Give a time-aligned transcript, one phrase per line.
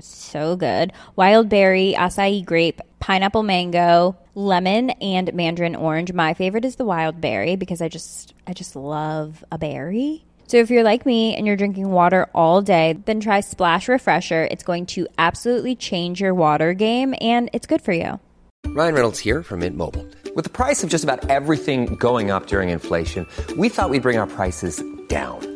[0.00, 0.92] so good.
[1.14, 6.12] Wild berry, acai grape, pineapple mango, lemon, and mandarin orange.
[6.12, 10.24] My favorite is the wild berry because I just I just love a berry.
[10.48, 14.46] So if you're like me and you're drinking water all day, then try Splash Refresher.
[14.50, 18.20] It's going to absolutely change your water game and it's good for you.
[18.66, 20.06] Ryan Reynolds here from Mint Mobile.
[20.34, 24.18] With the price of just about everything going up during inflation, we thought we'd bring
[24.18, 25.55] our prices down.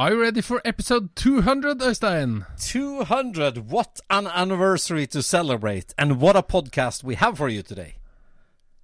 [0.00, 2.46] Are you ready for episode 200, Øystein?
[2.58, 3.70] 200.
[3.70, 7.96] What an anniversary to celebrate, and what a podcast we have for you today.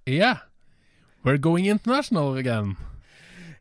[0.05, 0.41] Yeah.
[1.23, 2.77] We're going international again.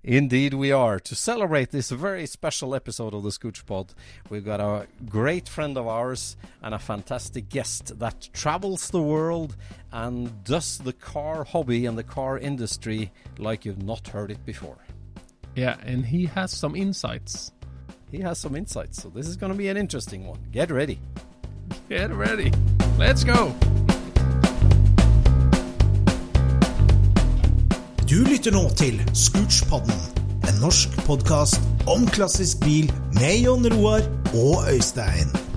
[0.04, 1.00] Indeed, we are.
[1.00, 3.94] To celebrate this very special episode of the Scoochpod,
[4.28, 9.56] we've got a great friend of ours and a fantastic guest that travels the world
[9.90, 14.76] and does the car hobby and the car industry like you've not heard it before.
[15.56, 17.50] Yeah, and he has some insights.
[18.12, 20.38] He has some insights, so this is going to be an interesting one.
[20.52, 20.98] Get ready.
[21.88, 22.52] Get ready.
[22.98, 23.54] Let's go.
[28.06, 29.96] Du lytter nå til Scootspodden,
[30.48, 35.55] en norsk podkast om klassisk bil med Jon Roar og Øystein.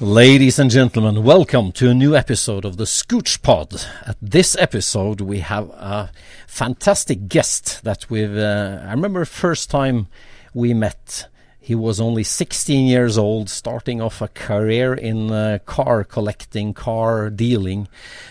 [0.00, 3.86] Ladies and gentlemen, welcome to a new episode of the Scoochpod.
[4.04, 6.10] At this episode, we have a
[6.48, 8.36] fantastic guest that we've.
[8.36, 10.08] Uh, I remember first time
[10.52, 11.28] we met.
[11.60, 17.30] He was only 16 years old, starting off a career in uh, car collecting, car
[17.30, 17.86] dealing,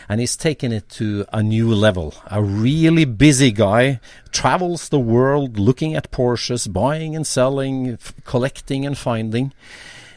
[0.09, 2.13] and he's taken it to a new level.
[2.29, 4.01] A really busy guy,
[4.31, 9.53] travels the world looking at Porsches, buying and selling, collecting and finding.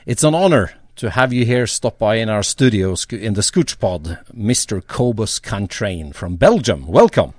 [0.06, 3.42] It's an honor to have you here stop by in our studio sc- in the
[3.42, 4.80] Scoochpod, Mr.
[4.80, 6.86] Kobus Cantraine from Belgium.
[6.86, 7.34] Welcome.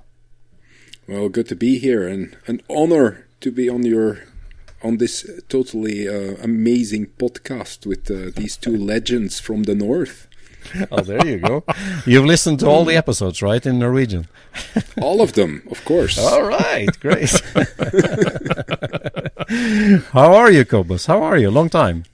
[1.08, 4.20] Well, good to be here, and an honor to be on your
[4.82, 10.28] on this totally uh, amazing podcast with uh, these two legends from the north.
[10.92, 11.64] Oh, there you go.
[12.04, 14.28] You've listened to all the episodes, right, in Norwegian?
[15.00, 16.18] All of them, of course.
[16.18, 17.30] All right, great.
[20.12, 21.06] How are you, Kobus?
[21.06, 21.50] How are you?
[21.50, 22.04] Long time.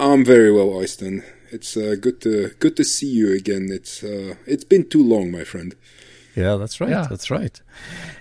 [0.00, 1.22] I'm very well, Øystein.
[1.50, 3.68] It's uh, good to good to see you again.
[3.70, 5.74] It's uh, it's been too long, my friend.
[6.34, 6.90] Yeah, that's right.
[6.90, 7.06] Yeah.
[7.10, 7.60] That's right.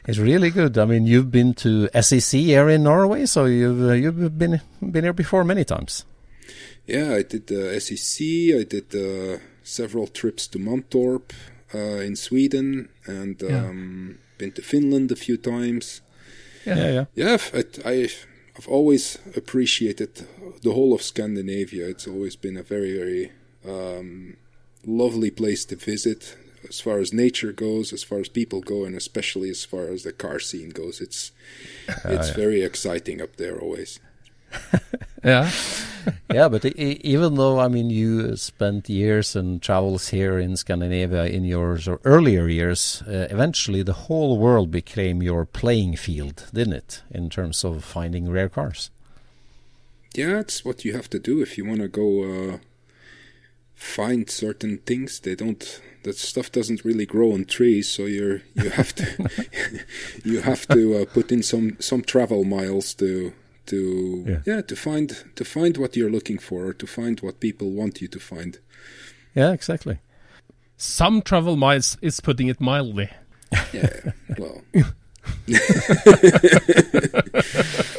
[0.05, 0.77] It's really good.
[0.77, 5.03] I mean, you've been to SEC here in Norway, so you've uh, you've been been
[5.05, 6.05] here before many times.
[6.87, 8.25] Yeah, I did the SEC.
[8.59, 11.31] I did uh, several trips to Mantorp
[11.73, 13.69] uh, in Sweden, and Yeah.
[13.69, 16.01] um, been to Finland a few times.
[16.65, 16.75] Yeah.
[16.77, 16.91] yeah.
[16.91, 17.05] yeah.
[17.15, 18.09] Yeah, I, I,
[18.57, 20.27] I've always appreciated
[20.61, 21.87] the whole of Scandinavia.
[21.87, 23.31] It's always been a very, very
[23.65, 24.37] um,
[24.85, 26.35] lovely place to visit,
[26.67, 30.03] as far as nature goes, as far as people go, and especially as far as
[30.03, 30.99] the car scene goes.
[30.99, 31.31] It's
[32.05, 33.99] it's very exciting up there always.
[35.23, 35.51] Yeah.
[36.33, 41.43] yeah, but even though I mean you spent years and travels here in Scandinavia in
[41.43, 47.03] your earlier years, uh, eventually the whole world became your playing field, didn't it?
[47.11, 48.89] In terms of finding rare cars.
[50.15, 52.57] Yeah, it's what you have to do if you want to go uh,
[53.75, 55.19] find certain things.
[55.19, 55.81] They don't.
[56.03, 59.29] That stuff doesn't really grow on trees, so you're you have to
[60.25, 63.33] you have to uh, put in some some travel miles to
[63.71, 64.41] to Yeah.
[64.45, 64.61] yeah.
[64.61, 68.07] to find to find what you're looking for, or to find what people want you
[68.09, 68.59] to find.
[69.35, 69.97] Yeah, exactly.
[70.77, 73.09] Some travel miles is putting it mildly.
[73.73, 74.61] Yeah, well,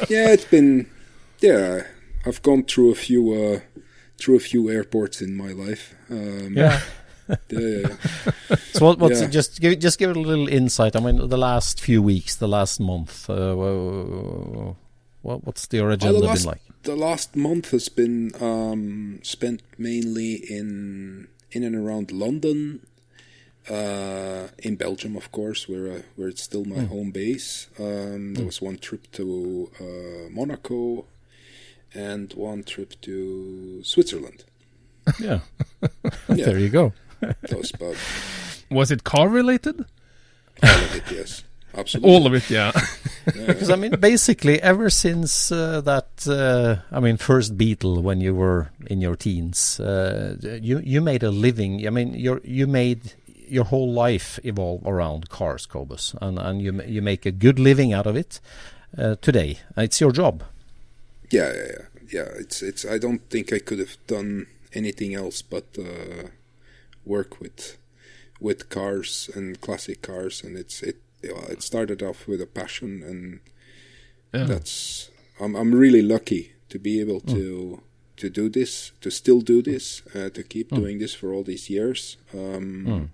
[0.09, 0.87] yeah, it's been
[1.39, 1.83] yeah.
[2.25, 3.59] I've gone through a few uh,
[4.17, 5.95] through a few airports in my life.
[6.09, 6.79] Um, Yeah.
[7.49, 7.87] yeah, yeah.
[8.73, 9.27] So what, what's Yeah.
[9.27, 10.95] just give just give it a little insight.
[10.95, 14.75] I mean, the last few weeks, the last month, uh, wha-
[15.23, 16.61] what what's your Uh, agenda the last, been like?
[16.83, 22.85] The last month has been um, spent mainly in in and around London,
[23.69, 27.67] uh, in Belgium, of course, where uh, where it's still my home base.
[27.79, 31.05] Um, there was one trip to uh, Monaco,
[31.93, 33.15] and one trip to
[33.83, 34.43] Switzerland.
[35.19, 35.39] Yeah,
[36.29, 36.93] Yeah, there you go.
[37.19, 37.97] that was about
[38.69, 39.85] Was it car related?
[40.63, 41.03] all of it.
[41.11, 41.43] Yes,
[41.73, 42.11] absolutely.
[42.11, 42.71] All of it, yeah.
[43.47, 48.35] Because I mean, basically, ever since uh, that, uh, I mean, first Beetle when you
[48.35, 51.87] were in your teens, uh, you you made a living.
[51.87, 53.13] I mean, you you made
[53.47, 57.93] your whole life evolve around cars, Kobus, and and you you make a good living
[57.93, 58.41] out of it
[58.97, 59.59] uh, today.
[59.77, 60.43] It's your job.
[61.29, 62.29] Yeah, yeah, yeah, yeah.
[62.39, 62.85] It's it's.
[62.85, 66.29] I don't think I could have done anything else but uh,
[67.05, 67.77] work with
[68.41, 70.97] with cars and classic cars, and it's it.
[71.23, 73.39] Yeah, It started off with a passion, and
[74.33, 74.47] Yeah.
[74.47, 75.09] that's.
[75.39, 77.81] I'm I'm really lucky to be able to
[78.17, 81.69] to do this, to still do this, uh, to keep doing this for all these
[81.73, 82.17] years.
[82.33, 83.09] Um,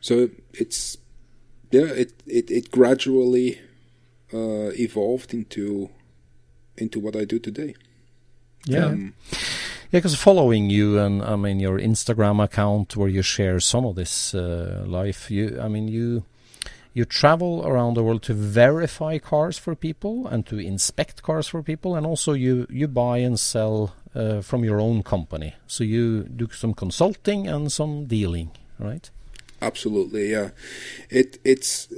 [0.00, 0.96] So it's
[1.72, 3.58] yeah, it it, it gradually
[4.32, 5.90] uh, evolved into
[6.76, 7.74] into what I do today.
[8.66, 8.86] Yeah.
[8.86, 9.38] Um, Yeah,
[9.90, 14.34] because following you and I mean your Instagram account where you share some of this
[14.34, 16.24] uh, life, you I mean you
[16.92, 21.62] you travel around the world to verify cars for people and to inspect cars for
[21.62, 25.54] people, and also you you buy and sell uh, from your own company.
[25.66, 29.10] So you do some consulting and some dealing, right?
[29.62, 30.50] absolutely, yeah.
[31.08, 31.88] It it's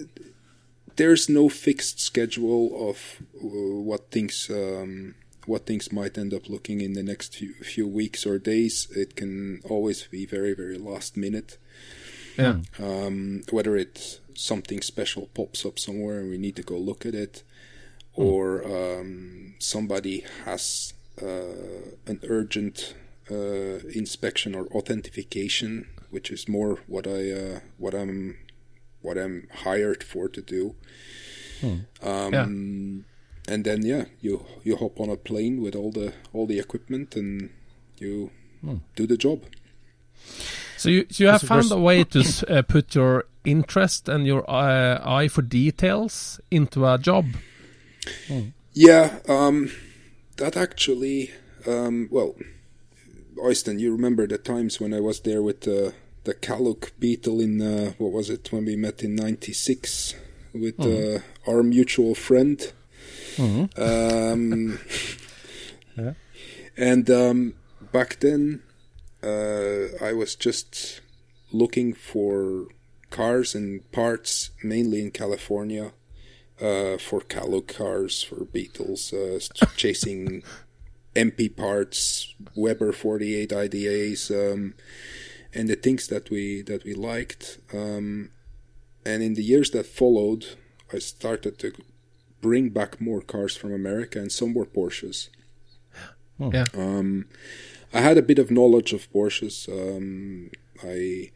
[0.96, 5.14] there's no fixed schedule of uh, what things um,
[5.46, 8.88] what things might end up looking in the next few few weeks or days.
[8.94, 11.58] It can always be very very last minute.
[12.38, 12.60] Yeah.
[12.78, 17.14] um, whether it's something special pops up somewhere and we need to go look at
[17.14, 17.42] it,
[18.14, 22.94] or um, somebody has uh, an urgent
[23.30, 28.38] uh, inspection or authentication, which is more what I uh, what I'm
[29.02, 30.74] what I'm hired for to do.
[32.02, 33.04] Um,
[33.48, 37.16] And then yeah, you you hop on a plane with all the all the equipment
[37.16, 37.50] and
[37.98, 38.30] you
[38.96, 39.44] do the job.
[40.76, 44.48] So you, so you have found a way to uh, put your interest and your
[44.48, 47.26] uh, eye for details into a job.
[48.72, 49.70] Yeah, um,
[50.36, 51.30] that actually,
[51.66, 52.34] um, well,
[53.36, 55.94] Øystein, you remember the times when I was there with the
[56.24, 60.14] the Cal-look Beetle in uh, what was it when we met in '96
[60.52, 62.72] with uh, our mutual friend.
[63.38, 64.78] Um,
[65.96, 66.14] Yeah.
[66.76, 67.54] And um,
[67.92, 68.62] back then,
[69.22, 71.00] uh, I was just
[71.52, 72.66] looking for
[73.10, 75.92] cars and parts, mainly in California,
[76.60, 79.38] uh, for Cal-look cars, for Beetles, uh,
[79.76, 80.42] chasing
[81.14, 84.74] EMPI parts, Weber 48 IDAs, um,
[85.54, 87.58] and the things that we that we liked.
[87.74, 88.30] Um,
[89.04, 90.46] and in the years that followed,
[90.92, 91.72] I started to
[92.42, 95.30] bring back more cars from America, and some were Porsches.
[96.38, 96.66] Yeah.
[96.74, 97.26] Um,
[97.94, 99.68] I had a bit of knowledge of Porsches.
[99.68, 100.50] Um,
[100.82, 101.30] I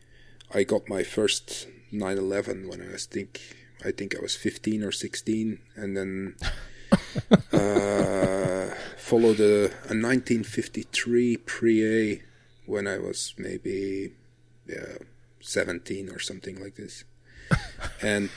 [0.52, 3.40] I got my first 911 when I was think
[3.84, 6.36] I think I was 15 or 16, and then
[7.52, 12.22] uh, followed a, a 1953 Pre-A
[12.66, 14.12] when I was maybe
[14.66, 14.98] yeah
[15.40, 17.04] 17 or something like this,
[18.02, 18.30] and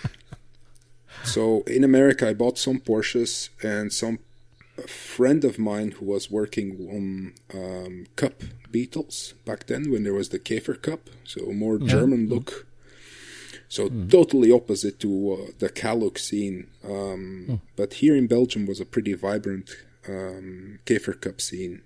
[1.23, 4.19] so in America I bought some Porsches and some
[4.77, 10.13] a friend of mine who was working on um, Cup Beetles back then when there
[10.13, 12.65] was the Käfer Cup, so more German look.
[13.67, 16.67] So totally opposite to uh, the Cal-look scene.
[16.83, 19.69] Um, But here in Belgium was a pretty vibrant
[20.07, 21.81] um, Käfer Cup scene.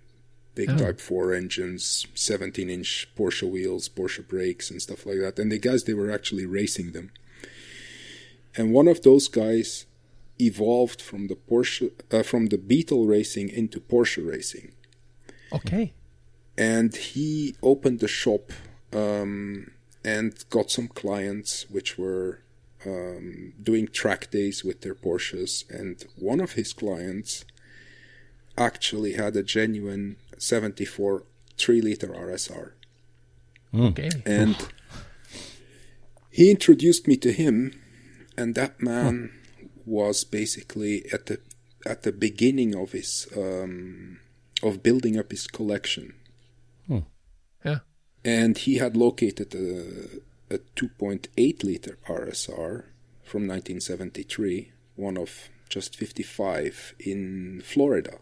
[0.56, 5.40] Big Type 4 engines, 17 inch Porsche wheels, Porsche brakes, and stuff like that.
[5.40, 7.10] And the guys, they were actually racing them.
[8.56, 9.86] And one of those guys
[10.40, 14.74] evolved from the Porsche uh, from the Beetle racing into Porsche racing.
[15.52, 15.94] Okay.
[16.58, 18.52] and he opened the shop
[18.92, 19.72] um,
[20.04, 22.40] and got some clients which were
[22.86, 27.46] um, doing track days with their Porsches, and one of his clients
[28.58, 31.24] actually had a genuine 74
[31.58, 32.72] 3 liter RSR.
[33.74, 34.10] Okay.
[34.26, 34.56] And
[36.30, 37.80] he introduced me to him,
[38.38, 39.32] and that man
[39.86, 41.40] was basically at the
[41.86, 44.20] at the beginning of his um,
[44.62, 46.14] of building up his collection,
[47.66, 47.80] Yeah.
[48.24, 52.86] and he had located a, a 2.8 liter RSR
[53.24, 58.20] from 1973, one of just 55 in Florida.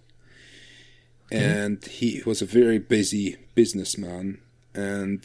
[1.32, 4.40] And he was a very busy businessman,
[4.74, 5.24] and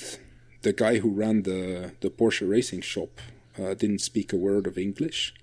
[0.63, 3.21] the guy who ran the the Porsche racing shop
[3.59, 5.35] uh, didn't speak a word of English,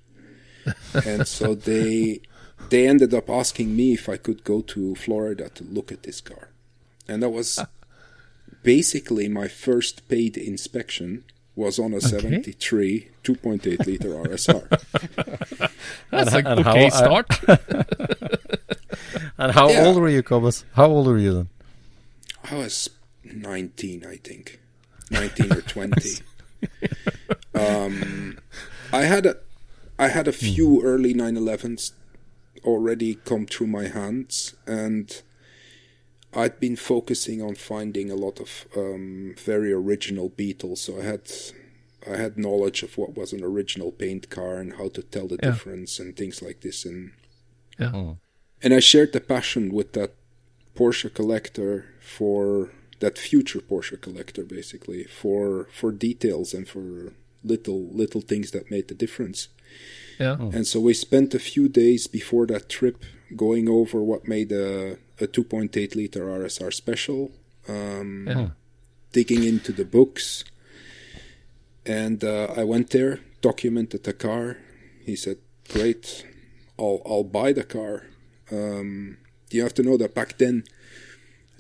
[1.06, 2.22] and so they
[2.70, 6.22] they ended up asking me if I could go to Florida to look at this
[6.22, 6.50] car,
[7.08, 7.60] and that was
[8.64, 11.24] basically my first paid inspection
[11.56, 14.68] was on a 73 2.8 liter RSR.
[16.10, 17.28] That's a and okay how- start.
[19.38, 19.86] And how Yeah.
[19.86, 20.64] old were you, Kobus?
[20.74, 21.50] How old were you then?
[22.52, 22.90] I was
[23.24, 24.60] 19, I think.
[25.12, 26.10] 19 or 20.
[27.56, 28.38] um,
[28.92, 29.38] I had a
[30.00, 31.92] I had a few early 911s
[32.64, 35.22] already come through my hands and
[36.34, 40.82] I'd been focusing on finding a lot of um, very original Beetles.
[40.82, 41.32] so I had
[42.12, 45.38] I had knowledge of what was an original paint car and how to tell the
[45.42, 45.52] Yeah.
[45.52, 47.12] difference and things like this and
[47.80, 48.16] Yeah.
[48.64, 50.12] and I shared the passion with that
[50.76, 52.72] Porsche collector for
[53.04, 55.42] that future Porsche collector basically for
[55.80, 56.84] for details and for
[57.52, 59.40] little little things that made the difference.
[60.20, 60.38] Yeah.
[60.56, 62.98] And so we spent a few days before that trip
[63.46, 67.22] going over what made a a 2.8 liter RSR special,
[67.68, 68.50] um, Yeah.
[69.18, 70.44] digging into the books.
[71.86, 74.58] And uh, I went there, documented the car.
[75.06, 75.38] He said,
[75.74, 76.26] "Great,
[76.80, 77.94] I'll I'll buy the car."
[78.52, 79.18] Um,
[79.52, 80.64] you have to know that back then,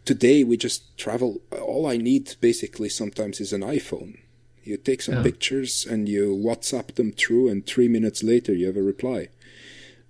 [0.05, 1.41] today we just travel.
[1.51, 4.17] All I need basically sometimes is an iPhone.
[4.63, 5.23] You take some Yeah.
[5.23, 9.29] pictures and you WhatsApp them through, and three minutes later you have a reply.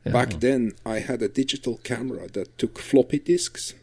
[0.06, 3.74] Back then, I had a digital camera that took floppy disks.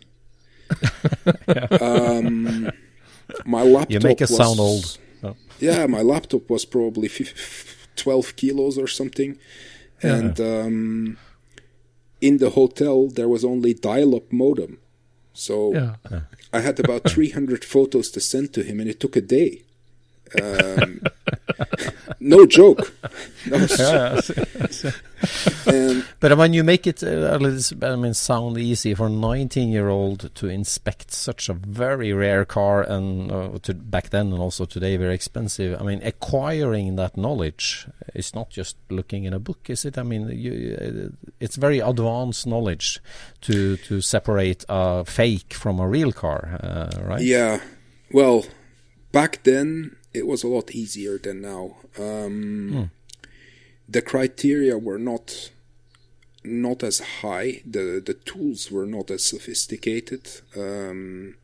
[1.81, 2.71] um,
[3.47, 3.91] my laptop.
[3.91, 4.99] You make us was- sound old.
[5.23, 5.37] Oh.
[5.59, 9.39] Yeah, my laptop was probably fif- 12 kilos or something.
[10.03, 11.19] And um,
[12.21, 14.79] in the hotel, there was only dial up modem.
[15.47, 15.95] So Yeah.
[16.53, 19.51] I had about 300 photos to send to him, and it took a day.
[20.41, 21.01] Um,
[22.21, 22.93] no joke.
[23.47, 24.85] That was-
[25.67, 29.11] and But when you make it, uh, a little- I mean, sound easy for a
[29.11, 34.65] 19-year-old to inspect such a very rare car, and uh, to, back then and also
[34.65, 35.81] today very expensive.
[35.81, 39.99] I mean, acquiring that knowledge is not just looking in a book, is it?
[39.99, 43.01] I mean, you, uh, it's very advanced knowledge
[43.43, 47.23] to to separate a fake from a real car, uh, right?
[47.23, 47.61] Yeah.
[48.13, 48.45] Well,
[49.13, 51.77] back then it was a lot easier than now.
[51.99, 52.91] Um,
[53.89, 55.51] The criteria were not
[56.45, 57.63] not as high.
[57.67, 60.29] The the tools were not as sophisticated.
[60.57, 61.35] Um,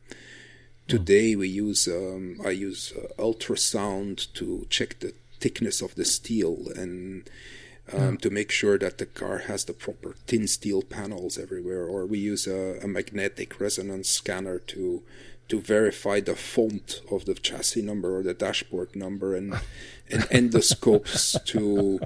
[0.87, 6.57] today we use um, I use uh, ultrasound to check the thickness of the steel
[6.75, 7.29] and
[7.93, 12.05] um, to make sure that the car has the proper thin steel panels everywhere, or
[12.05, 15.03] we use a, a magnetic resonance scanner to
[15.49, 19.53] to verify the font of the chassis number or the dashboard number, and
[20.09, 21.99] and endoscopes to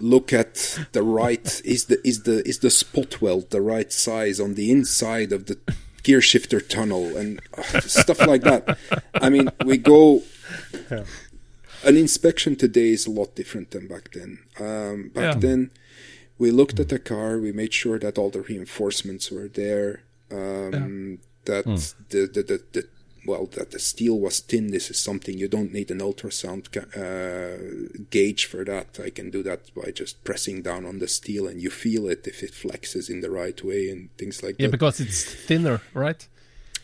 [0.00, 4.40] look at the right is the is the is the spot weld the right size
[4.40, 5.58] on the inside of the
[6.02, 8.76] gear shifter tunnel and uh, stuff like that.
[9.14, 10.22] I mean, we go
[11.84, 14.38] an inspection today is a lot different than back then.
[14.60, 15.40] Um, back Yeah.
[15.40, 15.70] then,
[16.38, 21.18] we looked at the car, we made sure that all the reinforcements were there, um,
[21.44, 21.64] that
[22.10, 22.88] the, the, the, the
[23.24, 24.72] well, that the steel was thin.
[24.72, 28.98] This is something you don't need an ultrasound uh, gauge for that.
[29.04, 32.26] I can do that by just pressing down on the steel, and you feel it
[32.26, 34.72] if it flexes in the right way and things like Yeah, that.
[34.72, 36.26] because it's thinner, right?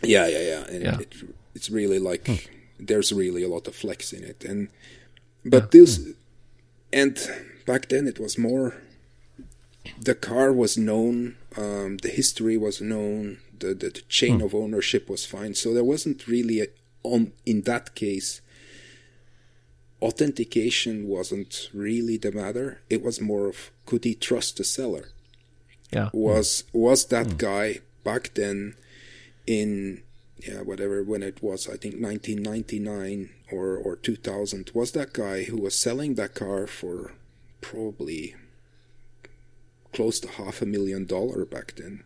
[0.02, 0.64] Yeah, yeah, yeah.
[0.68, 0.98] And Yeah.
[1.00, 1.14] It,
[1.54, 2.48] it's really like
[2.78, 4.68] there's really a lot of flex in it, and
[5.44, 6.00] but this
[6.92, 7.18] and
[7.66, 8.74] back then it was more.
[10.00, 14.44] The car was known, um, the history was known, the, the, the chain hmm.
[14.44, 16.66] of ownership was fine, so there wasn't really a,
[17.02, 18.40] on in that case.
[20.00, 22.80] Authentication wasn't really the matter.
[22.88, 25.08] It was more of could he trust the seller?
[25.90, 26.10] Yeah.
[26.12, 27.36] was was that hmm.
[27.36, 28.74] guy back then
[29.46, 30.02] in
[30.46, 35.56] yeah, whatever when it was, I think 1999 or or 2000, was that guy who
[35.56, 37.14] was selling that car for
[37.60, 38.36] probably
[39.92, 42.04] close to half a million dollar back then.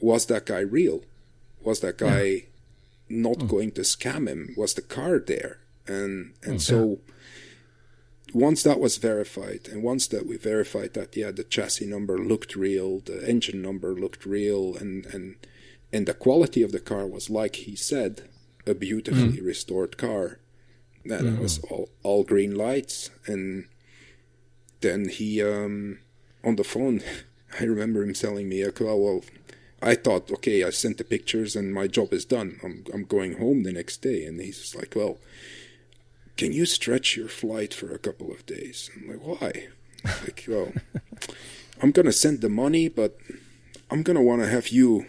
[0.00, 1.02] Was that guy real?
[1.62, 2.44] Was that guy
[3.08, 3.22] hmm.
[3.22, 4.54] not going to scam him?
[4.56, 5.58] Was the car there?
[5.86, 6.98] And and so
[8.32, 12.56] once that was verified, and once that we verified that yeah, the chassis number looked
[12.56, 15.36] real, the engine number looked real, and and
[15.92, 18.28] and the quality of the car was like he said,
[18.66, 19.46] a beautifully hmm.
[19.46, 20.38] restored car.
[21.04, 21.74] Then it was mm-hmm.
[21.74, 23.68] all all green lights, and
[24.80, 26.00] then he um
[26.44, 27.02] on the phone.
[27.60, 29.22] I remember him telling me, "Okay, well,
[29.82, 32.58] I thought, okay, I sent the pictures and my job is done.
[32.64, 35.18] I'm I'm going home the next day." And he's like, "Well."
[36.36, 38.90] can you stretch your flight for a couple of days?
[38.94, 39.68] I'm like, why?
[40.22, 40.72] like, well,
[41.82, 43.16] I'm gonna send the money, but
[43.90, 45.06] I'm gonna want to have you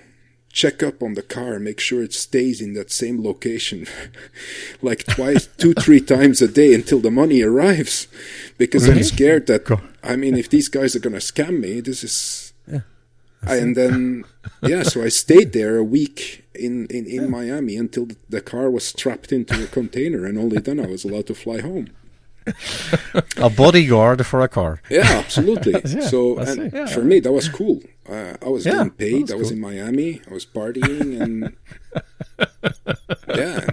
[0.52, 3.86] check up on the car make sure it stays in that same location,
[4.82, 8.08] like twice, two, three times a day until the money arrives,
[8.58, 9.80] because I'm scared that.
[10.04, 12.54] I mean, if these guys are gonna scam me, this is.
[12.72, 12.82] I,
[13.44, 14.24] and then,
[14.62, 18.86] yeah, so I stayed there a week in, in, in Miami until the car was
[18.88, 21.90] strapped into a container, and only then I was allowed to fly home.
[23.38, 24.82] A bodyguard for a car.
[24.90, 25.82] Yeah, absolutely.
[26.02, 26.86] so, and yeah.
[26.86, 27.82] for me, that was cool.
[28.10, 29.22] Uh, I was Yeah, getting that paid.
[29.24, 29.56] was I was cool.
[29.58, 30.22] in Miami.
[30.30, 31.58] I was partying, and
[33.36, 33.68] yeah,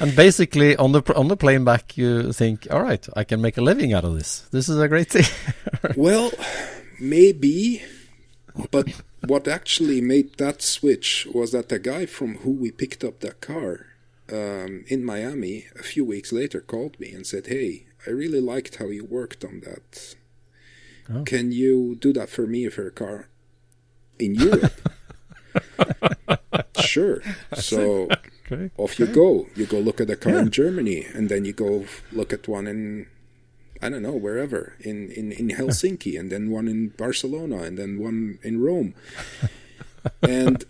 [0.00, 3.58] And basically, on the on the plane back, you think, all right, I can make
[3.58, 4.42] a living out of this.
[4.52, 5.24] This is a great thing.
[5.96, 6.30] Well,
[7.00, 7.82] maybe,
[8.70, 8.88] but
[9.26, 13.40] what actually made that switch was that the guy from who we picked up that
[13.40, 13.86] car
[14.30, 18.76] um, in Miami a few weeks later called me and said, "Hey, I really liked
[18.76, 20.16] how you worked on that.
[21.24, 23.28] Can you do that for me for a car
[24.18, 24.80] in Europe?"
[26.78, 27.22] sure.
[27.54, 28.08] So
[28.50, 28.70] Okay.
[28.76, 29.46] off you go.
[29.56, 32.66] You go look at a car in Germany, and then you go look at one
[32.66, 33.06] in
[33.82, 37.98] I don't know wherever in in in Helsinki, and then one in Barcelona, and then
[37.98, 38.94] one in Rome,
[40.22, 40.64] and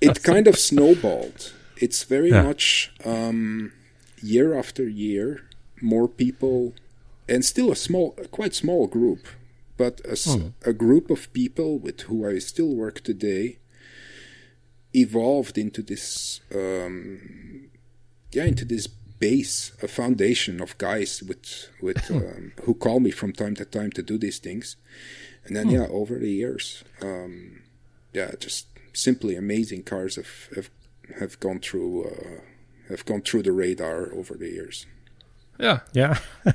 [0.00, 1.52] it kind of snowballed.
[1.76, 2.42] It's very Yeah.
[2.42, 3.72] much um,
[4.22, 5.28] year after year,
[5.80, 6.74] more people,
[7.28, 9.26] and still a small, quite small group,
[9.76, 10.00] but
[10.66, 13.56] a group of people with who I still work today
[14.92, 17.70] evolved into this um,
[18.32, 18.88] yeah into this
[19.20, 23.90] base a foundation of guys with with um, who call me from time to time
[23.92, 24.76] to do these things
[25.44, 27.62] and then yeah over the years um,
[28.12, 30.70] yeah just simply amazing cars have have,
[31.20, 32.40] have gone through uh,
[32.88, 34.86] have gone through the radar over the years
[35.60, 35.80] Yeah.
[35.92, 36.18] Yeah.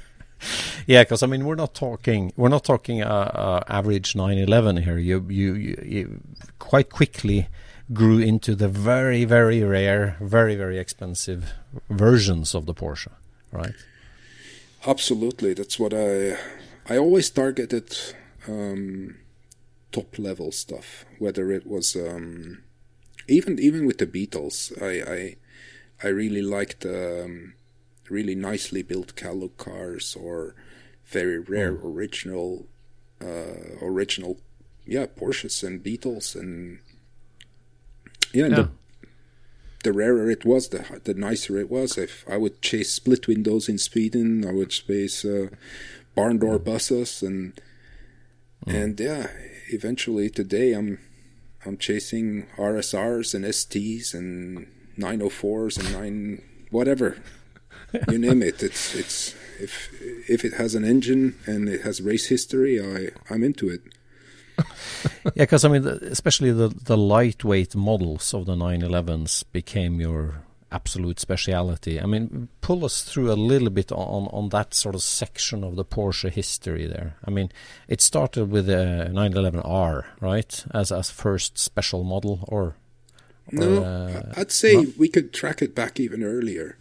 [0.87, 4.97] yeah, because I mean, we're not talking we're not talking uh, uh, average 911 here.
[4.97, 6.21] You, you you you
[6.59, 7.47] quite quickly
[7.93, 11.53] grew into the very very rare, very very expensive
[11.89, 13.11] versions of the Porsche,
[13.51, 13.73] right?
[14.85, 16.37] Absolutely, that's what I
[16.87, 17.97] I always targeted
[18.47, 19.17] um,
[19.91, 21.05] top level stuff.
[21.19, 22.63] Whether it was um,
[23.27, 25.35] even even with the Beetles, I I,
[26.03, 27.53] I really liked um,
[28.09, 30.55] really nicely built Cal-look cars or
[31.05, 32.67] very rare original
[33.21, 34.37] uh, original
[34.85, 36.79] yeah Porsches and Beetles and
[38.35, 38.55] yeah, Yeah.
[38.55, 38.69] The,
[39.83, 41.97] the rarer it was, the the nicer it was.
[41.97, 45.49] If I would chase split windows in Sweden, I would chase uh,
[46.15, 47.59] barn door buses, and
[48.65, 49.27] and yeah,
[49.69, 50.99] eventually today I'm
[51.65, 54.67] I'm chasing RSRs and STs and
[54.97, 57.17] 904s and nine whatever
[58.09, 58.63] you name it.
[58.63, 59.89] It's it's if
[60.27, 63.81] if it has an engine and it has race history, I I'm into it.
[65.35, 71.19] Yeah, because I mean, especially the the lightweight models of the 911s became your absolute
[71.19, 71.99] speciality.
[72.01, 75.75] I mean, pull us through a little bit on on that sort of section of
[75.75, 77.15] the Porsche history there.
[77.25, 77.51] I mean,
[77.87, 82.75] it started with the 911R, right, as as first special model, or
[83.51, 86.77] No, uh, I'd say we could track it back even earlier.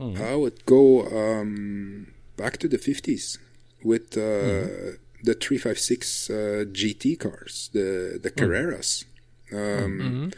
[0.00, 3.36] I would go um, back to the 50s
[3.82, 6.34] with uh, the 356 uh,
[6.72, 9.04] GT cars, the the Carreras.
[9.52, 10.30] Um,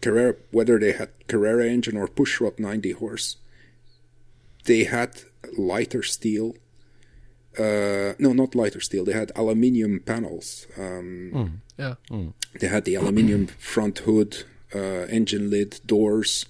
[0.00, 3.36] Carrera, whether they had Carrera engine or pushrod 90 horse,
[4.64, 5.22] they had
[5.56, 6.54] lighter steel.
[7.58, 9.04] Uh, no, not lighter steel.
[9.04, 10.66] They had aluminium panels.
[10.76, 11.94] Um, Yeah.
[12.60, 16.46] they had the aluminium front hood, uh, engine lid, doors,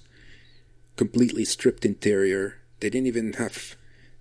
[0.97, 2.55] completely stripped interior.
[2.79, 3.75] They didn't even have.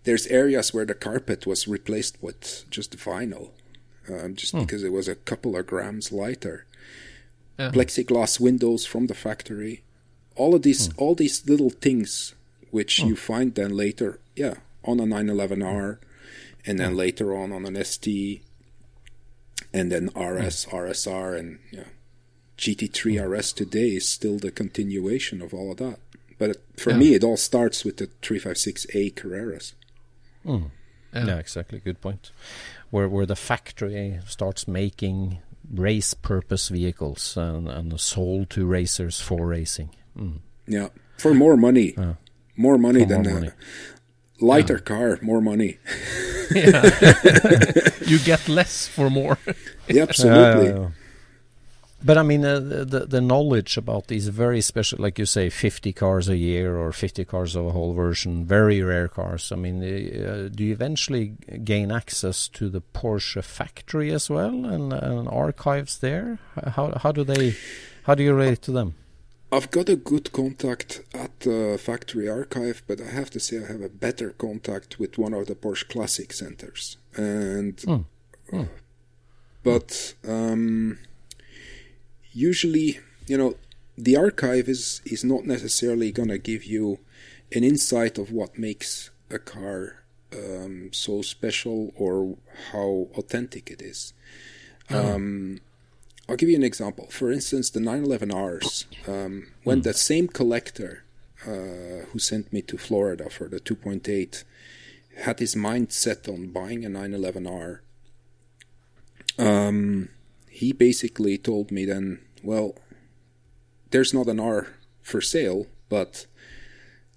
[0.06, 3.50] There's areas where the carpet was replaced with just vinyl,
[4.08, 4.60] um, just hmm.
[4.60, 6.64] because it was a couple of grams lighter.
[7.58, 7.72] Yeah.
[7.72, 9.82] Plexiglass windows from the factory.
[10.36, 10.92] all of these hmm.
[11.02, 12.34] all these little things
[12.70, 13.08] which hmm.
[13.08, 15.98] you find then later, yeah, on a 911R,
[16.66, 18.42] and then later on on an ST,
[19.72, 21.90] and then RS, RSR, and yeah,
[22.58, 25.98] GT3 RS today is still the continuation of all of that.
[26.38, 26.98] But for Yeah.
[26.98, 29.72] me, it all starts with the 356A Carreras.
[30.46, 31.38] Yeah.
[31.38, 31.80] exactly.
[31.80, 32.30] Good point.
[32.90, 35.38] Where where the factory starts making
[35.74, 39.90] race purpose vehicles and, and sold to racers for racing.
[40.16, 40.40] Mm.
[40.66, 41.94] Yeah, for more money,
[42.56, 43.48] more money For more than money.
[44.40, 45.78] a lighter car, more money.
[48.06, 49.38] You get less for more.
[49.88, 50.92] Yeah, absolutely.
[52.06, 55.92] But I mean, uh, the the knowledge about these very special, like you say, 50
[55.92, 59.50] cars a year or 50 cars of a whole version, very rare cars.
[59.50, 64.92] I mean, uh, do you eventually gain access to the Porsche factory as well and,
[64.92, 66.38] and archives there?
[66.76, 67.56] How how do they,
[68.04, 68.94] how do you relate to them?
[69.50, 73.66] I've got a good contact at the factory archive, but I have to say I
[73.66, 76.98] have a better contact with one of the Porsche Classic centers.
[77.16, 78.04] And
[79.64, 80.98] but um,
[82.36, 83.54] usually, you know,
[83.96, 86.98] the archive is is not necessarily gonna give you
[87.52, 92.36] an insight of what makes a car um, so special or
[92.72, 94.12] how authentic it is.
[94.90, 95.60] Um,
[96.28, 97.06] I'll give you an example.
[97.10, 98.84] For instance, the 911Rs.
[99.08, 101.04] Um, when the same collector
[101.46, 104.44] uh, who sent me to Florida for the 2.8
[105.22, 107.80] had his mind set on buying a 911R,
[109.38, 110.08] um,
[110.48, 112.74] he basically told me then, well,
[113.90, 114.68] there's not an R
[115.02, 116.26] for sale, but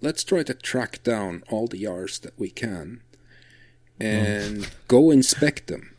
[0.01, 3.01] let's try to track down all the R's that we can
[3.99, 5.95] and go inspect them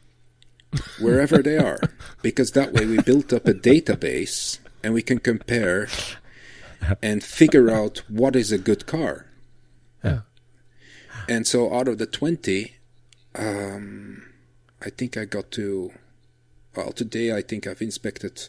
[1.01, 1.81] wherever they are
[2.23, 5.89] because that way we built up a database and we can compare
[7.03, 9.27] and figure out what is a good car
[10.03, 10.21] Yeah.
[11.29, 12.73] and so out of the 20
[13.35, 14.23] um,
[14.81, 15.93] i think i got to
[16.77, 18.49] well today i think i've inspected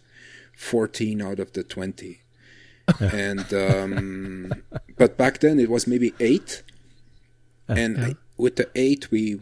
[0.62, 2.21] 14 out of the 20
[3.00, 4.52] and um,
[4.97, 6.63] but back then it was maybe 8
[7.67, 9.39] and I- with the 8 we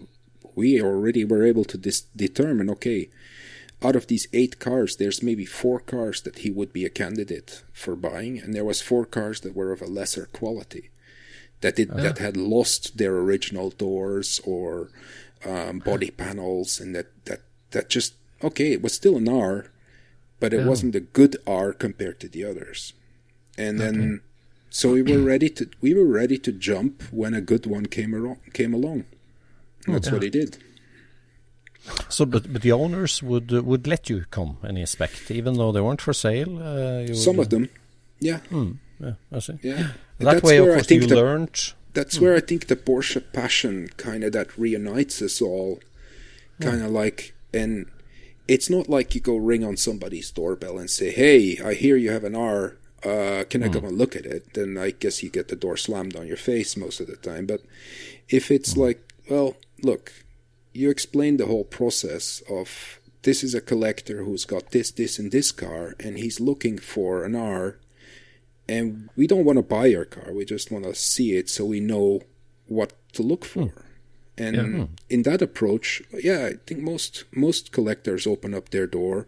[0.55, 3.09] we already were able to dis- determine okay
[3.81, 7.63] out of these eight cars there's maybe four cars that he would be a candidate
[7.71, 8.37] for buying.
[8.37, 10.89] And there was four cars that were of a lesser quality
[11.61, 14.89] that did that had lost their original doors or
[15.45, 17.39] um, body panels and that that
[17.71, 19.71] that just okay it was still an R
[20.39, 22.93] but it wasn't a good R compared to the others.
[23.57, 24.21] And then
[24.69, 28.13] so we were ready to we were ready to jump when a good one came
[28.13, 29.05] along came along.
[29.85, 30.57] And that's what he did.
[32.09, 35.71] So, but but the owners would uh, would let you come and inspect, even though
[35.71, 36.61] they weren't for sale.
[36.61, 37.69] Uh, some would, of them.
[38.19, 38.39] Yeah.
[38.99, 39.57] Yeah, I see.
[39.63, 39.75] yeah.
[40.17, 41.73] That That's way, of where I think you the- learned.
[41.93, 45.79] that's where I think the Porsche passion kind of that reunites us all,
[46.59, 47.85] kind of like, and
[48.49, 52.11] it's not like you go ring on somebody's doorbell and say, "Hey, I hear you
[52.11, 52.77] have an R.
[53.03, 53.73] Uh, can I hmm.
[53.73, 56.37] come and look at it?" Then I guess you get the door slammed on your
[56.37, 57.45] face most of the time.
[57.45, 57.61] But
[58.27, 58.81] if it's hmm.
[58.81, 60.11] like, well, look,
[60.73, 65.31] you explain the whole process of this is a collector who's got this, this, and
[65.31, 67.77] this car, and he's looking for an R
[68.69, 70.31] and we don't want to buy your car.
[70.31, 72.21] We just want to see it so we know
[72.67, 73.65] what to look hmm.
[73.65, 73.85] for.
[74.39, 74.83] And hmm.
[75.09, 79.27] in that approach, yeah, I think most most collectors open up their door.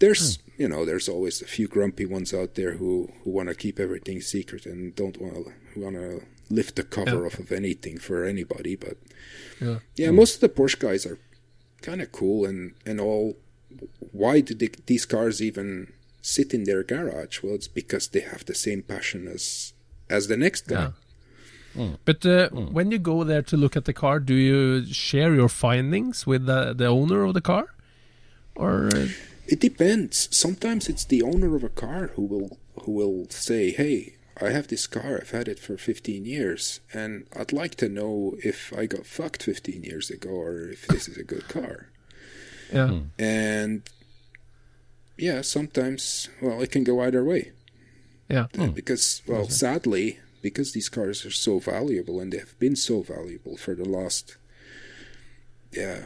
[0.00, 0.62] There's hmm.
[0.62, 3.78] you know there's always a few grumpy ones out there who who want to keep
[3.78, 8.24] everything secret and don't want to want to lift the cover off of anything for
[8.24, 8.76] anybody.
[8.76, 8.98] But
[9.60, 9.78] Yeah.
[9.96, 11.18] yeah, most of the Porsche guys are
[11.80, 13.36] kind of cool and and all.
[14.12, 15.92] Why do they, these cars even
[16.22, 17.42] sit in their garage?
[17.42, 19.72] Well, it's because they have the same passion as
[20.08, 20.82] as the next guy.
[20.82, 20.90] Yeah.
[22.04, 25.48] But uh, when you go there to look at the car, do you share your
[25.48, 27.66] findings with the, the owner of the car?
[28.54, 29.08] Or uh,
[29.46, 30.28] It depends.
[30.30, 34.68] Sometimes it's the owner of a car who will who will say, "Hey, I have
[34.68, 35.18] this car.
[35.20, 39.42] I've had it for 15 years, and I'd like to know if I got fucked
[39.42, 41.88] 15 years ago or if this is a good car."
[42.72, 43.82] yeah, And
[45.18, 47.52] yeah, sometimes well, it can go either way.
[48.28, 53.00] yeah, because well sadly because these cars are so valuable and they have been so
[53.00, 54.36] valuable for the last
[55.72, 56.00] yeah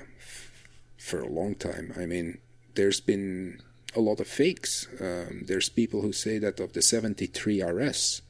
[0.96, 1.92] for a long time.
[2.02, 2.38] I mean
[2.76, 3.60] there's been
[3.96, 4.86] a lot of fakes.
[5.00, 8.22] Um, there's people who say that of the 73 rs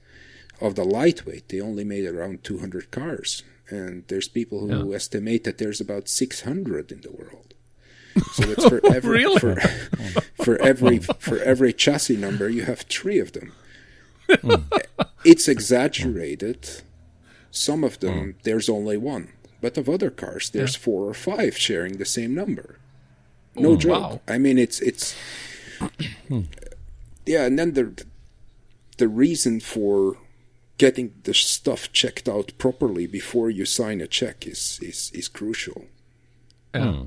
[0.66, 3.42] of the lightweight they only made around 200 cars.
[3.68, 7.52] And there's people who estimate that there's about 600 in the world.
[8.32, 9.40] So it's for every Really?
[9.40, 9.60] for,
[10.44, 13.52] for every for every chassis number you have three of them
[15.24, 16.82] it's exaggerated.
[17.50, 21.96] Some of them there's only one, but of other cars there's four or five sharing
[21.98, 22.78] the same number.
[23.56, 24.02] No joke.
[24.02, 24.20] wow.
[24.28, 25.16] I mean, it's it's
[27.26, 28.04] yeah, and then the
[28.98, 30.16] the reason for
[30.76, 35.86] getting the stuff checked out properly before you sign a check is is is crucial.
[36.74, 36.92] Yeah.
[36.92, 37.04] Hmm.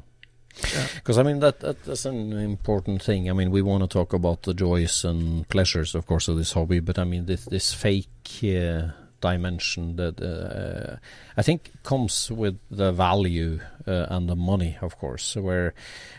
[0.96, 3.30] Because I mean that, that that's an important thing.
[3.30, 6.54] I mean we want to talk about the joys and pleasures, of course, of this
[6.54, 6.80] hobby.
[6.80, 8.08] But I mean this this fake
[8.44, 8.90] uh,
[9.22, 10.98] dimension that uh,
[11.38, 15.36] I think comes with the value uh, and the money, of course.
[15.36, 15.74] Where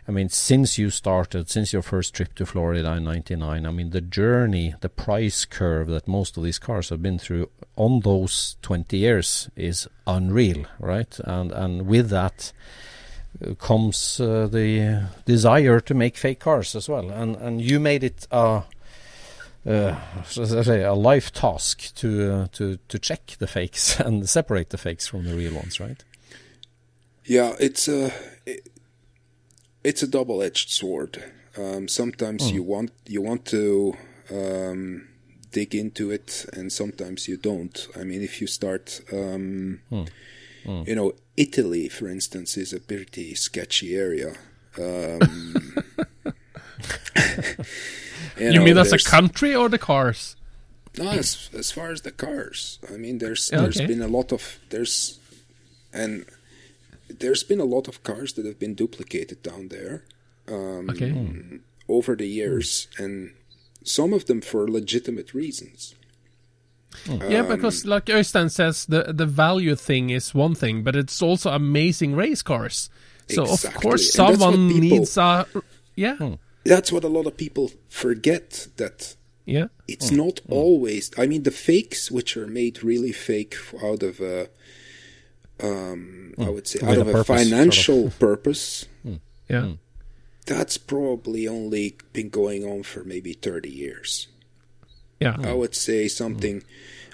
[0.09, 3.91] I mean, since you started, since your first trip to Florida in '99, I mean
[3.91, 8.57] the journey, the price curve that most of these cars have been through on those
[8.63, 11.19] 20 years is unreal, right?
[11.25, 12.53] And and with that
[13.59, 17.11] comes uh, the desire to make fake cars as well.
[17.11, 18.65] And and you made it a
[19.67, 24.79] uh, say a life task to uh, to to check the fakes and separate the
[24.79, 26.03] fakes from the real ones, right?
[27.25, 28.13] Yeah, it's a
[28.47, 28.69] it,
[29.85, 31.33] it's a double-edged sword.
[31.57, 33.97] Um, sometimes you want you want to
[34.31, 35.09] um,
[35.51, 37.89] dig into it, and sometimes you don't.
[37.99, 39.81] I mean, if you start, um,
[40.65, 44.35] you know, Italy, for instance, is a pretty sketchy area.
[44.79, 45.75] Um,
[48.39, 50.37] You, know, mean as a country or the cars?
[50.99, 53.87] No, as as far as the cars, I mean, there's there's okay.
[53.87, 55.19] been a lot of there's
[55.93, 56.25] and
[57.09, 60.05] there's been a lot of cars that have been duplicated down there
[60.49, 61.61] um, Okay.
[61.89, 63.33] over the years, and
[63.85, 65.95] some of them for legitimate reasons.
[67.07, 71.23] Yeah, Um, because like Øystein says, the the value thing is one thing, but it's
[71.23, 72.91] also amazing race cars.
[73.29, 75.47] So of course and that's what someone people- needs a
[75.97, 76.35] yeah hmm.
[76.65, 80.17] That's what a lot of people forget that yeah it's hmm.
[80.17, 80.53] not hmm.
[80.53, 81.11] always.
[81.19, 84.49] I mean, the fakes which are made really fake out of a,
[85.61, 87.49] um, I would say, With out a of a purpose, sort of.
[87.49, 88.87] financial purpose.
[89.49, 89.73] yeah
[90.47, 94.29] That's probably only been going on for maybe thirty years.
[95.23, 95.37] Yeah.
[95.51, 96.65] I would say something, mm.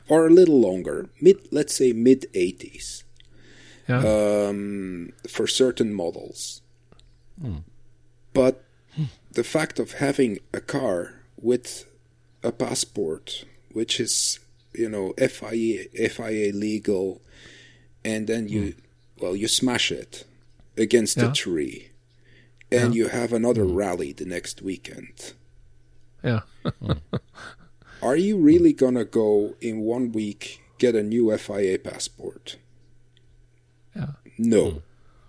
[0.09, 1.09] or a little longer.
[1.21, 3.05] Mid, let's say mid eighties,
[3.89, 4.01] yeah.
[4.05, 6.63] Um, for certain models.
[7.43, 7.63] Mm.
[8.33, 8.65] But
[9.33, 10.99] the fact of having a car
[11.41, 11.87] with
[12.43, 14.41] a passport, which is
[14.75, 17.21] you know FIA FIA legal,
[18.05, 18.75] and then you mm.
[19.21, 20.25] well you smash it
[20.77, 21.31] against Yeah.
[21.31, 21.89] a tree,
[22.71, 25.33] and you have another rally the next weekend.
[26.25, 26.41] yeah
[28.03, 32.57] Are you really gonna go in one week get a new FIA passport?
[33.95, 34.71] yeah No.
[34.71, 34.79] Hmm.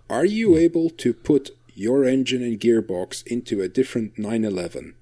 [0.08, 0.58] Are you hmm.
[0.58, 4.94] able to put your engine and gearbox into a different 911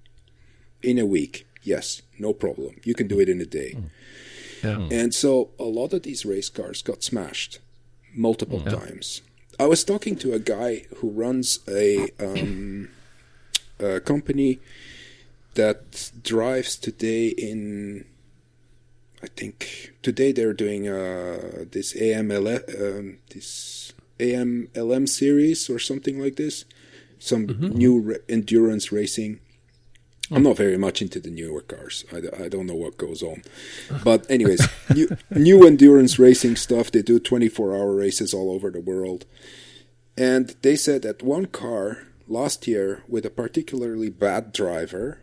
[0.83, 1.47] in a week?
[1.63, 2.77] Yes, no problem.
[2.85, 3.73] You can do it in a day.
[3.73, 4.67] Hmm.
[4.67, 7.61] yeah And so a lot of these race cars got smashed
[8.15, 9.23] multiple times.
[9.61, 12.91] I was talking to a guy who runs a, um,
[13.81, 14.61] a company
[15.55, 18.05] that drives today in.
[19.23, 22.47] I think today they're doing uh, this AML
[22.81, 26.65] um, this AMLM series or something like this,
[27.19, 29.41] some new re- endurance racing.
[30.31, 32.05] I'm not very much into the newer cars.
[32.13, 33.43] I, I don't know what goes on.
[34.05, 36.93] But, anyways, new, new endurance racing stuff.
[36.93, 39.25] They do 24 hour races all over the world.
[40.19, 45.23] And they said that one car last year with a particularly bad driver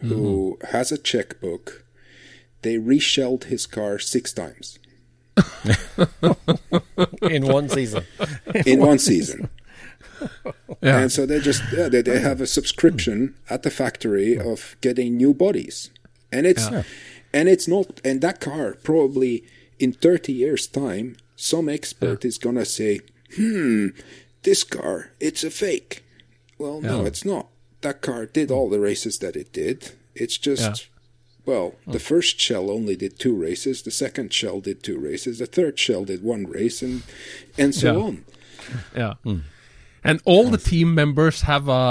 [0.00, 1.84] who has a checkbook,
[2.62, 4.78] they reshelled his car six times
[7.22, 8.04] In one season.
[8.64, 9.48] in one season.
[10.80, 14.76] yeah And so they just yeah, they, they have a subscription at the factory of
[14.80, 15.90] getting new bodies.
[16.32, 16.66] And it's
[17.32, 19.44] and it's not and that car probably
[19.78, 23.00] in 30 years time some expert is going to say,
[23.36, 23.88] "Hmm,
[24.42, 26.02] this car, it's a fake."
[26.58, 27.48] Well, no, it's not.
[27.86, 29.78] That car did all the races that it did.
[30.22, 30.74] It's just Yeah.
[31.50, 35.46] well, the first shell only did two races, the second shell did two races, the
[35.58, 37.02] third shell did one race and
[37.62, 38.04] and so Yeah.
[38.08, 38.16] on.
[39.02, 39.40] yeah hmm.
[40.08, 41.84] and all the team members have a,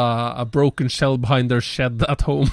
[0.44, 2.50] a broken shell behind their shed at home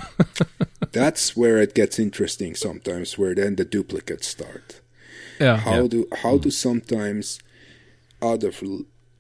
[1.01, 4.67] That's where it gets interesting sometimes, where then the duplicates start.
[5.41, 6.43] yeah How do how hmm.
[6.45, 7.25] do sometimes,
[8.31, 8.55] out of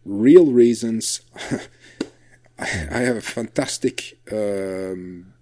[0.04, 1.04] real reasons,
[2.62, 5.32] I I have a fantastic um,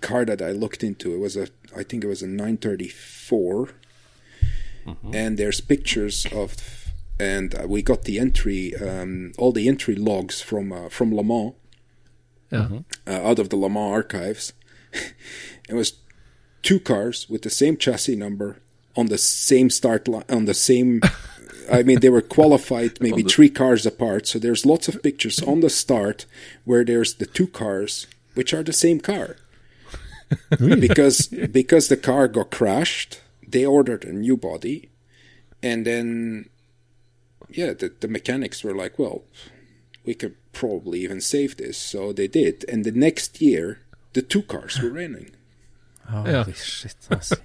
[0.00, 1.14] car that I looked into.
[1.14, 3.70] It was a I think it was a 934,
[5.12, 6.54] and there's pictures of,
[7.18, 11.24] and uh, we got the entry, um, all the entry logs from uh, from Le
[11.24, 11.54] Mans
[12.50, 12.68] yeah
[13.06, 14.52] uh, out of the Le Mans archives.
[15.68, 15.94] it was
[16.62, 18.58] two cars with the same chassis number
[18.96, 21.00] on the same start line on the same.
[21.70, 24.26] I mean, they were qualified maybe three cars apart.
[24.26, 26.26] So there's lots of pictures on the start
[26.64, 29.36] where there's the two cars which are the same car.
[30.58, 34.90] because because the car got crashed, they ordered a new body,
[35.62, 36.48] and then
[37.48, 39.22] yeah, the, the mechanics were like, well,
[40.04, 42.64] we could probably even save this, so they did.
[42.68, 43.80] And the next year,
[44.12, 45.30] the two cars were running.
[46.08, 46.44] Holy Yeah.
[46.52, 46.96] shit!
[47.10, 47.36] I see.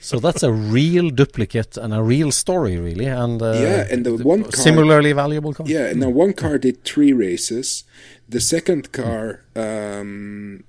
[0.00, 4.14] so that's a real duplicate and a real story, really, and uh, Yeah, and the
[4.24, 5.66] one car- similarly valuable car.
[5.68, 7.84] Yeah, now one car did three races.
[8.28, 10.64] The second car, um,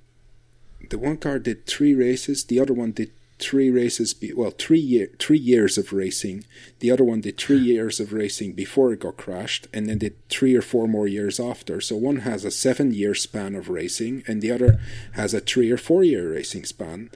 [0.90, 2.44] the one car did three races.
[2.44, 4.14] The other one did three races.
[4.14, 6.44] Be, well, three year, three years of racing.
[6.80, 10.14] The other one did three years of racing before it got crashed, and then did
[10.28, 11.80] three or four more years after.
[11.80, 14.80] So one has a seven-year span of racing, and the other
[15.12, 17.10] has a three or four-year racing span.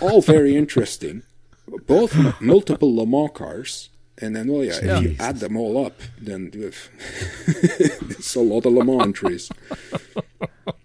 [0.00, 1.22] All very interesting.
[1.86, 3.90] Both m- multiple Le Mans cars.
[4.18, 6.50] And then, well, yeah, if you add them all up, then
[7.46, 9.50] it's a lot of Le Mans entries.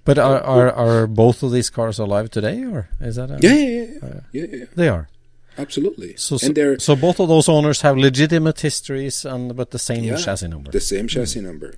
[0.04, 3.30] But are, are are both of these cars alive today, or is that?
[3.30, 5.10] A, Yeah, yeah, yeah, yeah, yeah, yeah, they are.
[5.58, 6.16] absolutely.
[6.18, 9.80] So, so, and they're so both of those owners have legitimate histories and but the
[9.80, 10.72] same yeah, chassis number.
[10.72, 11.76] the same chassis number,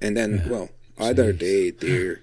[0.00, 2.20] and then well, either they they're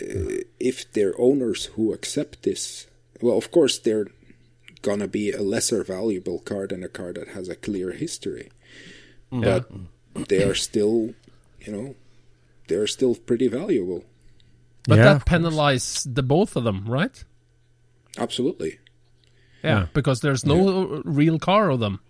[0.00, 2.86] uh, if they're owners who accept this,
[3.20, 4.08] well, of course they're
[4.82, 8.50] gonna be a lesser valuable car than a car that has a clear history,
[9.30, 9.70] but
[10.28, 11.14] they are still,
[11.60, 11.94] you know,
[12.68, 14.04] they are still pretty valuable.
[14.86, 17.22] But Yeah, that penalizes the both of them, right?
[18.16, 18.78] Absolutely.
[19.62, 22.00] Yeah, because there's no real car of them.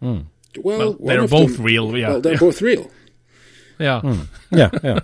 [0.00, 0.20] Hmm.
[0.58, 2.08] Well, Well, they're both them- real, yeah.
[2.10, 2.38] Well, they're Yeah.
[2.38, 2.90] both real.
[3.78, 4.00] Yeah.
[4.00, 4.22] Hmm.
[4.52, 5.00] yeah, yeah.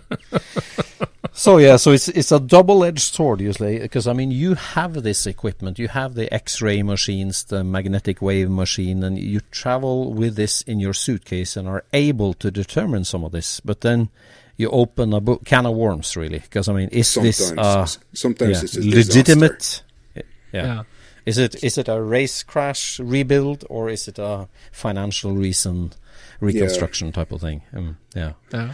[1.33, 5.27] so yeah, so it's it's a double-edged sword, usually, because I mean, you have this
[5.27, 10.63] equipment, you have the X-ray machines, the magnetic wave machine, and you travel with this
[10.63, 13.61] in your suitcase and are able to determine some of this.
[13.61, 14.11] But then
[14.59, 18.01] you open a bo- can of worms, really, because I mean, is this Sometimes, uh,
[18.13, 19.59] sometimes yeah, it's a legitimate?
[19.59, 19.85] disaster.
[20.15, 20.23] Yeah.
[20.67, 20.83] Yeah.
[21.25, 25.93] Is it is it a race crash rebuild or is it a financial reason
[26.41, 27.63] reconstruction type of thing?
[27.75, 28.33] Um, yeah.
[28.53, 28.73] Yeah.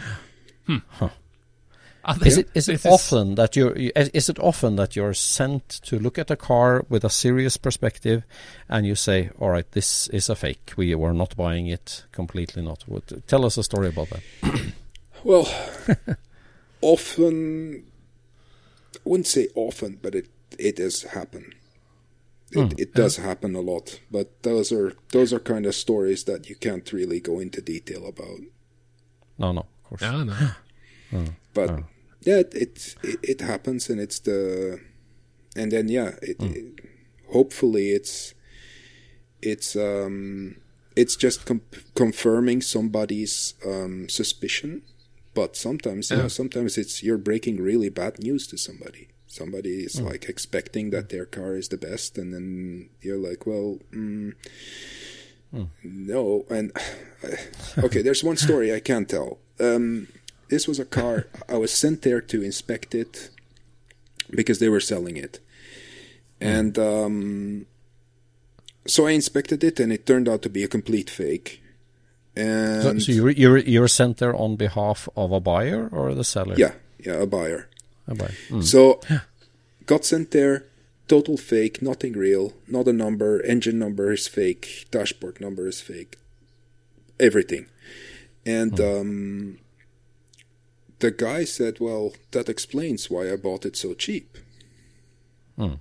[0.67, 0.77] Hmm.
[0.87, 1.09] Huh.
[2.23, 5.67] Is it is it this often that you're you- is it often that you're sent
[5.85, 8.23] to look at a car with a serious perspective,
[8.69, 10.73] and you say, "All right, this is a fake.
[10.77, 12.61] We were not buying it completely.
[12.61, 14.21] Not." What, tell us a story about that.
[15.25, 15.49] Well,
[16.81, 17.83] often,
[18.95, 20.27] I wouldn't say often, but it
[20.59, 21.53] it does happen.
[22.51, 26.47] It, it does happen a lot, but those are those are kind of stories that
[26.47, 28.39] you can't really go into detail about.
[29.39, 30.01] No, no, of course.
[30.03, 31.25] Yeah, no.
[31.53, 31.83] But
[32.21, 34.79] yeah, it, it it it happens, and it's the
[35.55, 36.79] and then yeah, it, it
[37.31, 38.35] hopefully it's
[39.41, 40.57] it's um
[40.95, 41.61] it's just com-
[41.95, 44.83] confirming somebody's um, suspicion.
[45.35, 46.17] But sometimes, yeah.
[46.23, 46.27] Yeah.
[46.29, 49.09] sometimes it's you're breaking really bad news to somebody.
[49.27, 53.79] Somebody is like expecting that their car is the best, and then you're like, well,
[53.91, 54.33] mm,
[55.83, 56.45] no.
[56.49, 56.71] And
[57.77, 59.39] okay, there's one story I can't tell.
[59.59, 60.07] Um,
[60.49, 63.29] this was a car I was sent there to inspect it
[64.29, 65.41] because they were selling it,
[66.39, 67.65] and um,
[68.87, 71.61] so I inspected it, and it turned out to be a complete fake.
[72.35, 76.23] So, And so you're, you're you're sent there on behalf of a buyer or the
[76.23, 76.55] seller?
[76.57, 77.69] yeah, yeah, a buyer.
[78.07, 78.35] a buyer.
[78.49, 78.63] Mm.
[78.63, 78.99] So
[79.85, 80.65] got sent there,
[81.07, 86.17] total fake, nothing real, not a number, engine number is fake, dashboard number is fake,
[87.19, 87.67] everything.
[88.45, 89.59] And um,
[90.99, 94.37] the guy said, "Well, that explains why I bought it so cheap."
[95.57, 95.79] I'm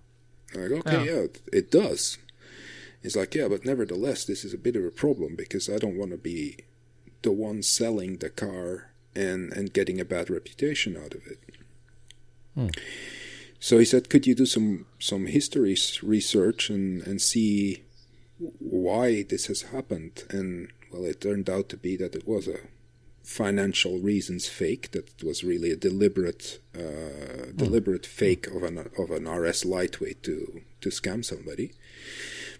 [0.55, 1.23] like, okay, yeah.
[1.27, 2.17] it, it does.
[3.05, 5.99] He's like, yeah, but nevertheless, this is a bit of a problem because I don't
[5.99, 6.57] want to be
[7.21, 11.39] the one selling the car and and getting a bad reputation out of it.
[13.61, 17.83] So he said, "Could you do some some history research and and see
[18.39, 22.61] why this has happened?" And well, it turned out to be that it was a
[23.23, 24.93] financial reasons fake.
[24.93, 30.23] That it was really a deliberate uh, deliberate fake of an of an RS lightweight
[30.23, 31.73] to to scam somebody.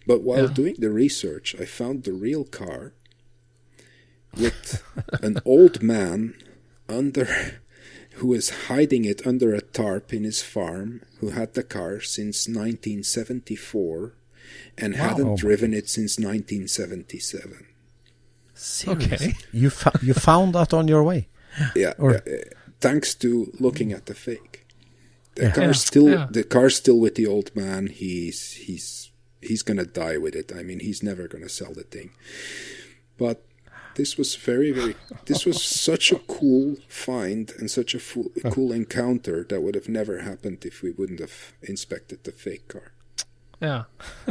[0.07, 2.93] But while doing the research, I found the real car
[4.37, 4.83] with
[5.23, 6.35] an old man
[6.89, 7.27] under
[8.15, 12.47] who was hiding it under a tarp in his farm who had the car since
[12.49, 14.15] 1974
[14.79, 17.67] and hadn't driven it since 1977
[18.87, 19.35] Okay.
[19.53, 21.29] You fo- you found that on your way.
[21.75, 22.21] yeah Or- uh,
[22.81, 24.67] thanks to looking at the fake.
[25.35, 26.29] The car's still yeah.
[26.31, 27.89] the car's still with the old man.
[27.89, 29.04] He's he's
[29.45, 30.53] he's gonna die with it.
[30.55, 32.11] I mean, he's never gonna sell the thing.
[33.17, 33.45] But
[33.97, 34.97] this was very very.
[35.27, 38.01] This was such a cool find and such a,
[38.51, 42.93] cool encounter that would have never happened if we wouldn't have inspected the fake car.
[43.61, 43.85] Yeah.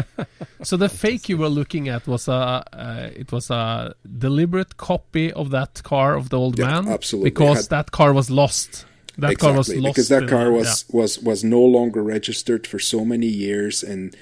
[0.63, 2.33] so the fake you were looking at was a
[2.73, 6.87] uh, it was a deliberate copy of that car of the old Yeah, man.
[6.89, 7.31] absolutely.
[7.31, 8.85] Because Had- that car was lost.
[9.17, 10.97] That car was exactly lost because that car was yeah.
[10.99, 14.15] was was no longer registered for so many years and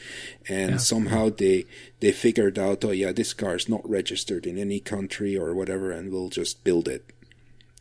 [0.49, 0.77] and Yeah.
[0.77, 1.65] somehow they
[2.01, 5.91] they figured out oh yeah this car is not registered in any country or whatever
[5.91, 7.03] and we'll just build it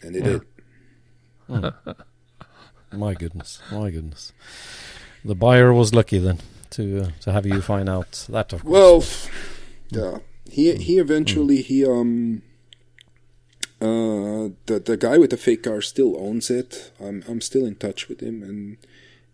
[0.03, 0.43] and they did
[2.93, 4.33] My goodness, my goodness.
[5.25, 6.39] The buyer was lucky then
[6.71, 8.53] to uh, to have you find out that.
[8.53, 8.71] Of course.
[8.73, 9.05] well
[9.91, 12.43] yeah he he eventually he um
[13.81, 16.93] uh the the guy with the fake car still owns it.
[17.01, 18.77] I'm i'm still in touch with him and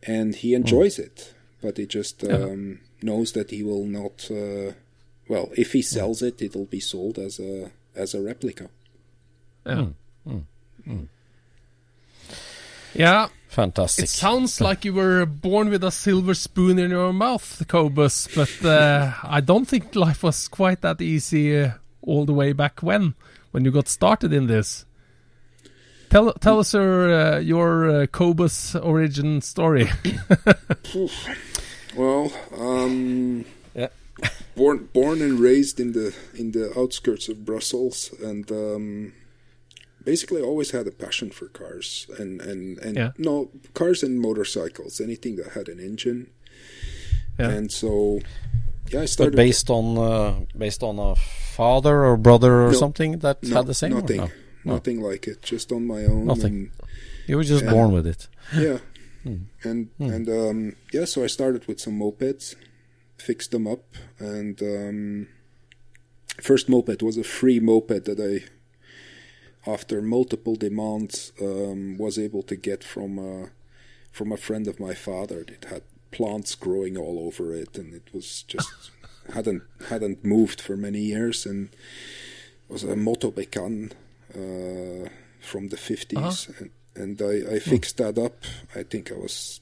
[0.03, 4.72] and he enjoys it but he just um knows that he will not uh
[5.28, 8.68] well if he sells it it'll be sold as a as a replica.
[9.66, 9.86] Yeah.
[12.94, 14.05] Yeah, fantastic.
[14.05, 18.66] it sounds like you were born with a silver spoon in your mouth, Kobus, but
[18.66, 23.14] uh, I don't think life was quite that easy uh, all the way back when,
[23.57, 24.84] when you got started in this.
[26.11, 29.88] Tell tell us your uh, your uh, Kobus origin story.
[31.96, 33.88] well um Yeah.
[34.54, 39.12] born born and raised in the in the outskirts of brussels and um
[40.04, 43.11] basically always had a passion for cars and and and Yeah.
[43.16, 46.26] no cars and motorcycles anything that had an engine
[47.38, 47.48] Yeah.
[47.57, 48.20] and so
[48.93, 51.14] yeah i but based on uh, based on a
[51.57, 53.93] father or brother or No, something that no, had the same.
[53.93, 54.30] nothing no?
[54.64, 54.72] No.
[54.74, 56.70] nothing like it just on my own Nothing.
[57.28, 57.72] You were just Yeah.
[57.72, 58.28] born with it.
[58.53, 58.78] and, yeah
[59.68, 62.55] and and um yeah so i started with some mopeds
[63.18, 63.84] fixed them up
[64.20, 65.26] and um
[66.41, 68.34] first moped was a free moped that i
[69.68, 73.47] after multiple demands um was able to get from uh
[74.12, 78.09] from a friend of my father that had plants growing all over it and it
[78.12, 78.70] was just
[79.34, 81.68] hadn't hadn't moved for many years and
[82.68, 83.92] was a Motobecane
[84.34, 85.09] uh
[85.40, 88.44] from the 50s and, and I, I fixed that up
[88.74, 89.61] i think i was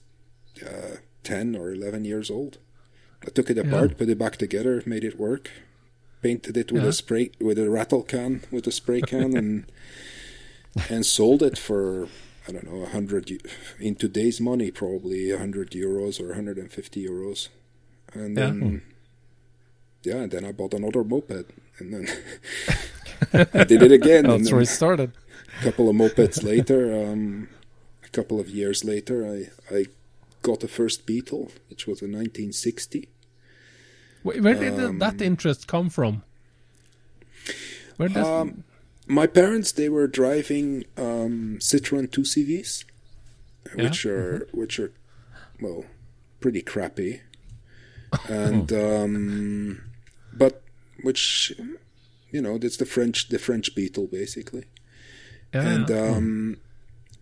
[0.65, 2.59] uh, 10 or 11 years old.
[3.27, 5.51] I took it apart put it back together made it work
[6.23, 6.89] painted it with Yeah.
[6.91, 9.65] a spray with a rattle can with a spray can and
[10.89, 12.09] and sold it for
[12.47, 13.31] I don't know a hundred
[13.81, 17.49] in today's money probably a hundred euros or 150 euros,
[18.13, 18.45] and Yeah.
[18.47, 18.83] then
[20.03, 21.47] yeah, and then I bought another moped,
[21.79, 22.07] and then
[23.55, 24.27] I did it again.
[24.27, 25.13] and That's where it started.
[25.61, 27.49] a couple of mopeds later, um,
[28.05, 29.87] a couple of years later, I I
[30.43, 33.09] got the first Beetle, which was a 1960.
[34.23, 36.23] Where where did th- that interest come from?
[37.97, 38.65] Where does Um,
[39.07, 42.85] my parents they were driving um, Citroen 2CVs,
[43.75, 44.93] which are which are
[45.61, 45.85] well
[46.41, 47.21] pretty crappy,
[48.29, 49.83] and um,
[50.33, 50.63] but
[51.03, 51.53] which
[52.31, 54.65] you know it's the French the French Beetle basically,
[55.53, 56.57] yeah, and um,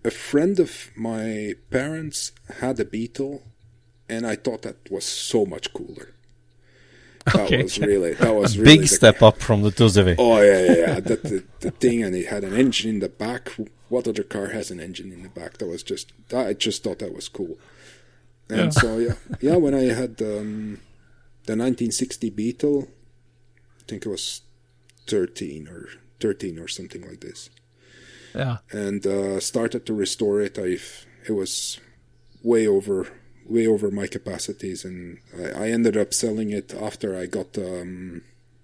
[0.04, 3.42] a friend of my parents had a Beetle,
[4.08, 6.14] and I thought that was so much cooler.
[7.26, 7.62] That Okay.
[7.62, 10.16] was really that was A really big step up from the Tuzevi.
[10.18, 11.00] Oh yeah, yeah, yeah.
[11.00, 13.50] That the, the thing, and it had an engine in the back.
[13.88, 15.58] What other car has an engine in the back?
[15.58, 16.12] That was just.
[16.34, 17.58] I just thought that was cool.
[18.48, 18.70] And Yeah.
[18.70, 19.56] so yeah, yeah.
[19.56, 20.80] When I had um,
[21.46, 22.88] the 1960 Beetle,
[23.80, 24.42] I think it was
[25.06, 25.88] 13 or
[26.20, 27.50] 13 or something like this,
[28.34, 28.58] yeah.
[28.72, 30.58] and uh, started to restore it.
[30.58, 30.78] I
[31.28, 31.78] it was
[32.42, 33.06] way over
[33.52, 38.22] way over my capacities, and I, I ended up selling it after I got um,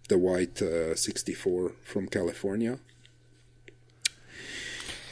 [0.09, 2.79] the white uh, 64 from California,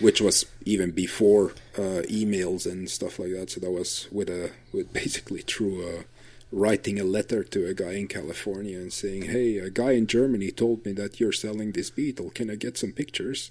[0.00, 3.50] which was even before uh, emails and stuff like that.
[3.50, 6.02] So that was with a with basically through uh,
[6.50, 10.50] writing a letter to a guy in California and saying, "Hey, a guy in Germany
[10.50, 12.30] told me that you're selling this Beetle.
[12.30, 13.50] Can I get some pictures?"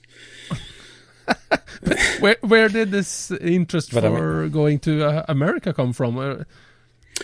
[2.20, 6.18] Where where did this interest But I mean- for going to uh, America come from?
[6.18, 6.44] Uh,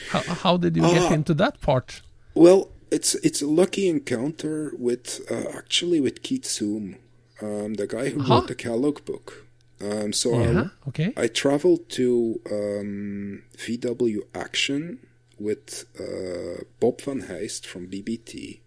[0.10, 1.14] how how did you get Ah.
[1.14, 2.02] into that part?
[2.36, 6.96] Well, it's it's a lucky encounter with uh, actually with Keith Seume,
[7.42, 8.34] um, the guy who Huh?
[8.36, 9.46] wrote the Cal-look book.
[9.82, 10.68] Um, so Yeah.
[10.88, 11.14] Okay.
[11.18, 15.00] I, I traveled to um, VW Action
[15.40, 18.60] with uh, Bob van Heist from BBT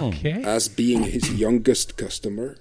[0.00, 0.42] Okay.
[0.44, 2.56] as being his youngest customer.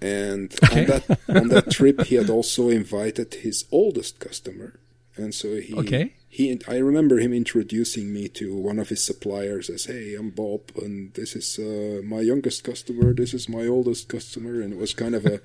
[0.00, 0.80] And Okay.
[0.82, 4.78] on that on that trip, he had also invited his oldest customer,
[5.16, 6.12] and so he Okay.
[6.28, 10.60] he I remember him introducing me to one of his suppliers as, "Hey, I'm Bob,
[10.80, 13.12] and this is uh, my youngest customer.
[13.12, 15.40] This is my oldest customer," and it was kind of a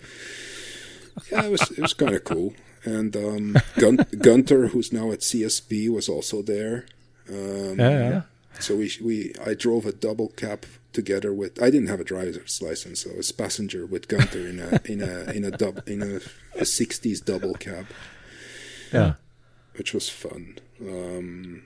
[1.31, 2.53] yeah, it was it was kind of cool.
[2.85, 6.85] And um, Gun- Gunter, who's now at CSB, was also there.
[7.29, 8.21] Um, Yeah, yeah.
[8.59, 12.61] so we we I drove a double cab together with I didn't have a driver's
[12.61, 16.01] license, so I was passenger with Gunter in a in a in a dub in
[16.01, 16.15] a,
[16.59, 17.87] a 60s double cab,
[18.93, 19.13] yeah.
[19.77, 20.57] which was fun.
[20.81, 21.63] Um,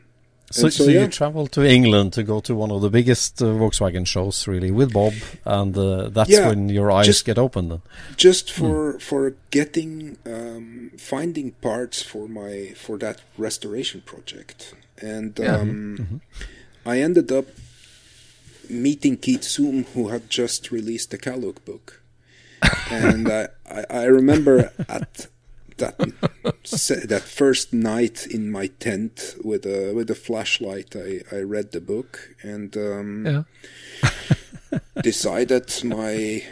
[0.50, 1.02] So, so, so yeah.
[1.02, 4.72] you traveled to England to go to one of the biggest uh, Volkswagen shows, really,
[4.72, 5.14] with Bob,
[5.44, 7.68] and uh, that's Yeah, when your eyes just- get open.
[7.70, 7.82] Then,
[8.16, 16.22] just for for getting um, finding parts for my for that restoration project, and um,
[16.86, 17.48] I ended up
[18.70, 22.02] meeting Keith Seume, who had just released the Cal-look book,
[22.92, 25.28] and I, I I remember at
[25.78, 25.98] that
[27.08, 31.82] that first night in my tent with a with a flashlight, I I read the
[31.82, 32.76] book and.
[32.78, 33.44] Um, Yeah.
[35.02, 36.44] decided my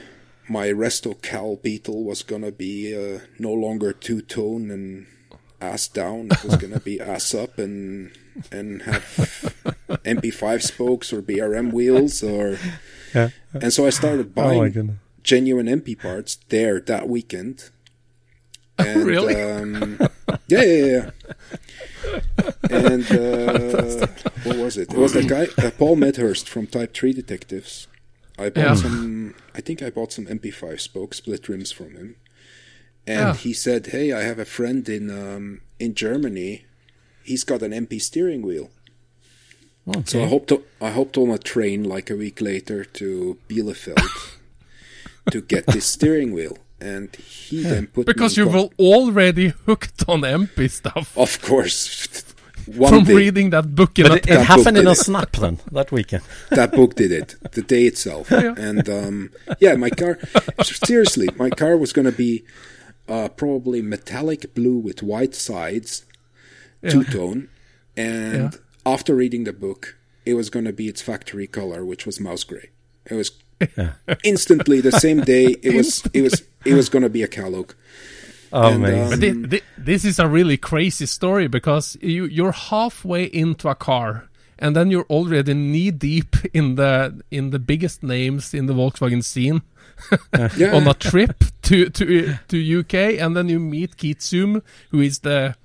[0.47, 5.07] my Resto Cal Beetle was gonna be uh, no longer two tone and
[5.59, 6.27] ass down.
[6.31, 8.11] It was gonna be ass up and
[8.51, 9.03] and have
[10.03, 12.57] EMPI 5 spokes or BRM wheels or.
[13.13, 13.29] Yeah.
[13.53, 14.97] And so I started Oh, buying goodness.
[15.23, 17.69] genuine EMPI parts there that weekend.
[18.77, 19.41] And, Really?
[19.41, 19.97] Um,
[20.49, 21.09] yeah, yeah, yeah.
[22.69, 24.07] And uh,
[24.43, 24.91] what was it?
[24.91, 27.87] It was that guy, uh, Paul Medhurst from Type 3 Detectives.
[28.37, 28.73] I bought Yeah.
[28.75, 32.17] some, I think I bought some EMPI 5 spoke split rims from him.
[33.07, 33.35] And Yeah.
[33.35, 36.65] he said, Hey, I have a friend in um, in Germany.
[37.25, 38.69] He's got an EMPI steering wheel.
[40.05, 40.51] So I hopped,
[40.81, 44.01] I hopped on a train like a week later to Bielefeld
[45.31, 46.57] to get this steering wheel.
[46.81, 52.23] And he then put Because in you were already hooked on EMPI stuff Of course.
[52.65, 54.95] One from day, reading that book in but a it, it that happened in a
[54.95, 56.23] snap then that weekend.
[56.49, 60.17] that book did it the day itself and um yeah my car
[60.63, 62.43] seriously my car was going to be
[63.07, 66.05] uh probably metallic blue with white sides
[66.91, 67.47] two tone
[67.97, 68.59] and Yeah.
[68.93, 72.43] after reading the book it was going to be its factory color which was mouse
[72.43, 72.69] gray
[73.09, 73.31] it was
[74.23, 77.75] instantly the same day it was it was it was going to be a Cal-look.
[78.51, 79.03] Oh, And, amazing.
[79.03, 79.19] um, But
[79.51, 84.29] thi- thi- this is a really crazy story because you you're halfway into a car
[84.59, 89.23] and then you're already knee deep in the in the biggest names in the Volkswagen
[89.23, 89.61] scene
[90.57, 94.61] yeah on a trip to to to UK and then you meet Keith Seume
[94.91, 95.55] who is the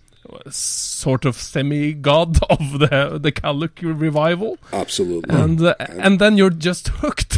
[0.51, 6.51] sort of semi god of the the Cal-look revival absolutely and uh, and then you're
[6.51, 7.37] just hooked.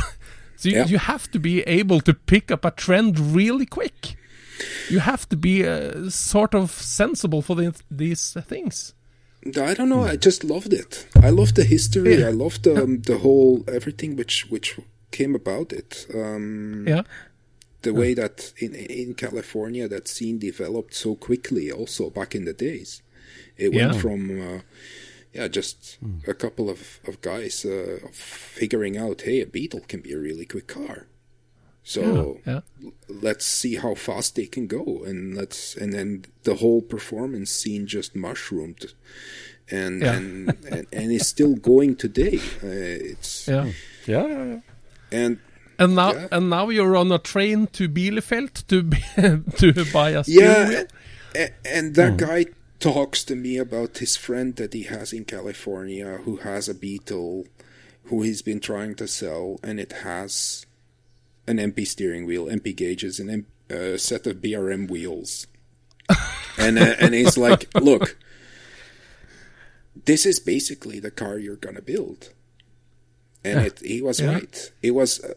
[0.56, 0.86] So you, Yeah.
[0.86, 4.16] you have to be able to pick up a trend really quick.
[4.88, 8.94] You have to be uh, sort of sensible for the, these things.
[9.44, 10.04] I don't know.
[10.04, 11.08] I just loved it.
[11.20, 12.20] I loved the history.
[12.20, 12.28] Yeah.
[12.28, 14.78] I loved um, the whole everything which which
[15.10, 16.06] came about it.
[16.14, 17.02] Um, Yeah,
[17.82, 21.70] The way that in in California that scene developed so quickly.
[21.70, 23.02] Also back in the days,
[23.56, 24.00] it went Yeah.
[24.00, 24.60] from uh,
[25.32, 30.12] yeah just a couple of of guys uh, figuring out, hey, a Beetle can be
[30.12, 31.06] a really quick car.
[31.84, 32.60] So yeah.
[33.08, 37.86] let's see how fast they can go and let's and then the whole performance scene
[37.88, 38.94] just mushroomed
[39.68, 40.16] and Yeah.
[40.16, 43.72] and, and and is still going today uh, it's yeah.
[44.06, 44.60] Yeah, yeah, yeah.
[45.10, 45.38] and
[45.78, 46.28] And now, Yeah.
[46.30, 48.82] and now you're on a train to Bielefeld to
[49.72, 50.84] to buy a steering yeah wheel.
[51.34, 52.46] a- and that guy
[52.78, 57.46] talks to me about his friend that he has in California who has a Beetle
[58.04, 60.66] who he's been trying to sell and it has
[61.46, 65.46] an EMPI steering wheel, EMPI gauges, and a uh, set of BRM wheels.
[66.58, 68.16] and uh, and he's like, look,
[70.04, 72.30] this is basically the car you're gonna build.
[73.44, 74.34] And it, he was Yeah.
[74.34, 74.72] right.
[74.82, 75.34] It was uh,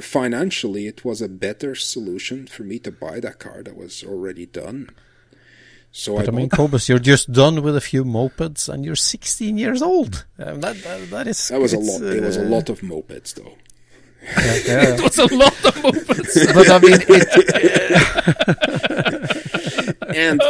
[0.00, 4.46] financially, it was a better solution for me to buy that car that was already
[4.46, 4.90] done.
[5.92, 8.84] So But I, I mean, bought- Kobus, you're just done with a few mopeds, and
[8.84, 10.26] you're 16 years old.
[10.38, 12.02] Um, that, that that is that was a it's, lot.
[12.02, 13.54] It was a uh, lot of mopeds, though.
[14.26, 16.34] It was a lot of movements.
[16.54, 17.28] But I mean, it,
[20.16, 20.40] and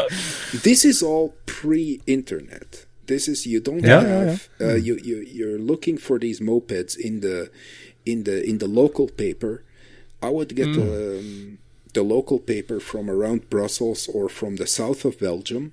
[0.63, 2.87] this is all pre-internet.
[3.07, 6.97] This is you don't Yeah, yeah, have Uh, you you you're looking for these mopeds
[6.97, 7.51] in the
[8.07, 9.63] in the in the local paper.
[10.23, 11.59] I would get um,
[11.93, 15.73] the local paper from around Brussels or from the south of Belgium.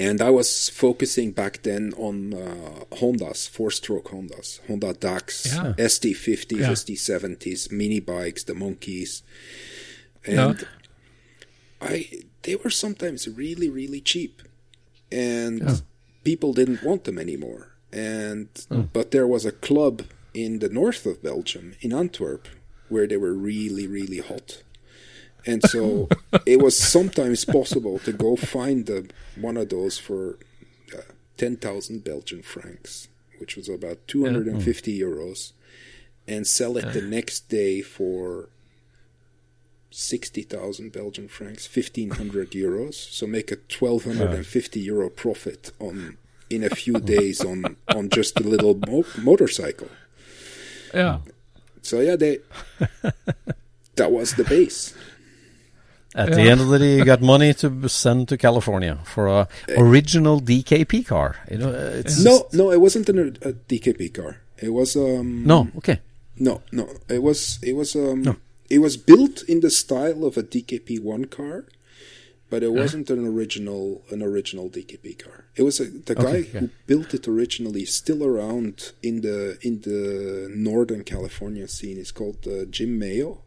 [0.00, 5.74] And I was focusing back then on uh, Hondas, four-stroke Hondas, Honda DAX, Yeah.
[5.78, 6.72] ST50s, Yeah.
[6.72, 9.22] ST70s, mini bikes, the monkeys,
[10.26, 10.48] Yeah.
[10.50, 10.66] and
[11.80, 12.08] I
[12.42, 14.42] they were sometimes really really cheap,
[15.12, 15.82] and
[16.24, 17.68] people didn't want them anymore.
[17.92, 18.48] And
[18.92, 20.02] but there was a club
[20.34, 22.48] in the north of Belgium, in Antwerp,
[22.88, 24.62] where they were really, really hot.
[25.46, 26.08] And so
[26.46, 29.08] it was sometimes possible to go find the,
[29.40, 30.38] one of those for
[30.96, 31.02] uh,
[31.36, 33.08] 10,000 Belgian francs,
[33.38, 35.52] which was about 250 euros,
[36.26, 38.50] and sell it the next day for
[39.90, 42.94] 60,000 Belgian francs, 1,500 euros.
[42.94, 46.16] So make a 1,250 euro profit on
[46.48, 49.88] in a few days on, on just a little mo- motorcycle.
[50.94, 51.18] Yeah.
[51.82, 52.38] So yeah, they
[53.96, 54.94] that was the base.
[56.14, 59.48] At the end of the day, you got money to send to California for a
[59.78, 61.36] original DKP car.
[61.48, 64.38] You know, it's No, no, it wasn't an, a DKP car.
[64.58, 66.00] It was um no, okay,
[66.36, 66.88] no, no.
[67.08, 68.38] It was it was um
[68.68, 71.64] it was built in the style of a DKP one car,
[72.50, 75.44] but it wasn't an original an original DKP car.
[75.54, 76.60] It was a, the guy yeah.
[76.60, 81.96] who built it originally still around in the in the northern California scene.
[81.98, 83.42] It's called uh, Jim Mayo,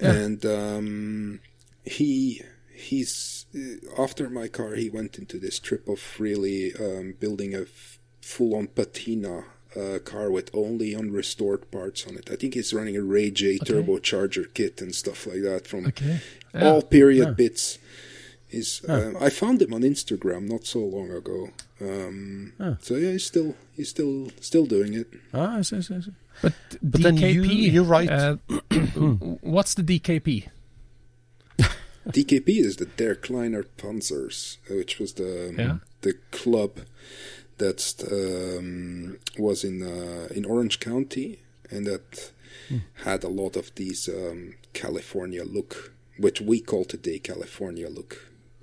[0.00, 1.40] and um,
[1.84, 2.42] he
[2.74, 4.74] he's uh, after my car.
[4.74, 9.44] He went into this trip of really um, building a f- full on patina.
[9.76, 12.30] Uh, car with only unrestored parts on it.
[12.30, 16.20] I think he's running a Rajay turbocharger kit and stuff like that from Okay.
[16.54, 17.80] all period bits.
[18.60, 21.50] Is um, I found him on Instagram not so long ago.
[21.80, 25.08] Um, So yeah, he's still he's still still doing it.
[25.32, 26.12] ah, I see, I see, I see.
[26.42, 26.52] But,
[26.82, 28.10] But then DKP, you- you're right.
[28.10, 28.36] uh,
[29.54, 30.48] what's the DKP?
[32.08, 35.76] DKP is the Der Kleiner Panzers, uh, which was the um, Yeah.
[36.02, 36.80] the club
[37.58, 37.80] that
[38.12, 41.38] um, was in uh, in Orange County
[41.70, 42.30] and that
[43.04, 48.12] had a lot of these um, California look, which we call today California look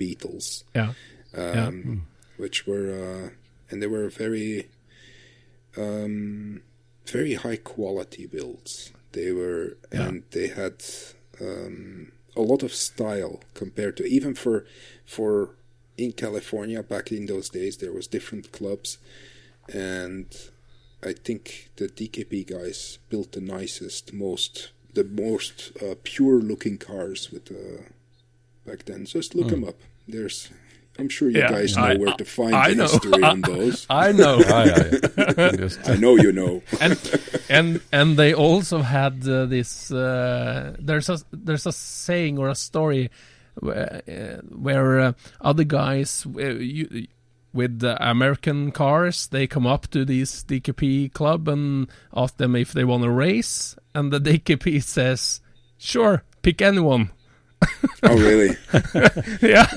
[0.02, 0.64] Beetles.
[0.76, 0.94] Yeah.
[1.36, 2.08] um,
[2.42, 3.30] which were uh,
[3.70, 4.68] and they were very
[5.78, 6.62] um,
[7.06, 8.92] very high quality builds.
[9.12, 10.78] They were and they had
[11.40, 14.66] um, a lot of style compared to even for
[15.06, 15.56] for
[15.98, 18.98] in California back in those days there was different clubs
[19.72, 20.26] and
[21.04, 22.80] I think the DKP guys
[23.10, 27.84] built the nicest most the most uh, pure looking cars with uh,
[28.66, 29.80] back then just look them up
[30.12, 30.50] there's
[31.00, 32.84] I'm sure you Yeah, guys know I- where to find I the know.
[32.84, 34.42] history on those I know.
[35.58, 37.00] Just- I know you know and
[37.50, 39.92] and and they also had uh, this.
[39.92, 43.10] Uh, there's a there's a saying or a story
[43.60, 47.08] where, uh, where uh, other guys uh, you,
[47.54, 52.72] with the American cars they come up to this DKP club and ask them if
[52.74, 55.42] they want to race, and the DKP says,
[55.78, 57.12] "Sure, pick anyone."
[58.04, 58.56] oh really
[59.42, 59.68] yeah,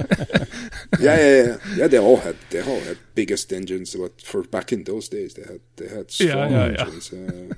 [0.99, 1.57] yeah, yeah, yeah.
[1.77, 3.95] Yeah, they all had they all had biggest engines.
[3.95, 6.85] But for back in those days, they had they had strong yeah, yeah.
[6.87, 7.13] engines.
[7.13, 7.53] Uh,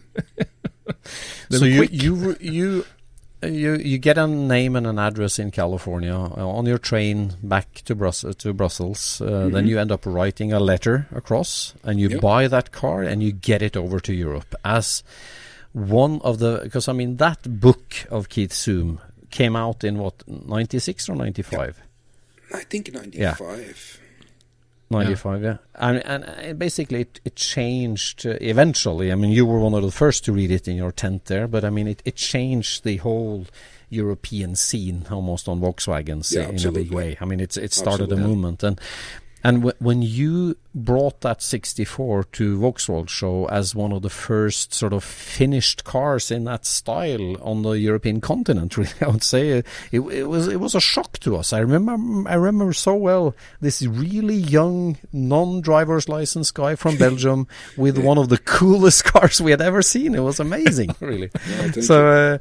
[1.50, 2.84] so you you you
[3.42, 7.82] you you get a name and an address in California uh, on your train back
[7.84, 9.20] to Brussels to Brussels.
[9.20, 12.20] Uh, Then you end up writing a letter across, and you Yep.
[12.20, 15.04] buy that car and you get it over to Europe as
[15.72, 18.98] one of the because I mean that book of Keith Seume
[19.36, 21.74] came out in what ninety six or ninety five.
[22.54, 24.00] I think ninety five.
[24.88, 29.10] 95 yeah, and and uh, basically it, it changed uh, eventually.
[29.10, 31.48] I mean you were one of the first to read it in your tent there
[31.48, 33.46] but i mean it, it changed the whole
[33.90, 37.16] european scene almost on volkswagens Yeah, in a big way.
[37.20, 38.62] I mean it's it started a movement.
[38.62, 38.80] And
[39.46, 44.74] and w- when you brought that 64 to Volksworld show as one of the first
[44.74, 49.50] sort of finished cars in that style on the European continent, really, I would say
[49.50, 51.52] it, it was it was a shock to us.
[51.52, 57.98] I remember I remember so well this really young non-driver's license guy from Belgium with
[57.98, 60.16] one of the coolest cars we had ever seen.
[60.16, 61.30] It was amazing, really.
[61.82, 62.38] so, uh,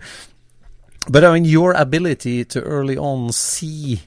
[1.07, 4.01] but I mean, your ability to early on see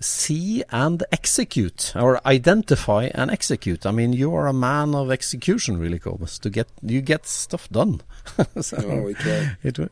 [0.00, 3.84] see and execute or identify and execute.
[3.86, 6.38] I mean, you are a man of execution, really, Kobus.
[6.40, 8.00] To get you get stuff done.
[8.60, 9.56] so Oh, we try.
[9.62, 9.88] it, wa-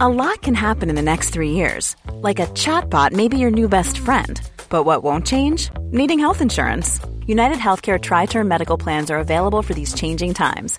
[0.00, 1.96] A lot can happen in the next three years.
[2.12, 4.40] Like a chatbot may be your new best friend.
[4.68, 5.70] But what won't change?
[5.90, 7.00] Needing health insurance.
[7.26, 10.78] United Healthcare Tri Term Medical Plans are available for these changing times.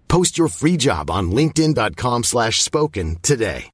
[0.11, 3.69] Post your free job on linkedin.com slash spoken today.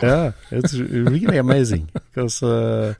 [0.00, 2.94] Yeah, it's really amazing because uh,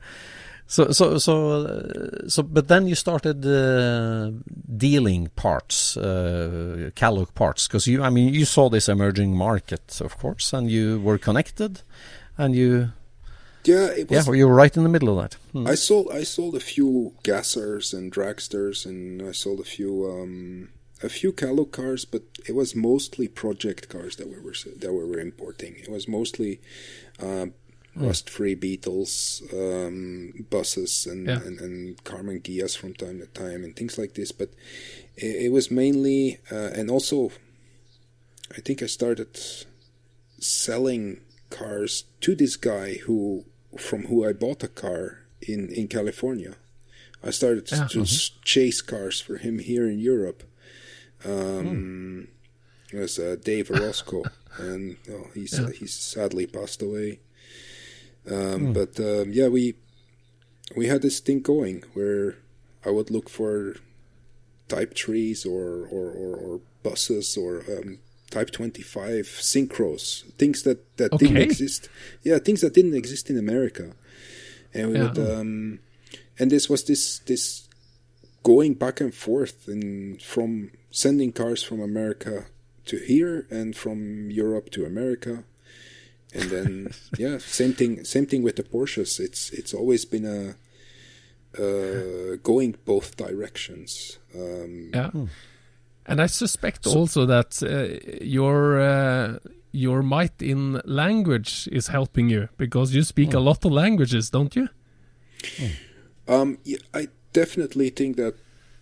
[0.67, 2.43] so so so uh, so.
[2.43, 4.31] But then you started uh,
[4.75, 8.03] dealing parts, uh, Cal-look parts, because you.
[8.03, 11.81] I mean, you saw this emerging market, of course, and you were connected,
[12.37, 12.91] and you.
[13.63, 15.37] Yeah, it was, yeah, well, you were right in the middle of that.
[15.53, 15.65] Hmm.
[15.65, 20.69] I sold I sold a few gassers and dragsters, and I sold a few um,
[21.01, 25.03] a few Cal-look cars, but it was mostly project cars that we were that we
[25.05, 25.75] were importing.
[25.77, 26.59] It was mostly
[27.21, 27.47] uh,
[27.95, 31.41] rust-free Beetles um, buses and, Yeah.
[31.45, 34.31] and and Karmann Ghias from time to time and things like this.
[34.33, 34.49] But
[35.15, 37.31] it, it was mainly uh, and also
[38.57, 39.37] I think I started
[40.39, 43.45] selling cars to this guy who
[43.77, 46.55] from who I bought a car in in California.
[47.23, 47.87] I started Yeah.
[47.87, 50.43] to s- chase cars for him here in Europe.
[51.25, 52.27] Um,
[52.91, 55.69] It was uh, Dave Orozco, and oh, he's Yeah.
[55.69, 57.19] he's sadly passed away.
[58.29, 59.75] Um, But um, yeah, we
[60.75, 62.35] we had this thing going where
[62.85, 63.75] I would look for
[64.67, 67.99] type threes or or, or, or buses or um,
[68.31, 71.89] type 25 synchros things that that didn't exist
[72.21, 73.95] yeah things that didn't exist in america
[74.73, 75.01] and we Yeah.
[75.01, 75.79] would um
[76.37, 77.67] and this was this this
[78.43, 82.45] going back and forth and from sending cars from america
[82.85, 85.43] to here and from europe to america.
[86.33, 89.19] And then yeah same thing same thing with the porsches.
[89.19, 90.55] It's it's always been a
[91.57, 94.19] uh, going both directions.
[94.35, 95.11] Um, Yeah.
[96.05, 99.39] And I suspect also that uh, your uh,
[99.71, 104.55] your might in language is helping you because you speak a lot of languages, don't
[104.55, 104.69] you?
[106.27, 108.35] Um, yeah, I definitely think that,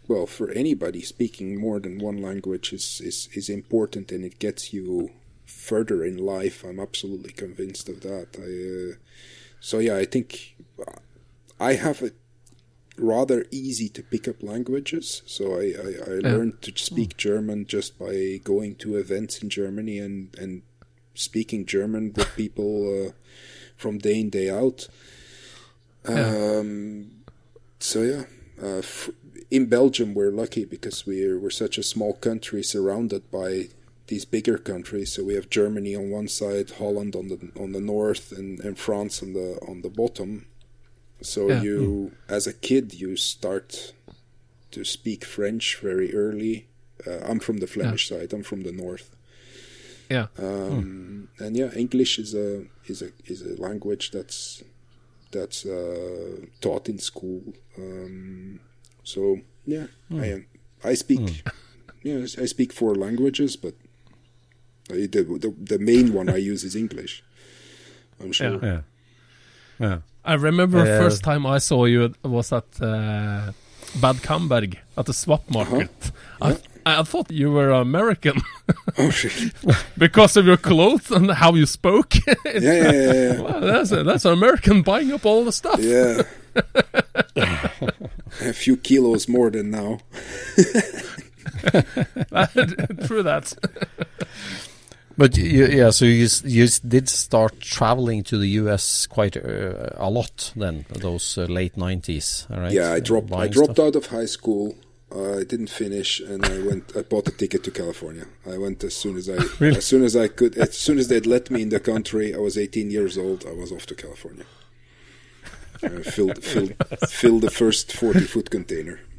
[0.07, 4.73] well, for anybody speaking more than one language is, is, is important and it gets
[4.73, 5.11] you
[5.45, 6.63] further in life.
[6.63, 8.27] I'm absolutely convinced of that.
[8.37, 8.95] I, uh,
[9.59, 10.55] so yeah, I think
[11.59, 12.15] I have it
[12.97, 15.21] rather easy to pick up languages.
[15.25, 19.99] So I, I, I learned to speak German just by going to events in Germany
[19.99, 20.63] and, and
[21.13, 23.11] speaking German with people uh,
[23.75, 24.87] from day in, day out.
[26.05, 27.11] Um,
[27.79, 28.23] so yeah,
[28.61, 29.09] uh, f-
[29.51, 33.69] in Belgium we're lucky because we're we're such a small country surrounded by
[34.07, 35.13] these bigger countries.
[35.13, 38.77] So we have Germany on one side, Holland on the on the north, and, and
[38.77, 40.45] France on the on the bottom.
[41.21, 41.61] So Yeah.
[41.63, 43.93] you, as a kid, you start
[44.71, 46.67] to speak French very early.
[47.05, 48.33] Uh, I'm from the Flemish side.
[48.33, 49.09] I'm from the north.
[50.09, 50.27] Yeah.
[50.37, 54.63] Um, and yeah, English is a is a is a language that's
[55.31, 57.41] that's uh, taught in school.
[57.77, 58.59] Um,
[59.03, 60.45] so yeah, I am.
[60.83, 61.43] I speak.
[62.03, 63.73] Yeah, I speak four languages, but
[64.89, 67.23] the, the the main one I use is English.
[68.19, 68.59] I'm sure.
[68.63, 68.81] Yeah.
[69.79, 69.99] Yeah.
[70.25, 73.51] I remember Uh, first time I saw you was at uh,
[74.01, 76.11] Bad Camberg at the swap market.
[76.41, 76.57] I,
[76.99, 78.41] I thought you were American
[78.97, 79.53] Oh shit!
[79.97, 82.13] because of your clothes and how you spoke.
[82.45, 83.41] Yeah, yeah, yeah, yeah.
[83.41, 85.79] wow, that's a, that's an American buying up all the stuff.
[85.79, 86.23] Yeah.
[88.41, 89.99] a few kilos more than now.
[93.05, 93.53] True that.
[95.17, 99.07] But you, yeah, so you you did start traveling to the U.S.
[99.07, 102.71] quite uh, a lot then, those uh, late nineties, all right?
[102.71, 103.33] Yeah, I Uh, dropped.
[103.33, 103.87] I dropped stuff.
[103.87, 104.75] out of high school.
[105.09, 106.91] Uh, I didn't finish, and I went.
[106.95, 108.25] I bought a ticket to California.
[108.45, 109.35] I went as soon as I,
[109.65, 112.35] as soon as I could, as soon as they'd let me in the country.
[112.35, 113.45] I was 18 years old.
[113.47, 114.43] I was off to California.
[115.83, 116.73] I filled, filled,
[117.07, 118.99] filled the first 40 foot container.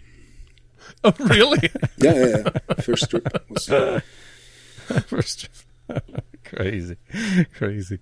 [1.05, 1.71] Oh, really?
[1.99, 2.75] Yeah, yeah, yeah.
[2.81, 3.67] First trip was.
[5.07, 5.49] First.
[6.49, 6.97] Crazy,
[7.55, 7.99] crazy.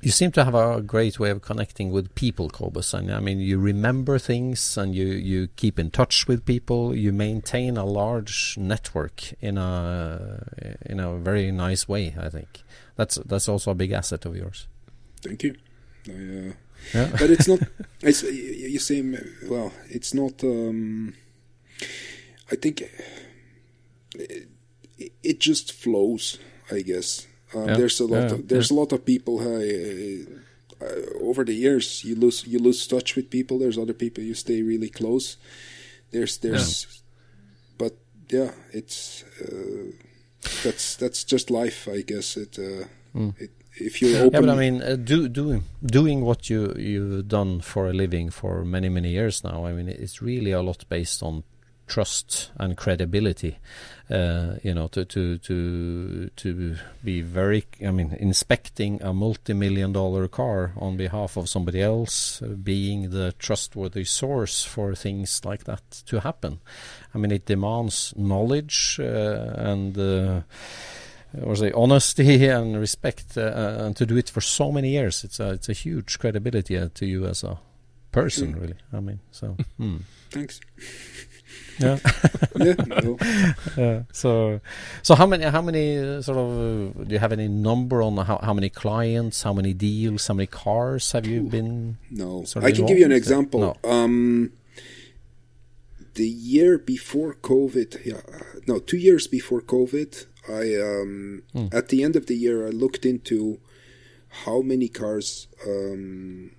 [0.00, 2.92] You seem to have a great way of connecting with people, Kobus.
[2.94, 6.94] And I mean, you remember things, and you you keep in touch with people.
[6.94, 10.42] You maintain a large network in a
[10.86, 12.14] in a very nice way.
[12.18, 12.62] I think
[12.96, 14.66] that's that's also a big asset of yours.
[15.22, 15.54] Thank you.
[16.08, 16.52] I, uh,
[16.94, 17.08] Yeah.
[17.12, 17.60] but it's not.
[18.02, 19.00] It's you you say
[19.48, 19.70] well.
[19.88, 20.42] It's not.
[20.42, 21.14] Um,
[22.50, 22.82] I think
[24.18, 24.48] it,
[25.22, 26.38] it just flows.
[26.70, 27.76] I guess Um, Yeah.
[27.76, 28.28] There's a lot.
[28.28, 29.40] Yeah, of, there's a lot of people.
[29.40, 30.40] Uh,
[30.82, 33.58] uh, over the years, you lose you lose touch with people.
[33.58, 35.36] There's other people you stay really close.
[36.10, 37.02] There's there's,
[37.78, 37.92] but
[38.28, 39.92] yeah, it's uh,
[40.64, 42.36] that's that's just life, I guess.
[42.36, 42.86] It, uh,
[43.38, 47.60] it if you Yeah, but I mean, uh, do, doing doing what you you've done
[47.60, 49.66] for a living for many many years now.
[49.66, 51.44] I mean, it's really a lot based on
[51.86, 53.58] trust and credibility.
[54.10, 57.64] Uh, you know, to to to to be very.
[57.86, 63.32] I mean, inspecting a multi-million dollar car on behalf of somebody else, uh, being the
[63.38, 66.60] trustworthy source for things like that to happen.
[67.14, 69.96] I mean, it demands knowledge uh, and.
[69.98, 70.40] Uh,
[71.42, 75.40] or say honesty and respect, uh, and to do it for so many years, it's
[75.40, 77.58] a it's a huge credibility uh, to you as a
[78.10, 78.60] person, Mm.
[78.60, 78.74] really.
[78.92, 79.96] I mean, so hmm.
[80.30, 80.60] thanks.
[81.78, 81.98] Yeah,
[83.76, 84.02] Yeah.
[84.12, 84.60] So,
[85.02, 88.16] so how many how many uh, sort of uh, do you have any number on
[88.16, 91.98] how how many clients, how many deals, how many cars have you been?
[92.10, 93.60] No, sort of I can give you an example.
[93.60, 93.90] No.
[93.90, 94.52] Um,
[96.14, 98.20] the year before COVID, yeah,
[98.66, 101.66] no, two years before COVID, I um, Hmm.
[101.72, 103.60] at the end of the year I looked into
[104.44, 106.52] how many cars um,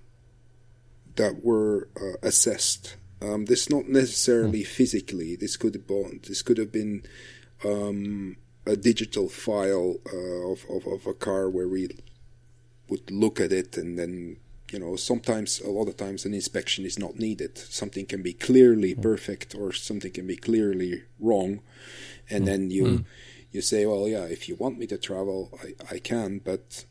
[1.16, 2.96] that were uh, assessed.
[3.24, 5.36] Um, this not necessarily physically.
[5.36, 7.04] This could have been, this could have been
[7.64, 11.90] um, a digital file uh, of, of of a car where we
[12.90, 14.38] would look at it and then
[14.72, 17.58] you know sometimes a lot of times an inspection is not needed.
[17.58, 21.62] Something can be clearly perfect or something can be clearly wrong.
[22.30, 23.06] And then you
[23.54, 26.86] you say well yeah if you want me to travel i, I can but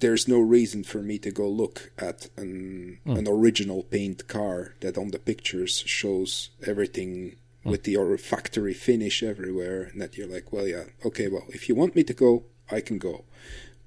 [0.00, 3.16] there's no reason for me to go look at an hmm.
[3.16, 7.70] an original paint car that on the pictures shows everything hmm.
[7.70, 11.68] with the or factory finish everywhere and that you're like well yeah okay well if
[11.68, 13.24] you want me to go i can go.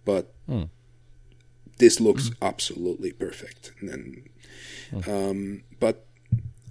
[0.05, 0.65] But hmm.
[1.79, 3.73] this looks absolutely perfect.
[3.79, 4.23] And then
[5.07, 6.05] um, but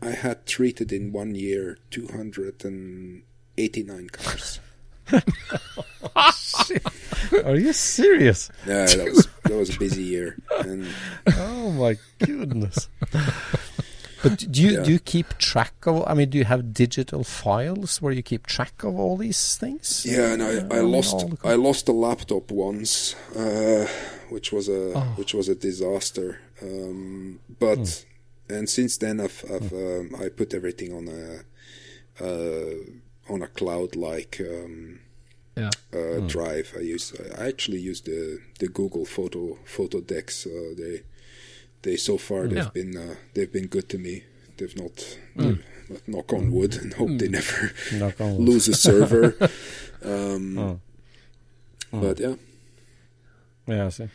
[0.02, 4.60] i had treated in one year 289 cars
[7.44, 8.50] Are you serious?
[8.66, 10.86] yeah that was that was a busy year and
[11.36, 12.88] Oh my goodness!
[14.22, 14.82] but do you Yeah.
[14.82, 16.04] do you keep track of?
[16.06, 20.04] I mean, do you have digital files where you keep track of all these things?
[20.06, 23.86] Yeah, and I, I lost I lost a laptop once, uh,
[24.30, 25.12] which was a Oh.
[25.16, 26.40] which was a disaster.
[26.62, 28.04] Um, but
[28.48, 28.54] Hmm.
[28.56, 32.74] and since then I've, I've um, I put everything on a uh,
[33.28, 35.00] on a cloud like um,
[35.56, 35.70] Yeah.
[35.92, 36.26] uh, Hmm.
[36.26, 36.74] drive.
[36.76, 40.46] I use I actually use the the Google photo photo decks.
[40.46, 41.02] Uh, they
[41.82, 42.70] they so far they've Yeah.
[42.74, 44.24] been uh, they've been good to me.
[44.56, 45.18] They've not.
[45.36, 45.62] they've-
[46.08, 48.48] Knock on wood and hope they never Knock on wood.
[48.48, 49.36] lose a server.
[50.02, 50.80] um, Oh.
[51.92, 52.34] But yeah,
[53.68, 54.08] Yeah, I see.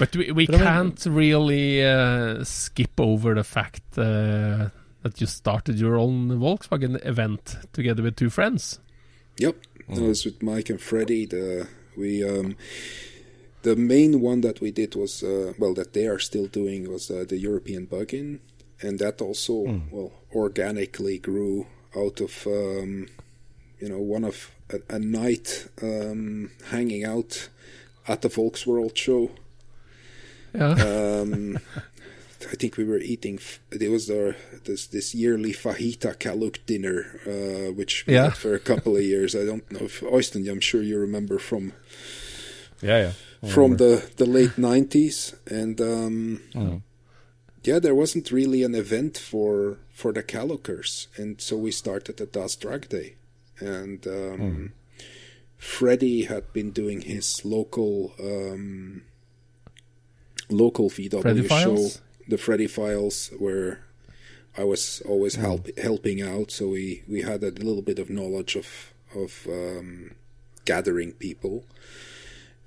[0.00, 4.70] But we, we But I mean- can't really uh, skip over the fact uh,
[5.06, 8.80] that you started your own Volkswagen event together with two friends.
[9.38, 9.56] Yep,
[9.88, 11.26] that was with Mike and Freddie.
[11.26, 12.56] The we um,
[13.62, 17.10] the main one that we did was uh, well that they are still doing was
[17.10, 18.40] uh, the European Bug-in,
[18.80, 23.08] and that also well organically grew out of um,
[23.78, 27.48] you know one of a, a night um, hanging out
[28.08, 29.30] at the Volksworld show.
[30.54, 30.72] Yeah.
[30.72, 31.58] Um,
[32.52, 33.38] I think we were eating.
[33.72, 34.34] It was the
[34.64, 38.24] this this yearly fajita Cal-look dinner, uh, which we Yeah.
[38.24, 39.34] had for a couple of years.
[39.34, 41.72] I don't know if Øystein, I'm sure you remember from
[42.82, 42.98] Yeah,
[43.42, 43.50] yeah.
[43.54, 46.40] from the the late '90s, and um,
[47.64, 52.26] yeah, there wasn't really an event for for the Cal-lookers, and so we started the
[52.26, 53.14] Das Drag Day,
[53.60, 54.72] and um,
[55.58, 59.02] Freddie had been doing his local um,
[60.50, 62.00] local VW Freddy show, Files?
[62.28, 63.84] The Freddy Files, where
[64.58, 66.50] I was always help, helping out.
[66.50, 70.14] So we, we had a little bit of knowledge of of um,
[70.64, 71.64] gathering people,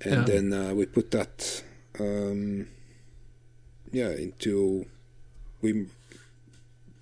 [0.00, 0.34] and Yeah.
[0.40, 1.62] then uh, we put that
[1.98, 2.68] um,
[3.92, 4.86] yeah into
[5.60, 5.86] we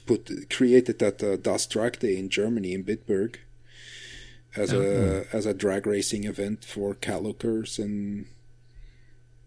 [0.07, 3.37] put created that uh, Das Drag Day in Germany in Bitburg
[4.57, 8.27] as a as a drag racing event for Cal-lookers and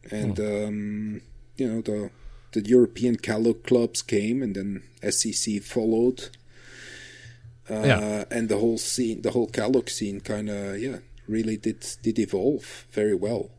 [0.10, 1.22] and um,
[1.58, 2.12] you know the
[2.52, 6.30] the European Cal-look clubs came and then SEC followed.
[7.70, 8.26] Uh, Yeah.
[8.30, 10.98] and the whole scene, the whole Cal-look scene, kind of yeah,
[11.28, 13.50] really did did evolve very well.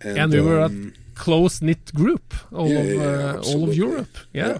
[0.00, 3.42] And, and we were a um, close knit group, all yeah, of yeah, yeah, uh,
[3.46, 3.74] all of.
[3.74, 4.18] Europe.
[4.32, 4.58] Yeah.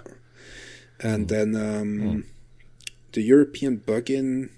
[0.99, 2.25] And then um,
[3.13, 4.51] the European Bug-in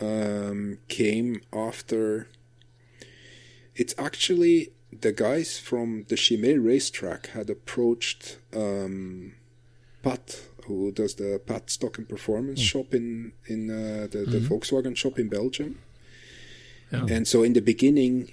[0.00, 2.28] um, came after
[3.74, 9.32] it's actually the guys from the Chimay racetrack had approached um,
[10.02, 14.96] Pat, who does the Pat Stock and Performance shop in in uh, the, the Volkswagen
[14.96, 15.78] shop in Belgium.
[17.08, 18.32] And so in the beginning,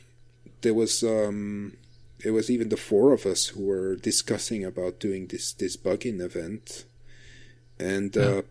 [0.62, 1.78] there was um,
[2.24, 6.20] it was even the four of us who were discussing about doing this this bug-in
[6.20, 6.84] event,
[7.80, 8.42] and uh,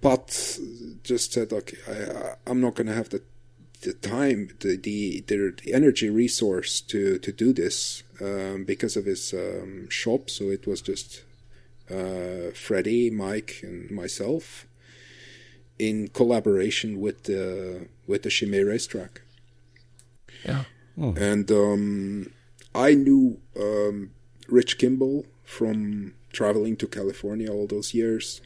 [0.00, 0.58] Pat
[1.04, 3.22] just said, "Okay, I, I, I'm not going to have the
[3.82, 9.04] the time, the the, the, the energy resource to to do this um, because of
[9.06, 10.30] his um, shop.
[10.30, 11.24] So it was just
[11.90, 14.66] uh, Freddie, Mike, and myself
[15.78, 19.22] in collaboration with the with the Chimay racetrack.
[20.44, 20.64] Yeah.
[21.16, 22.32] And um,
[22.74, 24.10] I knew um,
[24.48, 28.42] Rich Kimball from traveling to California all those years.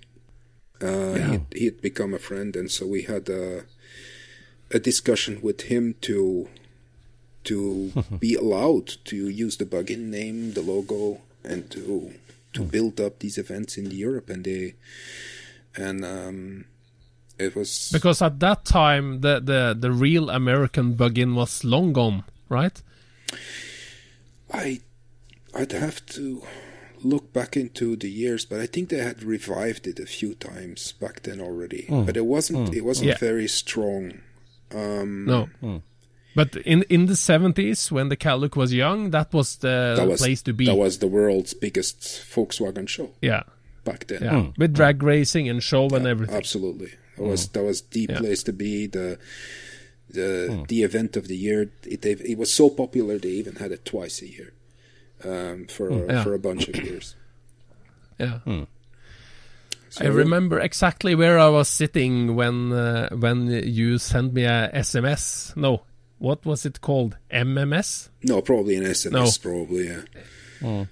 [0.80, 1.30] Uh, Yeah.
[1.53, 3.64] he, he had become a friend, and so we had a,
[4.75, 6.49] a discussion with him to
[7.45, 12.12] to be allowed to use the bug-in name, the logo, and to
[12.53, 12.68] to hmm.
[12.68, 14.29] build up these events in Europe.
[14.29, 14.75] And they
[15.77, 16.64] and um,
[17.39, 22.25] it was Because at that time, the the, the real American bug-in was long gone,
[22.49, 22.83] right?
[24.53, 24.81] I
[25.55, 26.43] I'd have to
[27.03, 30.93] look back into the years, but I think they had revived it a few times
[30.93, 31.87] back then already.
[31.87, 32.05] Hmm.
[32.05, 32.75] But it wasn't hmm.
[32.75, 33.18] it wasn't Yeah.
[33.18, 34.20] very strong.
[34.72, 35.48] Um, No.
[35.60, 35.76] Hmm.
[36.36, 40.20] But in in the seventies, when the Cal-look was young, that was the that was
[40.20, 40.66] place to be.
[40.66, 43.44] that was the world's biggest Volkswagen show yeah,
[43.84, 44.22] back then.
[44.22, 44.50] yeah, hmm.
[44.58, 44.74] with hmm.
[44.74, 46.34] drag racing and show and everything.
[46.34, 48.18] Absolutely, that was that was the Yeah.
[48.18, 48.86] place to be.
[48.88, 49.18] The
[50.10, 51.70] the the event of the year.
[51.84, 54.52] It it was so popular they even had it twice a year
[55.24, 56.24] um, for Yeah.
[56.24, 57.14] for a bunch of years.
[58.18, 58.40] Yeah.
[59.95, 64.68] So I remember exactly where I was sitting when uh, when you sent me a
[64.74, 65.55] SMS.
[65.57, 65.82] No,
[66.18, 67.16] what was it called?
[67.30, 68.09] MMS?
[68.24, 69.12] No, probably an SMS.
[69.12, 69.30] No.
[69.40, 70.01] Probably yeah.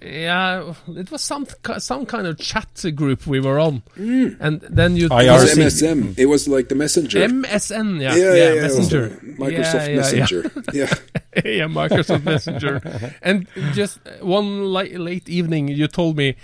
[0.03, 1.47] Yeah, it was some
[1.79, 4.37] some kind of chat group we were on, Mm.
[4.39, 6.15] and then you It was MSM.
[6.17, 7.19] It was like the messenger.
[7.27, 10.51] MSN, yeah, yeah, yeah, yeah, it Messenger, Microsoft Yeah, yeah, Messenger.
[10.75, 10.95] Yeah.
[11.37, 12.81] Yeah, Microsoft Messenger.
[13.23, 16.37] And just uh, one li- late evening, you told me,